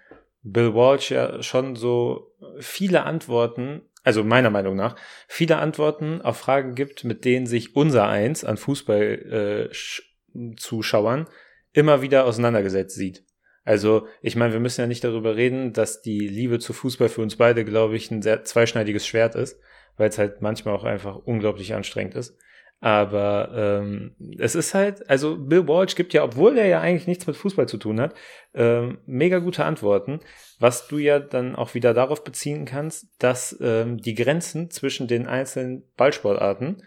Bill 0.43 0.75
Walsh 0.75 1.13
ja 1.13 1.41
schon 1.43 1.77
so 1.77 2.33
viele 2.59 3.05
Antworten, 3.05 3.83
also 4.03 4.25
meiner 4.25 4.51
Meinung 4.51 4.75
nach, 4.75 4.97
viele 5.29 5.59
Antworten 5.59 6.21
auf 6.21 6.39
Fragen 6.39 6.75
gibt, 6.75 7.05
mit 7.05 7.25
denen 7.25 7.47
sich 7.47 7.77
unser 7.77 8.09
Eins 8.09 8.43
an 8.45 8.57
Fußball-Zuschauern 8.57 11.27
äh, 11.27 11.31
immer 11.73 12.03
wieder 12.03 12.25
auseinandergesetzt 12.25 12.97
sieht. 12.97 13.25
Also, 13.63 14.09
ich 14.21 14.35
meine, 14.35 14.53
wir 14.53 14.61
müssen 14.61 14.81
ja 14.81 14.89
nicht 14.89 15.05
darüber 15.05 15.37
reden, 15.37 15.73
dass 15.73 16.03
die 16.03 16.27
Liebe 16.27 16.59
zu 16.59 16.73
Fußball 16.73 17.09
für 17.09 17.23
uns 17.23 17.37
beide, 17.37 17.65
glaube 17.65 17.95
ich, 17.95 18.11
ein 18.11 18.23
sehr 18.23 18.43
zweischneidiges 18.43 19.07
Schwert 19.07 19.37
ist, 19.37 19.61
weil 19.97 20.09
es 20.09 20.19
halt 20.19 20.43
manchmal 20.43 20.75
auch 20.75 20.83
einfach 20.83 21.15
unglaublich 21.17 21.73
anstrengend 21.75 22.17
ist. 22.17 22.37
Aber 22.83 23.51
ähm, 23.55 24.17
es 24.39 24.55
ist 24.55 24.73
halt, 24.73 25.09
also 25.11 25.37
Bill 25.37 25.69
Walsh 25.69 25.95
gibt 25.95 26.15
ja, 26.15 26.25
obwohl 26.25 26.57
er 26.57 26.67
ja 26.67 26.81
eigentlich 26.81 27.07
nichts 27.07 27.27
mit 27.27 27.37
Fußball 27.37 27.69
zu 27.69 27.77
tun 27.77 28.01
hat, 28.01 28.15
ähm, 28.55 28.99
mega 29.05 29.39
gute 29.39 29.67
Antworten, 29.67 30.21
was 30.59 30.89
du 30.89 30.97
ja 30.97 31.21
dann 31.21 31.57
auch 31.57 31.75
wieder 31.75 31.93
darauf 31.93 32.25
beziehen 32.25 32.65
kannst, 32.65 33.09
dass 33.19 33.57
ähm, 33.61 33.99
die 33.99 34.15
Grenzen 34.15 34.71
zwischen 34.71 35.09
den 35.09 35.27
einzelnen 35.27 35.85
Ballsportarten 35.97 36.83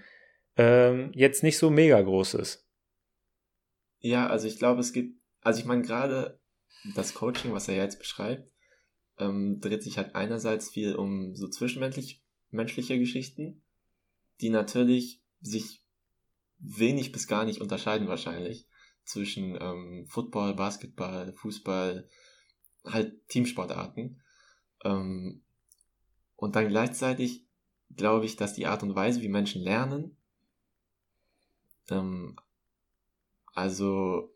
ähm, 0.58 1.12
jetzt 1.14 1.44
nicht 1.44 1.60
so 1.60 1.70
mega 1.70 2.02
groß 2.02 2.36
ist. 2.36 2.68
Ja, 4.00 4.28
also 4.28 4.48
ich 4.48 4.58
glaube, 4.58 4.82
es 4.82 4.94
gibt, 4.94 5.16
also 5.42 5.60
ich 5.60 5.66
meine 5.66 5.84
gerade 5.84 6.40
das 6.96 7.14
Coaching, 7.14 7.54
was 7.54 7.68
er 7.68 7.76
jetzt 7.76 8.00
beschreibt, 8.00 8.52
ähm, 9.20 9.60
dreht 9.62 9.84
sich 9.84 9.98
halt 9.98 10.16
einerseits 10.16 10.70
viel 10.70 10.96
um 10.96 11.36
so 11.36 11.48
zwischenmenschlich 11.48 12.24
menschliche 12.50 12.98
Geschichten, 12.98 13.62
die 14.42 14.50
natürlich 14.50 15.22
sich 15.40 15.83
wenig 16.64 17.12
bis 17.12 17.28
gar 17.28 17.46
nicht 17.46 17.62
unterscheiden 17.62 18.08
wahrscheinlich 18.08 18.68
zwischen 19.04 19.58
ähm, 19.60 20.06
Football, 20.08 20.56
Basketball, 20.56 21.34
Fußball, 21.34 22.10
halt 22.86 23.28
Teamsportarten. 23.28 24.22
Ähm, 24.84 25.44
und 26.36 26.56
dann 26.56 26.70
gleichzeitig 26.70 27.46
glaube 27.96 28.26
ich, 28.26 28.38
dass 28.38 28.54
die 28.54 28.66
Art 28.66 28.82
und 28.82 28.96
Weise, 28.96 29.22
wie 29.22 29.30
Menschen 29.30 29.62
lernen, 29.62 30.18
ähm, 31.90 32.38
also, 33.54 34.34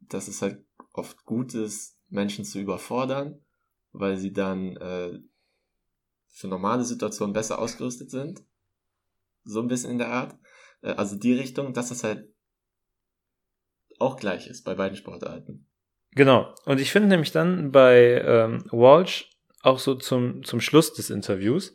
dass 0.00 0.28
es 0.28 0.42
halt 0.42 0.64
oft 0.92 1.24
gut 1.24 1.54
ist, 1.54 1.98
Menschen 2.08 2.44
zu 2.44 2.58
überfordern, 2.58 3.40
weil 3.92 4.16
sie 4.16 4.32
dann 4.32 4.76
äh, 4.76 5.20
für 6.28 6.48
normale 6.48 6.84
Situationen 6.84 7.32
besser 7.32 7.58
ausgerüstet 7.58 8.10
sind. 8.10 8.42
So 9.44 9.60
ein 9.60 9.68
bisschen 9.68 9.92
in 9.92 9.98
der 9.98 10.12
Art. 10.12 10.36
Äh, 10.86 10.94
also 10.96 11.16
die 11.16 11.34
Richtung, 11.34 11.72
dass 11.72 11.88
das 11.90 12.04
halt 12.04 12.28
auch 13.98 14.16
gleich 14.16 14.46
ist 14.46 14.64
bei 14.64 14.74
beiden 14.74 14.96
Sportarten. 14.96 15.66
Genau. 16.12 16.54
Und 16.64 16.80
ich 16.80 16.92
finde 16.92 17.08
nämlich 17.08 17.32
dann 17.32 17.72
bei 17.72 18.22
ähm, 18.24 18.64
Walsh 18.70 19.30
auch 19.62 19.78
so 19.78 19.94
zum, 19.94 20.44
zum 20.44 20.60
Schluss 20.60 20.92
des 20.94 21.10
Interviews, 21.10 21.74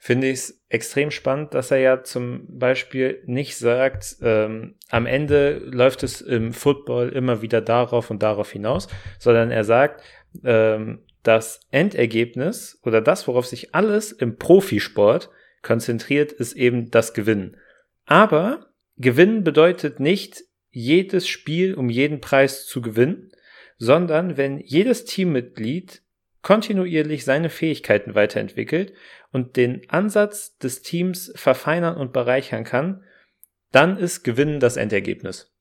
finde 0.00 0.28
ich 0.28 0.38
es 0.38 0.64
extrem 0.68 1.10
spannend, 1.10 1.54
dass 1.54 1.70
er 1.70 1.78
ja 1.78 2.02
zum 2.02 2.58
Beispiel 2.58 3.22
nicht 3.26 3.56
sagt, 3.56 4.16
ähm, 4.22 4.76
am 4.90 5.06
Ende 5.06 5.58
läuft 5.58 6.02
es 6.02 6.20
im 6.20 6.52
Football 6.52 7.10
immer 7.10 7.42
wieder 7.42 7.60
darauf 7.60 8.10
und 8.10 8.22
darauf 8.22 8.50
hinaus, 8.50 8.88
sondern 9.18 9.50
er 9.50 9.64
sagt, 9.64 10.02
ähm, 10.44 11.04
das 11.22 11.60
Endergebnis 11.70 12.80
oder 12.84 13.00
das, 13.00 13.26
worauf 13.28 13.46
sich 13.46 13.74
alles 13.74 14.12
im 14.12 14.36
Profisport 14.36 15.30
konzentriert, 15.62 16.32
ist 16.32 16.54
eben 16.54 16.90
das 16.90 17.14
Gewinnen. 17.14 17.56
Aber 18.08 18.72
Gewinnen 18.96 19.44
bedeutet 19.44 20.00
nicht, 20.00 20.42
jedes 20.70 21.28
Spiel 21.28 21.74
um 21.74 21.90
jeden 21.90 22.22
Preis 22.22 22.64
zu 22.64 22.80
gewinnen, 22.80 23.30
sondern 23.76 24.38
wenn 24.38 24.58
jedes 24.58 25.04
Teammitglied 25.04 26.02
kontinuierlich 26.40 27.26
seine 27.26 27.50
Fähigkeiten 27.50 28.14
weiterentwickelt 28.14 28.94
und 29.30 29.56
den 29.56 29.82
Ansatz 29.90 30.56
des 30.56 30.80
Teams 30.80 31.32
verfeinern 31.36 31.98
und 31.98 32.14
bereichern 32.14 32.64
kann, 32.64 33.04
dann 33.72 33.98
ist 33.98 34.24
Gewinnen 34.24 34.58
das 34.58 34.78
Endergebnis. 34.78 35.54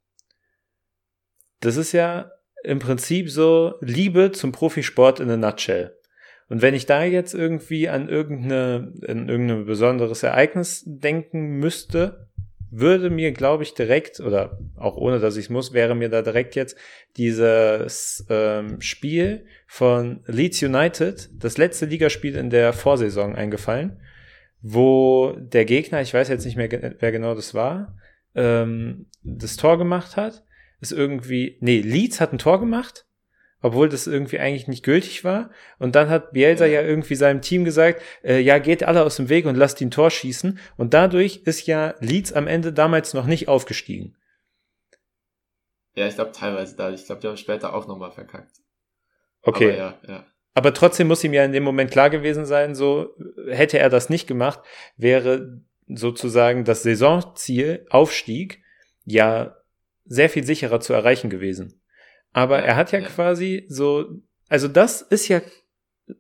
Das 1.60 1.76
ist 1.76 1.92
ja 1.92 2.32
im 2.64 2.80
Prinzip 2.80 3.30
so 3.30 3.76
Liebe 3.82 4.32
zum 4.32 4.54
Profisport 4.54 5.20
in 5.20 5.30
a 5.30 5.36
nutshell. 5.36 5.98
Und 6.48 6.62
wenn 6.62 6.74
ich 6.74 6.86
da 6.86 7.04
jetzt 7.04 7.34
irgendwie 7.34 7.90
an 7.90 8.08
irgendeine, 8.08 8.94
an 9.06 9.28
irgendein 9.28 9.66
besonderes 9.66 10.24
Ereignis 10.24 10.84
denken 10.86 11.58
müsste, 11.58 12.27
würde 12.70 13.10
mir, 13.10 13.32
glaube 13.32 13.64
ich, 13.64 13.74
direkt, 13.74 14.20
oder 14.20 14.60
auch 14.76 14.98
ohne 14.98 15.20
dass 15.20 15.38
ich 15.38 15.46
es 15.46 15.50
muss, 15.50 15.74
wäre 15.74 15.96
mir 15.96 16.10
da 16.10 16.22
direkt 16.22 16.56
jetzt 16.56 16.78
dieses 17.16 18.26
ähm, 18.30 18.82
Spiel 18.82 19.46
von 19.68 20.24
Leeds 20.28 20.62
United, 20.62 21.30
das 21.34 21.58
letzte 21.58 21.86
Ligaspiel 21.86 22.36
in 22.36 22.50
der 22.50 22.74
Vorsaison 22.74 23.36
eingefallen, 23.36 24.00
wo 24.62 25.36
der 25.38 25.66
Gegner, 25.66 26.02
ich 26.02 26.14
weiß 26.14 26.28
jetzt 26.28 26.46
nicht 26.46 26.58
mehr, 26.58 26.70
wer 27.00 27.12
genau 27.12 27.36
das 27.36 27.54
war, 27.54 27.98
ähm, 28.36 29.08
das 29.24 29.56
Tor 29.56 29.78
gemacht 29.78 30.18
hat. 30.18 30.44
Ist 30.80 30.92
irgendwie, 30.92 31.58
nee, 31.60 31.80
Leeds 31.80 32.22
hat 32.22 32.34
ein 32.34 32.38
Tor 32.38 32.60
gemacht 32.60 33.07
obwohl 33.62 33.90
das 33.90 34.08
irgendwie 34.08 34.40
eigentlich 34.40 34.68
nicht 34.68 34.84
gültig 34.84 35.24
war. 35.24 35.50
Und 35.80 35.96
dann 35.96 36.10
hat 36.10 36.34
Bielsa 36.34 36.66
ja, 36.66 36.82
irgendwie 36.82 37.16
seinem 37.16 37.42
Team 37.42 37.66
gesagt, 37.66 38.02
äh, 38.24 38.40
ja, 38.40 38.60
geht 38.60 38.84
alle 38.84 39.04
aus 39.04 39.16
dem 39.16 39.30
Weg 39.30 39.46
und 39.46 39.56
lasst 39.56 39.82
ihn 39.82 39.92
Tor 39.92 40.12
schießen. 40.12 40.60
Und 40.78 40.94
dadurch 40.94 41.42
ist 41.46 41.66
ja 41.68 41.96
Leeds 42.00 42.34
am 42.34 42.48
Ende 42.48 42.74
damals 42.74 43.14
noch 43.14 43.26
nicht 43.26 43.48
aufgestiegen. 43.48 44.16
Ja, 45.96 46.08
ich 46.08 46.16
glaube 46.16 46.32
teilweise 46.32 46.76
da. 46.76 46.92
Ich 46.92 47.06
glaube, 47.06 47.22
die 47.22 47.28
haben 47.28 47.38
später 47.38 47.74
auch 47.74 47.88
nochmal 47.88 48.12
verkackt. 48.12 48.58
Okay. 49.42 49.72
Aber, 49.72 49.78
ja, 49.78 50.00
ja. 50.08 50.26
Aber 50.54 50.74
trotzdem 50.74 51.08
muss 51.08 51.24
ihm 51.24 51.34
ja 51.34 51.44
in 51.44 51.54
dem 51.54 51.64
Moment 51.64 51.92
klar 51.92 52.10
gewesen 52.10 52.46
sein, 52.46 52.76
so 52.76 53.16
hätte 53.48 53.80
er 53.80 53.90
das 53.90 54.10
nicht 54.10 54.28
gemacht, 54.28 54.60
wäre 54.96 55.62
sozusagen 55.88 56.66
das 56.66 56.84
Saisonziel, 56.84 57.86
Aufstieg, 57.90 58.62
ja 59.06 59.56
sehr 60.06 60.30
viel 60.30 60.44
sicherer 60.44 60.80
zu 60.80 60.94
erreichen 60.94 61.30
gewesen. 61.30 61.82
Aber 62.38 62.60
er 62.60 62.76
hat 62.76 62.92
ja, 62.92 63.00
ja. 63.00 63.08
quasi 63.08 63.66
so, 63.68 64.22
also 64.48 64.68
das 64.68 65.02
ist 65.02 65.28
ja, 65.28 65.42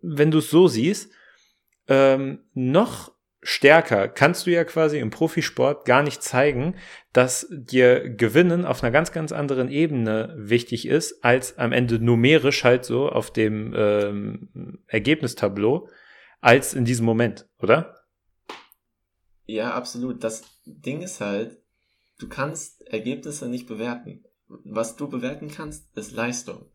wenn 0.01 0.31
du 0.31 0.39
es 0.39 0.49
so 0.49 0.67
siehst, 0.67 1.11
ähm, 1.87 2.39
noch 2.55 3.11
stärker 3.43 4.07
kannst 4.07 4.47
du 4.47 4.49
ja 4.49 4.63
quasi 4.63 4.97
im 4.97 5.11
Profisport 5.11 5.85
gar 5.85 6.01
nicht 6.01 6.23
zeigen, 6.23 6.73
dass 7.13 7.45
dir 7.51 8.09
Gewinnen 8.09 8.65
auf 8.65 8.81
einer 8.81 8.89
ganz, 8.89 9.11
ganz 9.11 9.31
anderen 9.31 9.69
Ebene 9.69 10.33
wichtig 10.35 10.87
ist, 10.87 11.23
als 11.23 11.59
am 11.59 11.71
Ende 11.71 11.99
numerisch 11.99 12.63
halt 12.63 12.83
so 12.83 13.09
auf 13.09 13.31
dem 13.31 13.75
ähm, 13.77 14.79
Ergebnistableau, 14.87 15.87
als 16.41 16.73
in 16.73 16.83
diesem 16.83 17.05
Moment, 17.05 17.47
oder? 17.59 17.95
Ja, 19.45 19.75
absolut. 19.75 20.23
Das 20.23 20.45
Ding 20.65 21.03
ist 21.03 21.21
halt, 21.21 21.59
du 22.17 22.27
kannst 22.27 22.87
Ergebnisse 22.87 23.47
nicht 23.47 23.67
bewerten 23.67 24.23
was 24.47 24.95
du 24.95 25.09
bewerten 25.09 25.49
kannst, 25.49 25.95
ist 25.97 26.11
Leistung. 26.11 26.69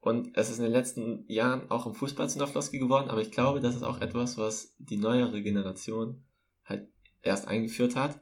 Und 0.00 0.36
es 0.36 0.48
ist 0.48 0.58
in 0.58 0.64
den 0.64 0.72
letzten 0.72 1.24
Jahren 1.28 1.70
auch 1.70 1.86
im 1.86 1.94
Fußball 1.94 2.28
zu 2.28 2.38
einer 2.38 2.46
Floskel 2.46 2.78
geworden, 2.78 3.10
aber 3.10 3.20
ich 3.20 3.32
glaube, 3.32 3.60
das 3.60 3.74
ist 3.74 3.82
auch 3.82 4.00
etwas, 4.00 4.38
was 4.38 4.74
die 4.78 4.96
neuere 4.96 5.42
Generation 5.42 6.24
halt 6.64 6.88
erst 7.22 7.48
eingeführt 7.48 7.96
hat, 7.96 8.20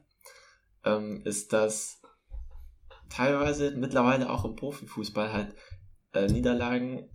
ähm, 0.83 1.21
ist, 1.23 1.53
dass 1.53 2.01
teilweise 3.09 3.71
mittlerweile 3.71 4.29
auch 4.29 4.43
im 4.43 4.55
Profifußball 4.55 5.31
halt 5.31 5.55
äh, 6.13 6.27
Niederlagen 6.27 7.09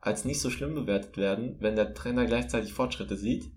als 0.00 0.26
nicht 0.26 0.40
so 0.40 0.50
schlimm 0.50 0.74
bewertet 0.74 1.16
werden, 1.16 1.56
wenn 1.60 1.76
der 1.76 1.94
Trainer 1.94 2.26
gleichzeitig 2.26 2.74
Fortschritte 2.74 3.16
sieht. 3.16 3.50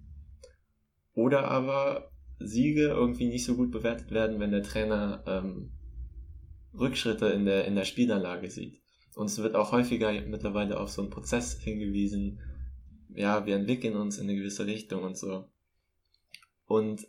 Oder 1.13 1.51
aber 1.51 2.11
Siege 2.39 2.87
irgendwie 2.87 3.27
nicht 3.27 3.45
so 3.45 3.55
gut 3.55 3.71
bewertet 3.71 4.11
werden, 4.11 4.39
wenn 4.39 4.51
der 4.51 4.63
Trainer 4.63 5.23
ähm, 5.27 5.76
Rückschritte 6.79 7.27
in 7.27 7.45
der, 7.45 7.65
in 7.65 7.75
der 7.75 7.85
Spielanlage 7.85 8.49
sieht. 8.49 8.81
Und 9.15 9.27
es 9.27 9.37
wird 9.39 9.55
auch 9.55 9.71
häufiger 9.71 10.11
mittlerweile 10.21 10.79
auf 10.79 10.89
so 10.89 11.01
einen 11.01 11.09
Prozess 11.09 11.59
hingewiesen. 11.59 12.39
Ja, 13.09 13.45
wir 13.45 13.55
entwickeln 13.55 13.95
uns 13.95 14.17
in 14.17 14.25
eine 14.25 14.35
gewisse 14.35 14.67
Richtung 14.67 15.03
und 15.03 15.17
so. 15.17 15.49
Und 16.65 17.07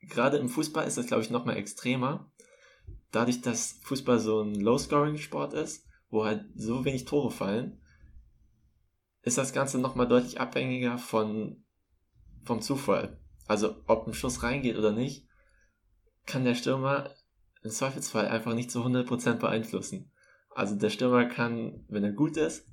gerade 0.00 0.38
im 0.38 0.48
Fußball 0.48 0.86
ist 0.86 0.98
das, 0.98 1.06
glaube 1.06 1.22
ich, 1.22 1.30
noch 1.30 1.44
mal 1.44 1.56
extremer. 1.56 2.32
Dadurch, 3.12 3.42
dass 3.42 3.78
Fußball 3.82 4.18
so 4.18 4.40
ein 4.40 4.54
Low-Scoring-Sport 4.54 5.54
ist, 5.54 5.86
wo 6.08 6.24
halt 6.24 6.44
so 6.56 6.84
wenig 6.84 7.04
Tore 7.04 7.30
fallen, 7.30 7.80
ist 9.22 9.38
das 9.38 9.52
Ganze 9.52 9.78
noch 9.78 9.94
mal 9.94 10.06
deutlich 10.06 10.40
abhängiger 10.40 10.98
von, 10.98 11.64
vom 12.44 12.60
Zufall. 12.60 13.20
Also, 13.46 13.82
ob 13.86 14.06
ein 14.06 14.14
Schuss 14.14 14.42
reingeht 14.42 14.76
oder 14.76 14.92
nicht, 14.92 15.28
kann 16.26 16.44
der 16.44 16.54
Stürmer 16.54 17.14
im 17.62 17.70
Zweifelsfall 17.70 18.28
einfach 18.28 18.54
nicht 18.54 18.70
zu 18.70 18.84
100% 18.84 19.34
beeinflussen. 19.34 20.10
Also 20.50 20.74
der 20.74 20.90
Stürmer 20.90 21.26
kann, 21.26 21.84
wenn 21.88 22.04
er 22.04 22.12
gut 22.12 22.36
ist, 22.36 22.66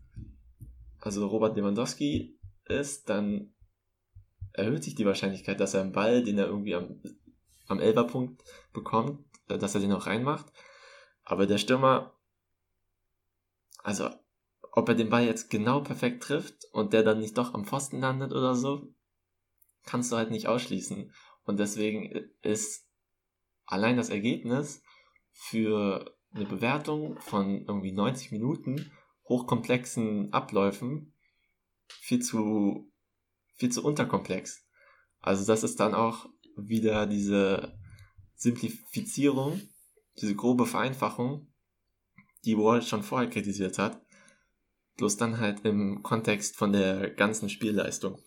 also 0.99 1.27
Robert 1.27 1.55
Lewandowski 1.55 2.37
ist, 2.65 3.09
dann 3.09 3.53
erhöht 4.53 4.83
sich 4.83 4.95
die 4.95 5.05
Wahrscheinlichkeit, 5.05 5.59
dass 5.59 5.73
er 5.73 5.81
einen 5.81 5.93
Ball, 5.93 6.23
den 6.23 6.37
er 6.37 6.47
irgendwie 6.47 6.75
am, 6.75 7.01
am 7.67 7.79
Elberpunkt 7.79 8.43
bekommt, 8.73 9.23
äh, 9.47 9.57
dass 9.57 9.75
er 9.75 9.81
den 9.81 9.93
auch 9.93 10.07
reinmacht. 10.07 10.51
Aber 11.23 11.45
der 11.45 11.57
Stürmer, 11.57 12.13
also 13.83 14.09
ob 14.71 14.89
er 14.89 14.95
den 14.95 15.09
Ball 15.09 15.25
jetzt 15.25 15.49
genau 15.49 15.81
perfekt 15.81 16.23
trifft 16.23 16.65
und 16.71 16.93
der 16.93 17.03
dann 17.03 17.19
nicht 17.19 17.37
doch 17.37 17.53
am 17.53 17.65
Pfosten 17.65 17.99
landet 17.99 18.31
oder 18.31 18.55
so, 18.55 18.93
kannst 19.85 20.11
du 20.11 20.17
halt 20.17 20.31
nicht 20.31 20.47
ausschließen. 20.47 21.13
Und 21.43 21.59
deswegen 21.59 22.11
ist 22.41 22.88
allein 23.69 23.97
das 23.97 24.09
Ergebnis 24.09 24.81
für 25.31 26.17
eine 26.33 26.45
Bewertung 26.45 27.19
von 27.19 27.65
irgendwie 27.65 27.91
90 27.91 28.31
Minuten 28.31 28.91
hochkomplexen 29.27 30.33
Abläufen 30.33 31.13
viel 31.87 32.19
zu, 32.19 32.91
viel 33.55 33.71
zu 33.71 33.83
unterkomplex. 33.83 34.65
Also 35.21 35.45
das 35.45 35.63
ist 35.63 35.79
dann 35.79 35.93
auch 35.93 36.27
wieder 36.55 37.05
diese 37.05 37.77
Simplifizierung, 38.35 39.61
diese 40.19 40.35
grobe 40.35 40.65
Vereinfachung, 40.65 41.53
die 42.45 42.57
Wall 42.57 42.81
schon 42.81 43.03
vorher 43.03 43.29
kritisiert 43.29 43.77
hat, 43.77 44.01
bloß 44.97 45.17
dann 45.17 45.39
halt 45.39 45.65
im 45.65 46.01
Kontext 46.03 46.55
von 46.55 46.73
der 46.73 47.11
ganzen 47.11 47.49
Spielleistung. 47.49 48.19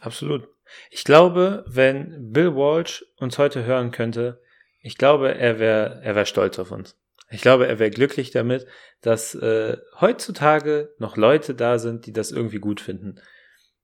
Absolut. 0.00 0.48
Ich 0.90 1.04
glaube, 1.04 1.64
wenn 1.66 2.32
Bill 2.32 2.54
Walsh 2.54 3.04
uns 3.16 3.38
heute 3.38 3.64
hören 3.64 3.90
könnte, 3.90 4.40
ich 4.80 4.96
glaube, 4.96 5.34
er 5.34 5.58
wäre 5.58 6.00
er 6.02 6.14
wär 6.14 6.24
stolz 6.24 6.58
auf 6.58 6.70
uns. 6.70 6.98
Ich 7.30 7.42
glaube, 7.42 7.68
er 7.68 7.78
wäre 7.78 7.90
glücklich 7.90 8.32
damit, 8.32 8.66
dass 9.02 9.34
äh, 9.34 9.76
heutzutage 10.00 10.94
noch 10.98 11.16
Leute 11.16 11.54
da 11.54 11.78
sind, 11.78 12.06
die 12.06 12.12
das 12.12 12.32
irgendwie 12.32 12.58
gut 12.58 12.80
finden. 12.80 13.20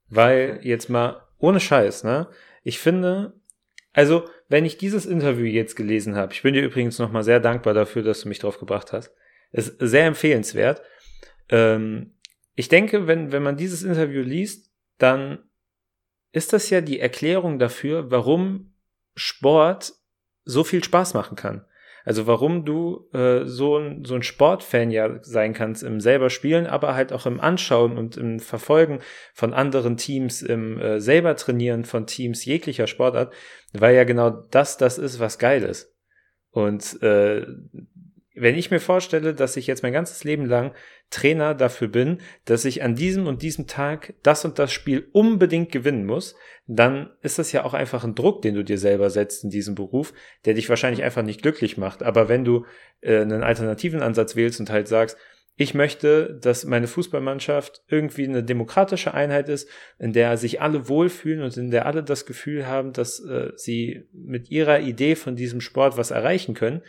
Weil 0.08 0.60
jetzt 0.62 0.88
mal 0.88 1.22
ohne 1.38 1.60
Scheiß, 1.60 2.04
ne? 2.04 2.28
Ich 2.64 2.80
finde, 2.80 3.34
also 3.92 4.28
wenn 4.48 4.64
ich 4.64 4.78
dieses 4.78 5.06
Interview 5.06 5.46
jetzt 5.46 5.76
gelesen 5.76 6.16
habe, 6.16 6.32
ich 6.32 6.42
bin 6.42 6.54
dir 6.54 6.62
übrigens 6.62 6.98
nochmal 6.98 7.22
sehr 7.22 7.40
dankbar 7.40 7.74
dafür, 7.74 8.02
dass 8.02 8.22
du 8.22 8.28
mich 8.28 8.40
drauf 8.40 8.58
gebracht 8.58 8.92
hast. 8.92 9.14
Ist 9.52 9.76
sehr 9.78 10.06
empfehlenswert. 10.06 10.82
Ähm, 11.48 12.14
ich 12.56 12.68
denke, 12.68 13.06
wenn, 13.06 13.32
wenn 13.32 13.42
man 13.42 13.56
dieses 13.56 13.84
Interview 13.84 14.22
liest, 14.22 14.72
dann 14.98 15.38
ist 16.36 16.52
das 16.52 16.68
ja 16.68 16.82
die 16.82 17.00
Erklärung 17.00 17.58
dafür, 17.58 18.10
warum 18.10 18.74
Sport 19.14 19.94
so 20.44 20.64
viel 20.64 20.84
Spaß 20.84 21.14
machen 21.14 21.34
kann. 21.34 21.64
Also 22.04 22.26
warum 22.26 22.66
du 22.66 23.08
äh, 23.14 23.46
so 23.46 23.78
ein, 23.78 24.04
so 24.04 24.14
ein 24.14 24.22
Sportfan 24.22 24.90
ja 24.90 25.18
sein 25.22 25.54
kannst 25.54 25.82
im 25.82 25.98
selber 25.98 26.28
Spielen, 26.28 26.66
aber 26.66 26.94
halt 26.94 27.10
auch 27.14 27.24
im 27.24 27.40
Anschauen 27.40 27.96
und 27.96 28.18
im 28.18 28.38
Verfolgen 28.38 29.00
von 29.32 29.54
anderen 29.54 29.96
Teams, 29.96 30.42
im 30.42 30.78
äh, 30.78 31.00
selber 31.00 31.36
Trainieren 31.36 31.86
von 31.86 32.06
Teams 32.06 32.44
jeglicher 32.44 32.86
Sportart, 32.86 33.32
weil 33.72 33.96
ja 33.96 34.04
genau 34.04 34.28
das 34.28 34.76
das 34.76 34.98
ist, 34.98 35.18
was 35.18 35.38
geil 35.38 35.62
ist. 35.62 35.96
Und 36.50 37.02
äh, 37.02 37.46
wenn 38.36 38.54
ich 38.54 38.70
mir 38.70 38.80
vorstelle, 38.80 39.34
dass 39.34 39.56
ich 39.56 39.66
jetzt 39.66 39.82
mein 39.82 39.94
ganzes 39.94 40.22
Leben 40.22 40.44
lang 40.44 40.74
Trainer 41.10 41.54
dafür 41.54 41.88
bin, 41.88 42.18
dass 42.44 42.64
ich 42.64 42.82
an 42.82 42.94
diesem 42.94 43.26
und 43.26 43.42
diesem 43.42 43.66
Tag 43.66 44.14
das 44.22 44.44
und 44.44 44.58
das 44.58 44.72
Spiel 44.72 45.08
unbedingt 45.12 45.72
gewinnen 45.72 46.04
muss, 46.04 46.36
dann 46.66 47.10
ist 47.22 47.38
das 47.38 47.52
ja 47.52 47.64
auch 47.64 47.74
einfach 47.74 48.04
ein 48.04 48.14
Druck, 48.14 48.42
den 48.42 48.54
du 48.54 48.62
dir 48.62 48.78
selber 48.78 49.08
setzt 49.08 49.42
in 49.44 49.50
diesem 49.50 49.74
Beruf, 49.74 50.12
der 50.44 50.54
dich 50.54 50.68
wahrscheinlich 50.68 51.02
einfach 51.02 51.22
nicht 51.22 51.42
glücklich 51.42 51.78
macht. 51.78 52.02
Aber 52.02 52.28
wenn 52.28 52.44
du 52.44 52.66
äh, 53.00 53.20
einen 53.20 53.42
alternativen 53.42 54.02
Ansatz 54.02 54.36
wählst 54.36 54.60
und 54.60 54.70
halt 54.70 54.86
sagst, 54.86 55.16
ich 55.58 55.72
möchte, 55.72 56.38
dass 56.38 56.66
meine 56.66 56.86
Fußballmannschaft 56.86 57.82
irgendwie 57.88 58.24
eine 58.24 58.44
demokratische 58.44 59.14
Einheit 59.14 59.48
ist, 59.48 59.70
in 59.98 60.12
der 60.12 60.36
sich 60.36 60.60
alle 60.60 60.88
wohlfühlen 60.88 61.42
und 61.42 61.56
in 61.56 61.70
der 61.70 61.86
alle 61.86 62.02
das 62.02 62.26
Gefühl 62.26 62.66
haben, 62.66 62.92
dass 62.92 63.20
äh, 63.20 63.52
sie 63.56 64.04
mit 64.12 64.50
ihrer 64.50 64.80
Idee 64.80 65.14
von 65.16 65.34
diesem 65.34 65.62
Sport 65.62 65.96
was 65.96 66.10
erreichen 66.10 66.52
können, 66.52 66.82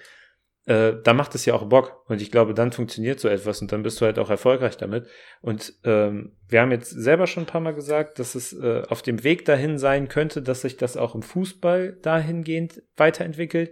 äh, 0.67 0.95
da 1.01 1.13
macht 1.13 1.33
es 1.33 1.45
ja 1.45 1.53
auch 1.53 1.67
Bock. 1.69 2.03
Und 2.07 2.21
ich 2.21 2.29
glaube, 2.29 2.53
dann 2.53 2.73
funktioniert 2.73 3.19
so 3.19 3.29
etwas 3.29 3.61
und 3.61 3.71
dann 3.71 3.83
bist 3.83 3.99
du 4.01 4.05
halt 4.05 4.19
auch 4.19 4.29
erfolgreich 4.29 4.75
damit. 4.75 5.07
Und 5.41 5.73
ähm, 5.85 6.35
wir 6.49 6.61
haben 6.61 6.71
jetzt 6.71 6.89
selber 6.89 7.25
schon 7.25 7.43
ein 7.43 7.47
paar 7.47 7.61
Mal 7.61 7.73
gesagt, 7.73 8.19
dass 8.19 8.35
es 8.35 8.51
äh, 8.53 8.83
auf 8.89 9.01
dem 9.01 9.23
Weg 9.23 9.45
dahin 9.45 9.77
sein 9.77 10.09
könnte, 10.09 10.41
dass 10.41 10.61
sich 10.61 10.75
das 10.75 10.97
auch 10.97 11.15
im 11.15 11.21
Fußball 11.21 11.93
dahingehend 12.01 12.83
weiterentwickelt. 12.97 13.71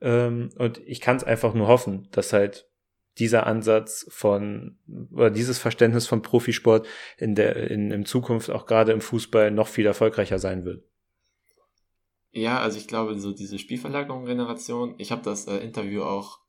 Ähm, 0.00 0.50
und 0.58 0.78
ich 0.84 1.00
kann 1.00 1.16
es 1.16 1.24
einfach 1.24 1.54
nur 1.54 1.68
hoffen, 1.68 2.08
dass 2.10 2.32
halt 2.32 2.68
dieser 3.18 3.46
Ansatz 3.46 4.06
von 4.10 4.78
oder 5.12 5.30
dieses 5.30 5.58
Verständnis 5.58 6.08
von 6.08 6.22
Profisport 6.22 6.88
in 7.18 7.36
der 7.36 7.70
in, 7.70 7.90
in 7.92 8.04
Zukunft 8.04 8.50
auch 8.50 8.66
gerade 8.66 8.90
im 8.90 9.00
Fußball 9.00 9.50
noch 9.50 9.68
viel 9.68 9.86
erfolgreicher 9.86 10.38
sein 10.40 10.64
wird. 10.64 10.82
Ja, 12.32 12.60
also 12.60 12.78
ich 12.78 12.88
glaube, 12.88 13.18
so 13.20 13.32
diese 13.32 13.58
Spielverlagerung-Generation, 13.58 14.94
ich 14.98 15.12
habe 15.12 15.22
das 15.22 15.46
äh, 15.46 15.58
Interview 15.58 16.02
auch 16.02 16.40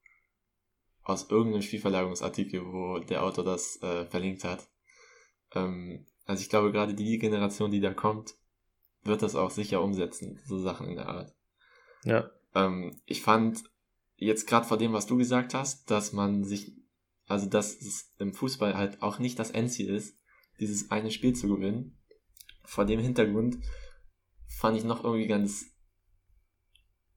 aus 1.03 1.29
irgendeinem 1.29 1.61
Spielverlagerungsartikel, 1.61 2.65
wo 2.65 2.99
der 2.99 3.23
Autor 3.23 3.43
das 3.43 3.81
äh, 3.83 4.05
verlinkt 4.05 4.45
hat. 4.45 4.69
Ähm, 5.53 6.05
also 6.25 6.41
ich 6.41 6.49
glaube, 6.49 6.71
gerade 6.71 6.93
die 6.93 7.19
Generation, 7.19 7.69
die 7.69 7.81
da 7.81 7.93
kommt, 7.93 8.35
wird 9.03 9.21
das 9.21 9.35
auch 9.35 9.51
sicher 9.51 9.81
umsetzen, 9.81 10.39
so 10.45 10.57
Sachen 10.57 10.87
in 10.87 10.95
der 10.95 11.09
Art. 11.09 11.35
Ja. 12.05 12.31
Ähm, 12.55 13.01
ich 13.05 13.21
fand 13.21 13.63
jetzt 14.15 14.47
gerade 14.47 14.65
vor 14.65 14.77
dem, 14.77 14.93
was 14.93 15.05
du 15.05 15.17
gesagt 15.17 15.53
hast, 15.53 15.91
dass 15.91 16.13
man 16.13 16.45
sich, 16.45 16.77
also 17.27 17.49
dass 17.49 17.81
es 17.81 18.13
im 18.19 18.33
Fußball 18.33 18.75
halt 18.75 19.01
auch 19.01 19.19
nicht 19.19 19.37
das 19.37 19.51
Endziel 19.51 19.93
ist, 19.93 20.17
dieses 20.61 20.91
eine 20.91 21.11
Spiel 21.11 21.33
zu 21.35 21.49
gewinnen. 21.49 21.97
Vor 22.63 22.85
dem 22.85 23.01
Hintergrund 23.01 23.57
fand 24.47 24.77
ich 24.77 24.85
noch 24.85 25.03
irgendwie 25.03 25.27
ganz 25.27 25.72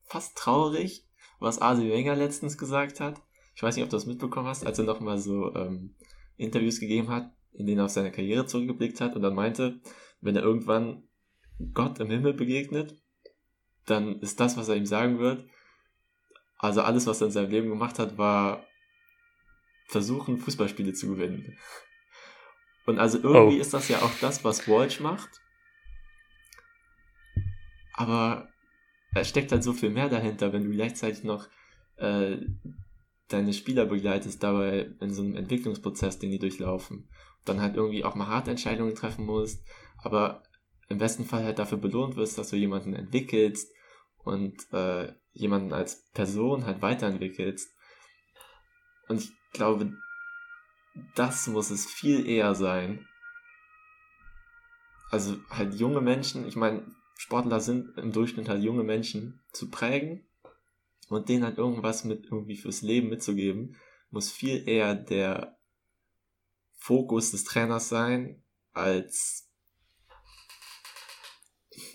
fast 0.07 0.37
traurig, 0.37 1.07
was 1.39 1.61
Arsene 1.61 1.93
Wenger 1.93 2.17
letztens 2.17 2.57
gesagt 2.59 3.01
hat. 3.01 3.21
Ich 3.55 3.63
weiß 3.63 3.77
nicht, 3.77 3.85
ob 3.85 3.91
du 3.91 3.97
das 3.97 4.07
mitbekommen 4.07 4.49
hast, 4.49 4.67
als 4.67 4.79
er 4.79 4.85
nochmal 4.85 5.19
so 5.19 5.55
ähm, 5.55 5.95
Interviews 6.37 6.81
gegeben 6.81 7.09
hat, 7.09 7.31
in 7.53 7.67
denen 7.67 7.79
er 7.79 7.87
auf 7.87 7.91
seine 7.91 8.13
Karriere 8.13 8.47
zurückgeblickt 8.47 9.01
hat 9.01 9.17
und 9.17 9.23
dann 9.23 9.35
meinte, 9.35 9.81
wenn 10.21 10.37
er 10.37 10.43
irgendwann 10.43 11.05
Gott 11.73 11.99
im 12.01 12.11
Himmel 12.11 12.35
begegnet, 12.35 13.01
dann 13.87 14.21
ist 14.21 14.41
das, 14.41 14.57
was 14.57 14.69
er 14.69 14.77
ihm 14.77 14.87
sagen 14.87 15.19
wird, 15.19 15.49
also 16.59 16.83
alles, 16.83 17.07
was 17.07 17.21
er 17.21 17.29
in 17.29 17.33
seinem 17.33 17.51
Leben 17.51 17.69
gemacht 17.69 17.99
hat, 17.99 18.19
war 18.19 18.65
versuchen, 19.87 20.39
Fußballspiele 20.39 20.93
zu 20.95 21.09
gewinnen. 21.09 21.59
Und 22.87 22.99
also 22.99 23.19
irgendwie 23.19 23.59
oh. 23.59 23.61
ist 23.61 23.75
das 23.75 23.89
ja 23.89 24.03
auch 24.03 24.13
das, 24.21 24.45
was 24.45 24.67
Walsh 24.69 25.01
macht. 25.01 25.41
Aber 27.93 28.49
da 29.17 29.25
steckt 29.25 29.51
halt 29.51 29.65
so 29.65 29.73
viel 29.73 29.89
mehr 29.89 30.11
dahinter, 30.11 30.53
wenn 30.53 30.65
du 30.65 30.71
gleichzeitig 30.71 31.25
noch 31.25 31.49
äh, 31.97 32.37
deine 33.29 33.55
Spieler 33.55 33.87
begleitest 33.87 34.43
dabei 34.43 34.91
in 35.01 35.11
so 35.11 35.23
einem 35.23 35.37
Entwicklungsprozess, 35.37 36.19
den 36.19 36.31
die 36.31 36.39
durchlaufen. 36.39 37.09
dann 37.47 37.61
halt 37.61 37.77
irgendwie 37.77 38.05
auch 38.05 38.15
mal 38.15 38.27
harte 38.27 38.51
Entscheidungen 38.51 38.95
treffen 38.95 39.25
musst, 39.25 39.65
aber 39.99 40.43
im 40.89 40.99
besten 40.99 41.25
Fall 41.25 41.45
halt 41.45 41.59
dafür 41.59 41.79
belohnt 41.79 42.17
wirst, 42.17 42.37
dass 42.37 42.51
du 42.51 42.57
jemanden 42.57 42.93
entwickelst 42.93 43.73
und 44.19 44.55
äh, 44.73 45.13
jemanden 45.33 45.73
als 45.73 46.11
Person 46.11 46.67
halt 46.67 46.83
weiterentwickelst. 46.83 47.71
Und 49.09 49.23
ich 49.23 49.31
glaube, 49.53 49.93
das 51.15 51.47
muss 51.47 51.71
es 51.71 51.87
viel 51.87 52.29
eher 52.29 52.55
sein. 52.55 53.07
Also 55.11 55.37
halt 55.49 55.75
junge 55.75 56.01
Menschen, 56.01 56.47
ich 56.47 56.57
meine, 56.57 56.85
Sportler 57.17 57.61
sind 57.61 57.97
im 57.97 58.13
Durchschnitt 58.13 58.49
halt 58.49 58.63
junge 58.63 58.85
Menschen 58.85 59.41
zu 59.53 59.71
prägen 59.71 60.29
und 61.09 61.29
denen 61.29 61.45
halt 61.45 61.59
irgendwas 61.59 62.05
mit 62.05 62.27
irgendwie 62.27 62.57
fürs 62.57 62.83
Leben 62.83 63.09
mitzugeben, 63.09 63.77
muss 64.11 64.31
viel 64.31 64.69
eher 64.69 64.95
der 64.95 65.59
Fokus 66.77 67.31
des 67.33 67.45
Trainers 67.45 67.89
sein, 67.89 68.43
als 68.73 69.49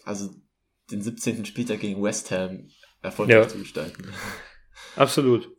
also 0.03 0.33
den 0.89 1.01
17. 1.01 1.45
Spieltag 1.45 1.79
gegen 1.79 2.01
West 2.03 2.31
Ham 2.31 2.69
erfolgreich 3.01 3.37
ja. 3.37 3.47
zu 3.47 3.59
gestalten. 3.59 4.11
Absolut. 4.95 5.49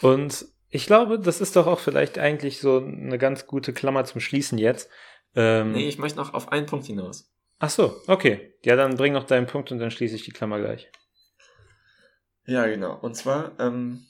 Und 0.00 0.46
ich 0.70 0.86
glaube, 0.86 1.18
das 1.18 1.40
ist 1.40 1.56
doch 1.56 1.66
auch 1.66 1.80
vielleicht 1.80 2.18
eigentlich 2.18 2.60
so 2.60 2.78
eine 2.78 3.18
ganz 3.18 3.46
gute 3.46 3.72
Klammer 3.72 4.04
zum 4.04 4.20
Schließen 4.20 4.58
jetzt. 4.58 4.88
Ähm, 5.34 5.72
nee, 5.72 5.88
ich 5.88 5.98
möchte 5.98 6.18
noch 6.18 6.34
auf 6.34 6.50
einen 6.52 6.66
Punkt 6.66 6.86
hinaus. 6.86 7.30
Ach 7.58 7.70
so, 7.70 8.00
okay. 8.06 8.54
Ja, 8.64 8.76
dann 8.76 8.96
bring 8.96 9.12
noch 9.12 9.24
deinen 9.24 9.46
Punkt 9.46 9.72
und 9.72 9.78
dann 9.78 9.90
schließe 9.90 10.16
ich 10.16 10.24
die 10.24 10.32
Klammer 10.32 10.58
gleich. 10.58 10.90
Ja, 12.46 12.66
genau. 12.66 12.98
Und 12.98 13.14
zwar, 13.14 13.58
ähm, 13.60 14.06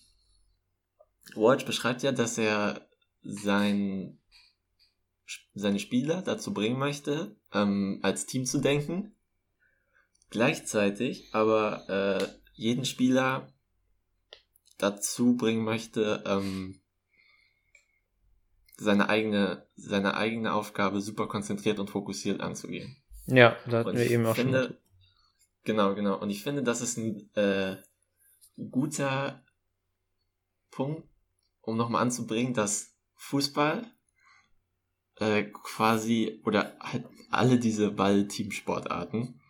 Walsh 1.34 1.64
beschreibt 1.64 2.02
ja, 2.02 2.12
dass 2.12 2.38
er 2.38 2.88
sein, 3.22 4.18
seine 5.54 5.78
Spieler 5.78 6.22
dazu 6.22 6.54
bringen 6.54 6.78
möchte, 6.78 7.36
ähm, 7.52 8.00
als 8.02 8.26
Team 8.26 8.46
zu 8.46 8.60
denken. 8.60 9.14
Gleichzeitig 10.30 11.28
aber 11.32 11.88
äh, 11.88 12.28
jeden 12.54 12.84
Spieler 12.84 13.52
dazu 14.76 15.36
bringen 15.36 15.64
möchte, 15.64 16.22
ähm, 16.26 16.80
seine 18.76 19.08
eigene, 19.08 19.66
seine 19.74 20.16
eigene 20.16 20.52
Aufgabe 20.52 21.00
super 21.00 21.26
konzentriert 21.26 21.78
und 21.78 21.90
fokussiert 21.90 22.40
anzugehen. 22.40 22.96
Ja, 23.28 23.56
da 23.66 23.78
hatten 23.78 23.96
wir 23.96 24.10
eben 24.10 24.26
auch 24.26 24.34
finde, 24.34 24.64
schon. 24.64 24.76
Genau, 25.64 25.94
genau. 25.94 26.18
Und 26.18 26.30
ich 26.30 26.42
finde, 26.42 26.62
das 26.62 26.80
ist 26.80 26.96
ein 26.96 27.30
äh, 27.34 27.76
guter 28.70 29.44
Punkt, 30.70 31.06
um 31.60 31.76
nochmal 31.76 32.02
anzubringen, 32.02 32.54
dass 32.54 32.96
Fußball 33.16 33.86
äh, 35.16 35.44
quasi 35.44 36.40
oder 36.44 36.76
halt 36.80 37.06
alle 37.30 37.58
diese 37.58 37.90
Ball-Teamsportarten 37.90 39.40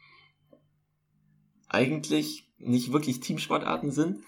eigentlich 1.69 2.51
nicht 2.59 2.93
wirklich 2.93 3.21
Teamsportarten 3.21 3.93
sind, 3.93 4.25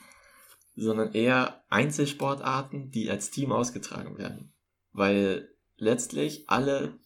sondern 0.77 1.13
eher 1.13 1.65
Einzelsportarten, 1.69 2.91
die 2.91 3.11
als 3.11 3.31
Team 3.31 3.51
ausgetragen 3.51 4.19
werden. 4.19 4.53
Weil 4.93 5.53
letztlich 5.77 6.49
alle 6.49 6.99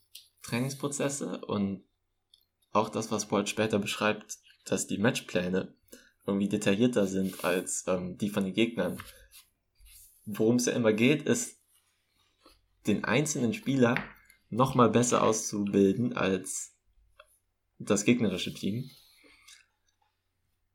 Trainingsprozesse 0.42 1.40
und 1.47 1.84
auch 2.75 2.89
das, 2.89 3.11
was 3.11 3.27
Paul 3.27 3.47
später 3.47 3.79
beschreibt, 3.79 4.39
dass 4.66 4.87
die 4.87 4.99
Matchpläne 4.99 5.72
irgendwie 6.27 6.49
detaillierter 6.49 7.07
sind 7.07 7.45
als 7.45 7.85
ähm, 7.87 8.18
die 8.18 8.29
von 8.29 8.45
den 8.45 8.53
Gegnern. 8.53 8.99
Worum 10.27 10.57
es 10.57 10.66
ja 10.66 10.72
immer 10.72 10.93
geht, 10.93 11.22
ist, 11.22 11.61
den 12.87 13.05
einzelnen 13.05 13.55
Spieler 13.55 13.95
nochmal 14.51 14.91
besser 14.91 15.22
auszubilden 15.22 16.16
als 16.16 16.75
das 17.79 18.05
gegnerische 18.05 18.53
Team 18.53 18.91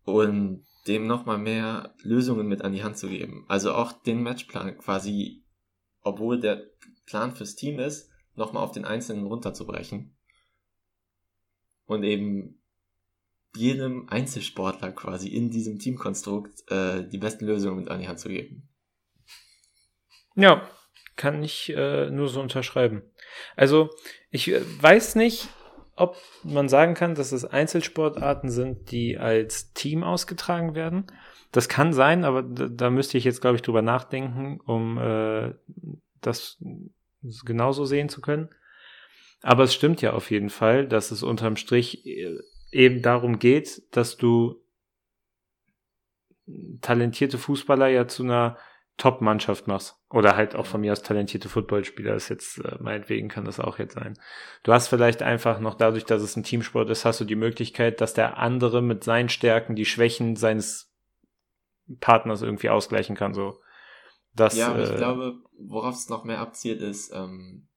und 0.05 0.65
dem 0.87 1.05
nochmal 1.05 1.37
mehr 1.37 1.95
Lösungen 2.01 2.47
mit 2.47 2.61
an 2.61 2.73
die 2.73 2.83
Hand 2.83 2.97
zu 2.97 3.09
geben. 3.09 3.45
Also 3.47 3.73
auch 3.73 3.91
den 3.91 4.23
Matchplan 4.23 4.77
quasi, 4.77 5.43
obwohl 6.01 6.39
der 6.39 6.63
Plan 7.05 7.35
fürs 7.35 7.55
Team 7.55 7.79
ist, 7.79 8.09
nochmal 8.35 8.63
auf 8.63 8.71
den 8.71 8.85
Einzelnen 8.85 9.25
runterzubrechen 9.25 10.15
und 11.89 12.03
eben 12.03 12.61
jedem 13.55 14.07
Einzelsportler 14.09 14.91
quasi 14.91 15.27
in 15.27 15.49
diesem 15.49 15.79
Teamkonstrukt 15.79 16.71
äh, 16.71 17.07
die 17.09 17.17
besten 17.17 17.45
Lösungen 17.45 17.77
mit 17.77 17.89
an 17.89 17.99
die 17.99 18.07
Hand 18.07 18.19
zu 18.19 18.29
geben. 18.29 18.69
Ja, 20.35 20.69
kann 21.15 21.43
ich 21.43 21.73
äh, 21.75 22.11
nur 22.11 22.29
so 22.29 22.41
unterschreiben. 22.41 23.01
Also 23.55 23.89
ich 24.29 24.49
äh, 24.49 24.61
weiß 24.81 25.15
nicht, 25.15 25.49
ob 25.95 26.15
man 26.43 26.69
sagen 26.69 26.93
kann, 26.93 27.15
dass 27.15 27.31
es 27.31 27.43
Einzelsportarten 27.43 28.51
sind, 28.51 28.91
die 28.91 29.17
als 29.17 29.73
Team 29.73 30.03
ausgetragen 30.03 30.75
werden. 30.75 31.07
Das 31.51 31.67
kann 31.67 31.91
sein, 31.91 32.23
aber 32.23 32.43
da, 32.43 32.67
da 32.67 32.89
müsste 32.91 33.17
ich 33.17 33.23
jetzt, 33.23 33.41
glaube 33.41 33.55
ich, 33.55 33.63
drüber 33.63 33.81
nachdenken, 33.81 34.59
um 34.61 34.99
äh, 34.99 35.55
das 36.21 36.63
genauso 37.43 37.85
sehen 37.85 38.09
zu 38.09 38.21
können. 38.21 38.49
Aber 39.41 39.63
es 39.63 39.73
stimmt 39.73 40.01
ja 40.01 40.13
auf 40.13 40.31
jeden 40.31 40.49
Fall, 40.49 40.87
dass 40.87 41.11
es 41.11 41.23
unterm 41.23 41.55
Strich 41.55 42.05
äh, 42.05 42.39
eben 42.71 43.01
darum 43.01 43.39
geht, 43.39 43.83
dass 43.95 44.17
du 44.17 44.61
talentierte 46.81 47.37
Fußballer 47.37 47.87
ja 47.87 48.07
zu 48.07 48.23
einer 48.23 48.57
Top-Mannschaft 48.97 49.67
machst. 49.67 49.95
Oder 50.09 50.35
halt 50.35 50.55
auch 50.55 50.65
von 50.65 50.81
mir 50.81 50.91
aus 50.91 51.03
talentierte 51.03 51.47
Footballspieler. 51.47 52.13
Das 52.13 52.27
jetzt, 52.27 52.57
äh, 52.59 52.77
meinetwegen 52.79 53.29
kann 53.29 53.45
das 53.45 53.59
auch 53.59 53.79
jetzt 53.79 53.93
sein. 53.93 54.19
Du 54.63 54.73
hast 54.73 54.87
vielleicht 54.87 55.23
einfach 55.23 55.59
noch 55.59 55.75
dadurch, 55.75 56.03
dass 56.03 56.21
es 56.21 56.35
ein 56.35 56.43
Teamsport 56.43 56.89
ist, 56.89 57.05
hast 57.05 57.21
du 57.21 57.25
die 57.25 57.35
Möglichkeit, 57.35 58.01
dass 58.01 58.13
der 58.13 58.37
andere 58.37 58.81
mit 58.81 59.03
seinen 59.03 59.29
Stärken 59.29 59.75
die 59.75 59.85
Schwächen 59.85 60.35
seines 60.35 60.91
Partners 62.01 62.41
irgendwie 62.41 62.69
ausgleichen 62.69 63.15
kann, 63.15 63.33
so. 63.33 63.61
Das, 64.35 64.55
ja, 64.55 64.69
aber 64.69 64.83
ich 64.83 64.91
äh, 64.91 64.97
glaube, 64.97 65.39
worauf 65.57 65.95
es 65.95 66.09
noch 66.09 66.23
mehr 66.23 66.39
abzielt, 66.39 66.81
ist, 66.81 67.11
ähm, 67.13 67.68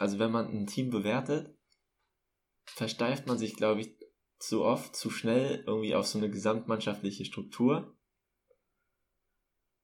also 0.00 0.18
wenn 0.18 0.30
man 0.30 0.48
ein 0.48 0.66
Team 0.66 0.88
bewertet, 0.88 1.54
versteift 2.64 3.26
man 3.26 3.36
sich, 3.36 3.54
glaube 3.54 3.82
ich, 3.82 3.94
zu 4.38 4.64
oft, 4.64 4.96
zu 4.96 5.10
schnell 5.10 5.62
irgendwie 5.66 5.94
auf 5.94 6.06
so 6.06 6.16
eine 6.16 6.30
gesamtmannschaftliche 6.30 7.26
Struktur. 7.26 7.94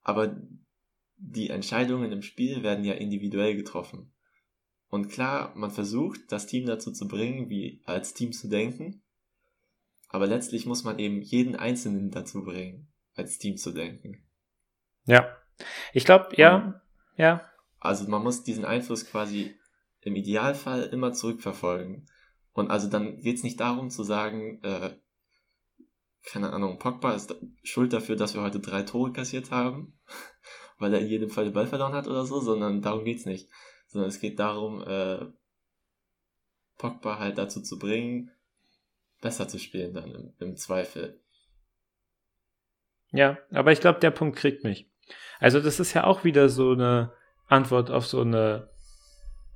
Aber 0.00 0.40
die 1.18 1.50
Entscheidungen 1.50 2.12
im 2.12 2.22
Spiel 2.22 2.62
werden 2.62 2.82
ja 2.82 2.94
individuell 2.94 3.56
getroffen. 3.56 4.14
Und 4.88 5.08
klar, 5.08 5.54
man 5.54 5.70
versucht, 5.70 6.20
das 6.32 6.46
Team 6.46 6.64
dazu 6.64 6.92
zu 6.92 7.06
bringen, 7.08 7.50
wie 7.50 7.82
als 7.84 8.14
Team 8.14 8.32
zu 8.32 8.48
denken. 8.48 9.02
Aber 10.08 10.26
letztlich 10.26 10.64
muss 10.64 10.82
man 10.82 10.98
eben 10.98 11.20
jeden 11.20 11.56
Einzelnen 11.56 12.10
dazu 12.10 12.42
bringen, 12.42 12.90
als 13.16 13.36
Team 13.36 13.58
zu 13.58 13.70
denken. 13.70 14.26
Ja. 15.04 15.36
Ich 15.92 16.06
glaube, 16.06 16.30
ja, 16.36 16.80
ja. 17.18 17.46
Also 17.80 18.08
man 18.08 18.22
muss 18.22 18.44
diesen 18.44 18.64
Einfluss 18.64 19.04
quasi 19.04 19.54
im 20.06 20.14
Idealfall 20.14 20.84
immer 20.84 21.12
zurückverfolgen. 21.12 22.08
Und 22.52 22.70
also 22.70 22.88
dann 22.88 23.18
geht 23.18 23.36
es 23.36 23.42
nicht 23.42 23.58
darum 23.58 23.90
zu 23.90 24.04
sagen, 24.04 24.62
äh, 24.62 24.96
keine 26.24 26.52
Ahnung, 26.52 26.78
Pogba 26.78 27.12
ist 27.12 27.34
schuld 27.64 27.92
dafür, 27.92 28.14
dass 28.14 28.34
wir 28.34 28.42
heute 28.42 28.60
drei 28.60 28.82
Tore 28.82 29.12
kassiert 29.12 29.50
haben, 29.50 29.98
weil 30.78 30.94
er 30.94 31.00
in 31.00 31.08
jedem 31.08 31.28
Fall 31.28 31.44
den 31.44 31.52
Ball 31.52 31.66
verloren 31.66 31.92
hat 31.92 32.06
oder 32.06 32.24
so, 32.24 32.40
sondern 32.40 32.82
darum 32.82 33.04
geht's 33.04 33.26
nicht. 33.26 33.50
Sondern 33.88 34.08
es 34.08 34.20
geht 34.20 34.38
darum, 34.38 34.80
äh, 34.82 35.26
Pogba 36.78 37.18
halt 37.18 37.36
dazu 37.36 37.60
zu 37.60 37.76
bringen, 37.76 38.30
besser 39.20 39.48
zu 39.48 39.58
spielen 39.58 39.92
dann 39.92 40.14
im, 40.14 40.34
im 40.38 40.56
Zweifel. 40.56 41.20
Ja, 43.10 43.38
aber 43.50 43.72
ich 43.72 43.80
glaube, 43.80 43.98
der 43.98 44.12
Punkt 44.12 44.36
kriegt 44.36 44.62
mich. 44.62 44.88
Also 45.40 45.60
das 45.60 45.80
ist 45.80 45.94
ja 45.94 46.04
auch 46.04 46.22
wieder 46.22 46.48
so 46.48 46.72
eine 46.72 47.12
Antwort 47.48 47.90
auf 47.90 48.06
so 48.06 48.20
eine 48.20 48.70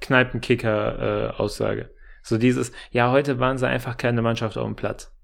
Kneipenkicker-Aussage. 0.01 1.90
so 2.22 2.38
dieses, 2.38 2.72
ja, 2.90 3.11
heute 3.11 3.38
waren 3.38 3.59
sie 3.59 3.68
einfach 3.68 3.96
keine 3.96 4.22
Mannschaft 4.22 4.57
auf 4.57 4.66
dem 4.66 4.76
Platz. 4.76 5.14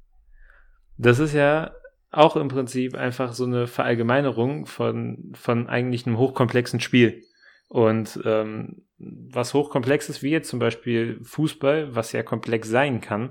Das 0.98 1.18
ist 1.18 1.34
ja 1.34 1.72
auch 2.10 2.36
im 2.36 2.48
Prinzip 2.48 2.94
einfach 2.94 3.32
so 3.32 3.44
eine 3.44 3.66
Verallgemeinerung 3.66 4.66
von, 4.66 5.32
von 5.34 5.68
eigentlich 5.68 6.06
einem 6.06 6.18
hochkomplexen 6.18 6.80
Spiel. 6.80 7.22
Und 7.68 8.20
ähm, 8.24 8.86
was 8.98 9.54
hochkomplex 9.54 10.08
ist, 10.08 10.22
wie 10.22 10.30
jetzt 10.30 10.48
zum 10.48 10.58
Beispiel 10.58 11.20
Fußball, 11.22 11.94
was 11.94 12.12
ja 12.12 12.22
komplex 12.22 12.68
sein 12.68 13.00
kann, 13.00 13.30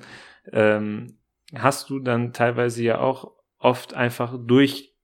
ähm, 0.52 1.18
hast 1.56 1.90
du 1.90 2.00
dann 2.00 2.34
teilweise 2.34 2.84
ja 2.84 3.00
auch 3.00 3.32
oft 3.58 3.94
einfach 3.94 4.36
durch 4.38 4.95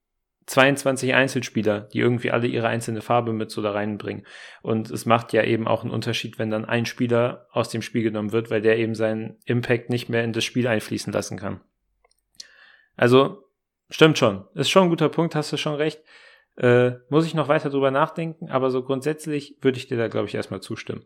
22 0.51 1.13
Einzelspieler, 1.13 1.79
die 1.79 1.99
irgendwie 1.99 2.31
alle 2.31 2.45
ihre 2.45 2.67
einzelne 2.67 3.01
Farbe 3.01 3.31
mit 3.31 3.49
so 3.51 3.61
da 3.61 3.71
reinbringen. 3.71 4.25
Und 4.61 4.91
es 4.91 5.05
macht 5.05 5.31
ja 5.31 5.45
eben 5.45 5.65
auch 5.65 5.83
einen 5.83 5.93
Unterschied, 5.93 6.39
wenn 6.39 6.49
dann 6.49 6.65
ein 6.65 6.85
Spieler 6.85 7.47
aus 7.51 7.69
dem 7.69 7.81
Spiel 7.81 8.03
genommen 8.03 8.33
wird, 8.33 8.51
weil 8.51 8.61
der 8.61 8.77
eben 8.77 8.93
seinen 8.93 9.37
Impact 9.45 9.89
nicht 9.89 10.09
mehr 10.09 10.25
in 10.25 10.33
das 10.33 10.43
Spiel 10.43 10.67
einfließen 10.67 11.13
lassen 11.13 11.37
kann. 11.37 11.61
Also, 12.97 13.45
stimmt 13.89 14.17
schon. 14.17 14.43
Ist 14.53 14.69
schon 14.69 14.83
ein 14.83 14.89
guter 14.89 15.07
Punkt, 15.07 15.35
hast 15.35 15.53
du 15.53 15.57
schon 15.57 15.75
recht. 15.75 16.03
Äh, 16.57 16.95
muss 17.07 17.25
ich 17.25 17.33
noch 17.33 17.47
weiter 17.47 17.69
drüber 17.69 17.89
nachdenken, 17.89 18.49
aber 18.49 18.71
so 18.71 18.83
grundsätzlich 18.83 19.55
würde 19.61 19.77
ich 19.77 19.87
dir 19.87 19.97
da, 19.97 20.09
glaube 20.09 20.27
ich, 20.27 20.35
erstmal 20.35 20.59
zustimmen. 20.59 21.05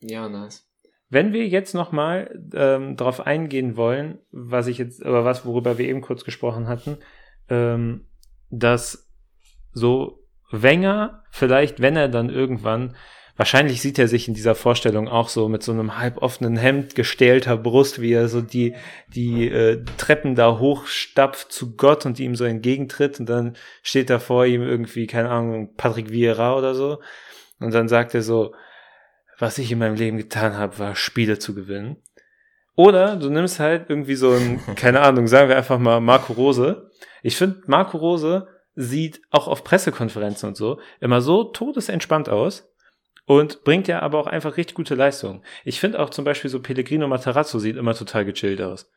Ja, 0.00 0.30
nice. 0.30 0.66
Wenn 1.10 1.34
wir 1.34 1.46
jetzt 1.46 1.74
nochmal 1.74 2.40
ähm, 2.54 2.96
darauf 2.96 3.20
eingehen 3.20 3.76
wollen, 3.76 4.18
was 4.30 4.66
ich 4.66 4.78
jetzt, 4.78 5.04
aber 5.04 5.26
was, 5.26 5.44
worüber 5.44 5.76
wir 5.76 5.86
eben 5.86 6.00
kurz 6.00 6.24
gesprochen 6.24 6.68
hatten, 6.68 6.96
ähm, 7.52 8.06
dass 8.50 9.08
so 9.72 10.26
Wenger 10.50 11.22
vielleicht, 11.30 11.80
wenn 11.80 11.96
er 11.96 12.08
dann 12.08 12.30
irgendwann, 12.30 12.96
wahrscheinlich 13.36 13.80
sieht 13.80 13.98
er 13.98 14.08
sich 14.08 14.28
in 14.28 14.34
dieser 14.34 14.54
Vorstellung 14.54 15.08
auch 15.08 15.28
so 15.28 15.48
mit 15.48 15.62
so 15.62 15.72
einem 15.72 15.98
halboffenen 15.98 16.56
Hemd 16.56 16.94
gestählter 16.94 17.56
Brust, 17.56 18.00
wie 18.00 18.12
er 18.12 18.28
so 18.28 18.40
die, 18.40 18.74
die 19.14 19.48
äh, 19.48 19.84
Treppen 19.98 20.34
da 20.34 20.58
hochstapft 20.58 21.52
zu 21.52 21.76
Gott 21.76 22.06
und 22.06 22.18
ihm 22.20 22.34
so 22.36 22.44
entgegentritt 22.44 23.20
und 23.20 23.28
dann 23.28 23.56
steht 23.82 24.10
da 24.10 24.18
vor 24.18 24.46
ihm 24.46 24.62
irgendwie, 24.62 25.06
keine 25.06 25.30
Ahnung, 25.30 25.74
Patrick 25.76 26.10
Vieira 26.10 26.56
oder 26.56 26.74
so 26.74 27.00
und 27.60 27.72
dann 27.72 27.88
sagt 27.88 28.14
er 28.14 28.22
so, 28.22 28.54
was 29.38 29.58
ich 29.58 29.72
in 29.72 29.78
meinem 29.78 29.96
Leben 29.96 30.18
getan 30.18 30.56
habe, 30.56 30.78
war 30.78 30.94
Spiele 30.94 31.38
zu 31.38 31.54
gewinnen. 31.54 31.96
Oder 32.74 33.16
du 33.16 33.28
nimmst 33.28 33.60
halt 33.60 33.86
irgendwie 33.88 34.14
so 34.14 34.32
ein, 34.32 34.60
keine 34.76 35.00
Ahnung, 35.00 35.26
sagen 35.26 35.48
wir 35.48 35.56
einfach 35.56 35.78
mal 35.78 36.00
Marco 36.00 36.32
Rose. 36.32 36.90
Ich 37.22 37.36
finde, 37.36 37.62
Marco 37.66 37.98
Rose 37.98 38.48
sieht 38.74 39.20
auch 39.30 39.48
auf 39.48 39.64
Pressekonferenzen 39.64 40.48
und 40.48 40.56
so 40.56 40.80
immer 41.00 41.20
so 41.20 41.44
todesentspannt 41.44 42.28
aus 42.28 42.72
und 43.26 43.64
bringt 43.64 43.88
ja 43.88 44.00
aber 44.00 44.18
auch 44.18 44.26
einfach 44.26 44.56
richtig 44.56 44.74
gute 44.74 44.94
Leistung. 44.94 45.42
Ich 45.64 45.78
finde 45.78 46.00
auch 46.00 46.10
zum 46.10 46.24
Beispiel 46.24 46.50
so 46.50 46.60
Pellegrino 46.60 47.06
Matarazzo 47.06 47.58
sieht 47.58 47.76
immer 47.76 47.94
total 47.94 48.24
gechillt 48.24 48.62
aus. 48.62 48.90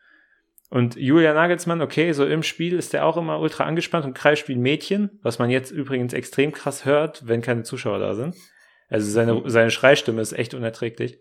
Und 0.70 0.96
Julia 0.96 1.34
Nagelsmann, 1.34 1.82
okay, 1.82 2.12
so 2.14 2.26
im 2.26 2.42
Spiel 2.42 2.74
ist 2.74 2.94
der 2.94 3.06
auch 3.06 3.18
immer 3.18 3.40
ultra 3.40 3.66
angespannt 3.66 4.06
und 4.06 4.26
ein 4.26 4.62
Mädchen, 4.62 5.20
was 5.22 5.38
man 5.38 5.50
jetzt 5.50 5.72
übrigens 5.72 6.14
extrem 6.14 6.52
krass 6.52 6.86
hört, 6.86 7.28
wenn 7.28 7.42
keine 7.42 7.64
Zuschauer 7.64 8.00
da 8.00 8.16
sind. 8.16 8.36
Also 8.90 9.10
seine, 9.10 9.44
seine 9.46 9.72
Schreistimme 9.72 10.22
ist 10.22 10.34
echt 10.34 10.54
unerträglich. 10.54 11.20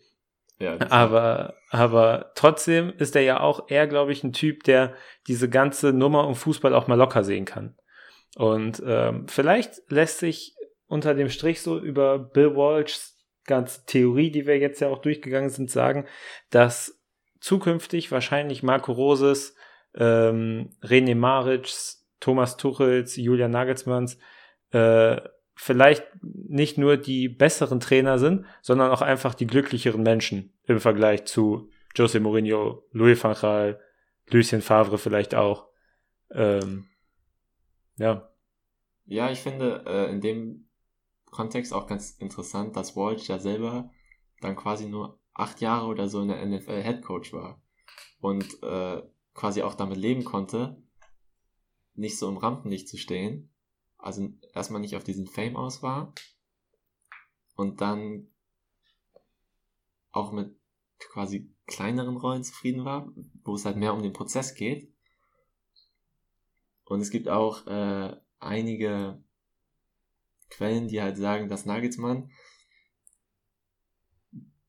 Ja, 0.58 0.78
Aber, 0.90 1.54
aber 1.70 2.32
trotzdem 2.36 2.92
ist 2.96 3.16
er 3.16 3.22
ja 3.22 3.40
auch 3.40 3.68
eher, 3.68 3.86
glaube 3.86 4.12
ich, 4.12 4.22
ein 4.22 4.32
Typ, 4.32 4.62
der 4.64 4.94
diese 5.26 5.48
ganze 5.48 5.92
Nummer 5.92 6.26
um 6.26 6.36
Fußball 6.36 6.74
auch 6.74 6.86
mal 6.86 6.94
locker 6.94 7.24
sehen 7.24 7.44
kann. 7.44 7.76
Und 8.36 8.82
ähm, 8.86 9.26
vielleicht 9.28 9.82
lässt 9.88 10.18
sich 10.18 10.54
unter 10.86 11.14
dem 11.14 11.28
Strich 11.28 11.60
so 11.60 11.78
über 11.78 12.18
Bill 12.18 12.54
Walshs 12.54 13.14
ganze 13.46 13.84
Theorie, 13.86 14.30
die 14.30 14.46
wir 14.46 14.58
jetzt 14.58 14.80
ja 14.80 14.88
auch 14.88 14.98
durchgegangen 14.98 15.50
sind, 15.50 15.70
sagen, 15.70 16.06
dass 16.50 17.00
zukünftig 17.40 18.10
wahrscheinlich 18.10 18.62
Marco 18.62 18.92
Roses, 18.92 19.54
ähm, 19.94 20.70
René 20.82 21.14
Maritz, 21.14 22.08
Thomas 22.20 22.56
Tuchels, 22.56 23.16
Julian 23.16 23.50
Nagelsmanns 23.50 24.18
äh, 24.70 25.20
vielleicht 25.54 26.04
nicht 26.22 26.78
nur 26.78 26.96
die 26.96 27.28
besseren 27.28 27.80
Trainer 27.80 28.18
sind, 28.18 28.46
sondern 28.62 28.90
auch 28.90 29.02
einfach 29.02 29.34
die 29.34 29.46
glücklicheren 29.46 30.02
Menschen 30.02 30.52
im 30.66 30.80
Vergleich 30.80 31.24
zu 31.24 31.70
Jose 31.94 32.20
Mourinho, 32.20 32.82
Louis 32.90 33.22
van 33.22 33.34
Gaal, 33.34 33.80
Lucien 34.30 34.62
Favre 34.62 34.98
vielleicht 34.98 35.34
auch. 35.34 35.68
Ähm, 36.30 36.86
ja. 37.96 38.30
Ja, 39.06 39.30
ich 39.30 39.40
finde 39.40 39.84
äh, 39.86 40.10
in 40.10 40.20
dem 40.20 40.68
Kontext 41.30 41.72
auch 41.72 41.86
ganz 41.86 42.12
interessant, 42.12 42.76
dass 42.76 42.96
Walsh 42.96 43.28
ja 43.28 43.38
selber 43.38 43.90
dann 44.40 44.56
quasi 44.56 44.86
nur 44.86 45.20
acht 45.34 45.60
Jahre 45.60 45.86
oder 45.86 46.08
so 46.08 46.22
in 46.22 46.28
der 46.28 46.44
NFL 46.44 46.82
Head 46.82 47.02
Coach 47.02 47.32
war 47.32 47.62
und 48.20 48.62
äh, 48.62 49.02
quasi 49.34 49.62
auch 49.62 49.74
damit 49.74 49.98
leben 49.98 50.24
konnte, 50.24 50.82
nicht 51.94 52.18
so 52.18 52.28
im 52.28 52.36
Rampenlicht 52.36 52.88
zu 52.88 52.96
stehen. 52.96 53.50
Also 54.04 54.28
erstmal 54.52 54.82
nicht 54.82 54.96
auf 54.96 55.04
diesen 55.04 55.26
Fame 55.26 55.56
aus 55.56 55.82
war. 55.82 56.12
Und 57.56 57.80
dann 57.80 58.28
auch 60.12 60.30
mit 60.30 60.54
quasi 60.98 61.50
kleineren 61.66 62.18
Rollen 62.18 62.44
zufrieden 62.44 62.84
war, 62.84 63.10
wo 63.44 63.54
es 63.54 63.64
halt 63.64 63.78
mehr 63.78 63.94
um 63.94 64.02
den 64.02 64.12
Prozess 64.12 64.54
geht. 64.54 64.92
Und 66.84 67.00
es 67.00 67.10
gibt 67.10 67.30
auch 67.30 67.66
äh, 67.66 68.14
einige 68.40 69.24
Quellen, 70.50 70.88
die 70.88 71.00
halt 71.00 71.16
sagen, 71.16 71.48
dass 71.48 71.64
Nagelsmann 71.64 72.30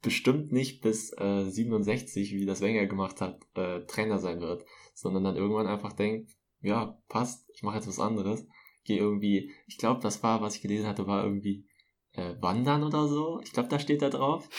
bestimmt 0.02 0.54
nicht 0.54 0.82
bis 0.82 1.12
äh, 1.18 1.44
67, 1.44 2.32
wie 2.32 2.46
das 2.46 2.62
Wenger 2.62 2.86
gemacht 2.86 3.20
hat, 3.20 3.46
äh, 3.56 3.86
Trainer 3.86 4.20
sein 4.20 4.40
wird, 4.40 4.66
sondern 4.94 5.26
dann 5.26 5.36
irgendwann 5.36 5.68
einfach 5.68 5.92
denkt, 5.92 6.32
ja, 6.62 6.98
passt, 7.10 7.50
ich 7.54 7.64
mache 7.64 7.76
jetzt 7.76 7.88
was 7.90 8.00
anderes, 8.00 8.48
gehe 8.86 8.98
irgendwie, 8.98 9.54
ich 9.68 9.78
glaube, 9.78 10.02
das 10.02 10.24
war, 10.24 10.42
was 10.42 10.56
ich 10.56 10.62
gelesen 10.62 10.88
hatte, 10.88 11.08
war 11.08 11.24
irgendwie 11.24 11.68
äh, 12.14 12.36
Wandern 12.40 12.84
oder 12.84 13.08
so, 13.08 13.42
ich 13.44 13.52
glaube, 13.52 13.70
da 13.70 13.80
steht 13.80 14.02
da 14.02 14.10
drauf. 14.10 14.50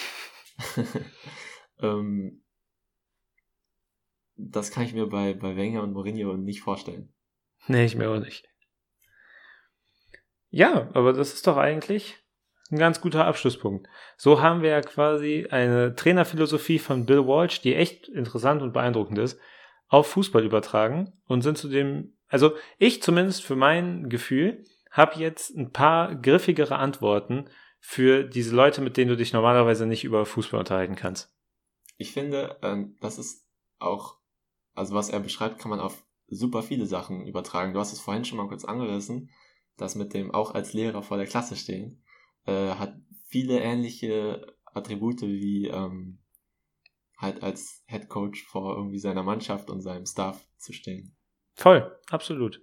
ähm, 1.81 2.43
das 4.37 4.70
kann 4.70 4.85
ich 4.85 4.93
mir 4.93 5.07
bei, 5.07 5.33
bei 5.33 5.57
Wenger 5.57 5.83
und 5.83 5.93
Mourinho 5.93 6.37
nicht 6.37 6.61
vorstellen. 6.61 7.12
Nee, 7.68 7.87
ich 7.87 7.97
mir 7.97 8.11
auch 8.11 8.20
nicht. 8.20 8.49
Ja, 10.51 10.91
aber 10.95 11.12
das 11.12 11.33
ist 11.33 11.47
doch 11.47 11.57
eigentlich 11.57 12.16
ein 12.70 12.79
ganz 12.79 13.01
guter 13.01 13.27
Abschlusspunkt. 13.27 13.89
So 14.16 14.41
haben 14.41 14.62
wir 14.62 14.70
ja 14.70 14.81
quasi 14.81 15.47
eine 15.51 15.95
Trainerphilosophie 15.95 16.79
von 16.79 17.07
Bill 17.07 17.27
Walsh, 17.27 17.61
die 17.61 17.74
echt 17.74 18.09
interessant 18.09 18.62
und 18.62 18.72
beeindruckend 18.72 19.18
ist, 19.18 19.41
auf 19.89 20.09
Fußball 20.09 20.45
übertragen 20.45 21.12
und 21.26 21.43
sind 21.43 21.59
zu 21.59 21.68
dem, 21.68 22.16
also 22.28 22.53
ich 22.78 23.03
zumindest 23.03 23.45
für 23.45 23.57
mein 23.57 24.09
Gefühl, 24.09 24.64
habe 24.91 25.18
jetzt 25.18 25.57
ein 25.57 25.72
paar 25.72 26.14
griffigere 26.16 26.76
Antworten 26.76 27.49
für 27.80 28.24
diese 28.24 28.55
Leute, 28.55 28.80
mit 28.80 28.97
denen 28.97 29.11
du 29.11 29.16
dich 29.16 29.32
normalerweise 29.32 29.87
nicht 29.87 30.05
über 30.05 30.26
Fußball 30.26 30.59
unterhalten 30.59 30.97
kannst. 30.97 31.32
Ich 31.99 32.12
finde, 32.12 32.59
ähm, 32.62 32.97
das 33.01 33.18
ist 33.18 33.47
auch, 33.78 34.16
also 34.74 34.95
was 34.95 35.09
er 35.09 35.20
beschreibt, 35.20 35.59
kann 35.59 35.70
man 35.70 35.80
auf 35.80 36.05
super 36.28 36.62
viele 36.62 36.87
Sachen 36.87 37.26
übertragen. 37.26 37.72
Du 37.72 37.80
hast 37.80 37.93
es 37.93 38.01
vorhin 38.01 38.24
schon 38.24 38.39
mal 38.39 38.49
kurz 38.49 38.64
angerissen, 38.64 39.30
das 39.76 39.95
mit 39.95 40.14
dem 40.14 40.32
auch 40.32 40.55
als 40.55 40.72
Lehrer 40.72 41.03
vor 41.03 41.16
der 41.16 41.26
Klasse 41.26 41.57
stehen 41.57 42.03
äh, 42.47 42.70
hat 42.70 42.95
viele 43.26 43.61
ähnliche 43.61 44.55
Attribute 44.72 45.22
wie 45.22 45.66
ähm, 45.66 46.18
halt 47.17 47.43
als 47.43 47.83
Head 47.87 48.09
Coach 48.09 48.45
vor 48.45 48.77
irgendwie 48.77 48.99
seiner 48.99 49.23
Mannschaft 49.23 49.71
und 49.71 49.81
seinem 49.81 50.07
Staff 50.07 50.47
zu 50.59 50.73
stehen. 50.73 51.17
Voll, 51.55 51.99
absolut. 52.11 52.62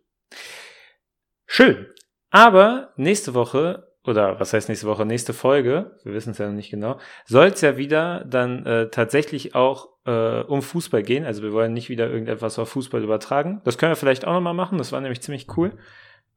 Schön. 1.45 1.87
Aber 2.29 2.93
nächste 2.95 3.33
Woche, 3.33 3.93
oder 4.03 4.39
was 4.39 4.53
heißt 4.53 4.69
nächste 4.69 4.87
Woche, 4.87 5.05
nächste 5.05 5.33
Folge, 5.33 5.97
wir 6.03 6.13
wissen 6.13 6.31
es 6.31 6.37
ja 6.37 6.47
noch 6.47 6.55
nicht 6.55 6.71
genau, 6.71 6.99
soll 7.25 7.47
es 7.47 7.61
ja 7.61 7.77
wieder 7.77 8.25
dann 8.25 8.65
äh, 8.65 8.89
tatsächlich 8.89 9.55
auch 9.55 9.89
äh, 10.05 10.41
um 10.41 10.61
Fußball 10.61 11.03
gehen. 11.03 11.25
Also 11.25 11.43
wir 11.43 11.53
wollen 11.53 11.73
nicht 11.73 11.89
wieder 11.89 12.09
irgendetwas 12.09 12.59
auf 12.59 12.69
Fußball 12.69 13.03
übertragen. 13.03 13.61
Das 13.65 13.77
können 13.77 13.91
wir 13.91 13.95
vielleicht 13.95 14.25
auch 14.25 14.33
nochmal 14.33 14.53
machen, 14.53 14.77
das 14.77 14.91
war 14.91 15.01
nämlich 15.01 15.21
ziemlich 15.21 15.47
cool. 15.57 15.77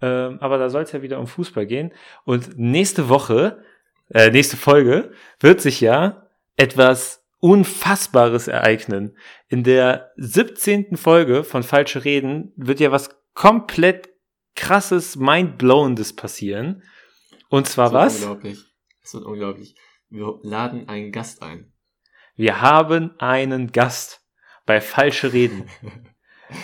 Ähm, 0.02 0.38
aber 0.40 0.58
da 0.58 0.68
soll 0.68 0.82
es 0.82 0.92
ja 0.92 1.02
wieder 1.02 1.18
um 1.18 1.26
Fußball 1.26 1.66
gehen. 1.66 1.92
Und 2.24 2.58
nächste 2.58 3.08
Woche, 3.08 3.62
äh, 4.10 4.30
nächste 4.30 4.56
Folge, 4.56 5.12
wird 5.40 5.60
sich 5.60 5.80
ja 5.80 6.28
etwas 6.56 7.25
Unfassbares 7.46 8.48
ereignen. 8.48 9.16
In 9.46 9.62
der 9.62 10.10
17. 10.16 10.96
Folge 10.96 11.44
von 11.44 11.62
Falsche 11.62 12.04
Reden 12.04 12.52
wird 12.56 12.80
ja 12.80 12.90
was 12.90 13.22
komplett 13.34 14.08
krasses, 14.56 15.14
mindblowendes 15.14 16.16
passieren. 16.16 16.82
Und 17.48 17.68
zwar 17.68 17.92
was? 17.92 18.16
Unglaublich. 18.16 18.64
Es 19.00 19.14
wird 19.14 19.24
unglaublich. 19.24 19.76
Wir 20.08 20.40
laden 20.42 20.88
einen 20.88 21.12
Gast 21.12 21.40
ein. 21.44 21.72
Wir 22.34 22.62
haben 22.62 23.14
einen 23.20 23.70
Gast 23.70 24.22
bei 24.64 24.80
Falsche 24.80 25.32
Reden. 25.32 25.68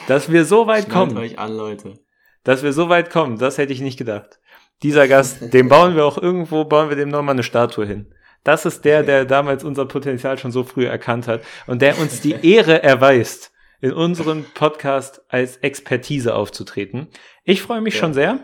Dass 0.08 0.32
wir 0.32 0.44
so 0.44 0.66
weit 0.66 0.90
kommen. 0.90 1.16
euch 1.16 1.38
an, 1.38 1.56
Leute. 1.56 1.94
Dass 2.42 2.64
wir 2.64 2.72
so 2.72 2.88
weit 2.88 3.08
kommen, 3.08 3.38
das 3.38 3.56
hätte 3.56 3.72
ich 3.72 3.80
nicht 3.80 3.98
gedacht. 3.98 4.40
Dieser 4.82 5.06
Gast, 5.06 5.54
dem 5.54 5.68
bauen 5.68 5.94
wir 5.94 6.04
auch 6.04 6.18
irgendwo, 6.18 6.64
bauen 6.64 6.88
wir 6.88 6.96
dem 6.96 7.08
nochmal 7.08 7.36
eine 7.36 7.44
Statue 7.44 7.86
hin. 7.86 8.12
Das 8.44 8.66
ist 8.66 8.84
der, 8.84 9.02
der 9.02 9.24
damals 9.24 9.62
unser 9.64 9.86
Potenzial 9.86 10.36
schon 10.38 10.50
so 10.52 10.64
früh 10.64 10.84
erkannt 10.86 11.28
hat 11.28 11.42
und 11.66 11.80
der 11.82 11.98
uns 11.98 12.20
die 12.20 12.32
Ehre 12.42 12.82
erweist, 12.82 13.52
in 13.80 13.92
unserem 13.92 14.44
Podcast 14.54 15.22
als 15.28 15.56
Expertise 15.58 16.34
aufzutreten. 16.34 17.08
Ich 17.44 17.62
freue 17.62 17.80
mich 17.80 17.94
Ja. 17.94 18.00
schon 18.00 18.14
sehr. 18.14 18.38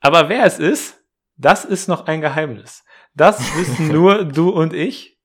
Aber 0.00 0.28
wer 0.28 0.44
es 0.44 0.58
ist, 0.58 1.02
das 1.36 1.64
ist 1.64 1.88
noch 1.88 2.06
ein 2.06 2.20
Geheimnis. 2.20 2.84
Das 3.14 3.38
wissen 3.56 3.88
nur 3.88 4.24
du 4.24 4.50
und 4.50 4.72
ich. 4.74 5.16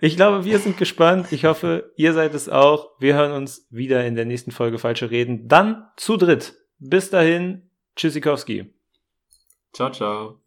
Ich 0.00 0.16
glaube, 0.16 0.44
wir 0.44 0.58
sind 0.58 0.76
gespannt. 0.76 1.32
Ich 1.32 1.44
hoffe, 1.44 1.92
ihr 1.96 2.12
seid 2.12 2.34
es 2.34 2.48
auch. 2.48 2.90
Wir 2.98 3.14
hören 3.14 3.32
uns 3.32 3.66
wieder 3.70 4.04
in 4.04 4.16
der 4.16 4.24
nächsten 4.26 4.50
Folge 4.50 4.78
Falsche 4.78 5.10
Reden. 5.10 5.48
Dann 5.48 5.86
zu 5.96 6.16
dritt. 6.16 6.54
Bis 6.78 7.10
dahin, 7.10 7.70
Tschüssikowski. 7.96 8.74
Ciao, 9.72 9.90
ciao. 9.90 10.43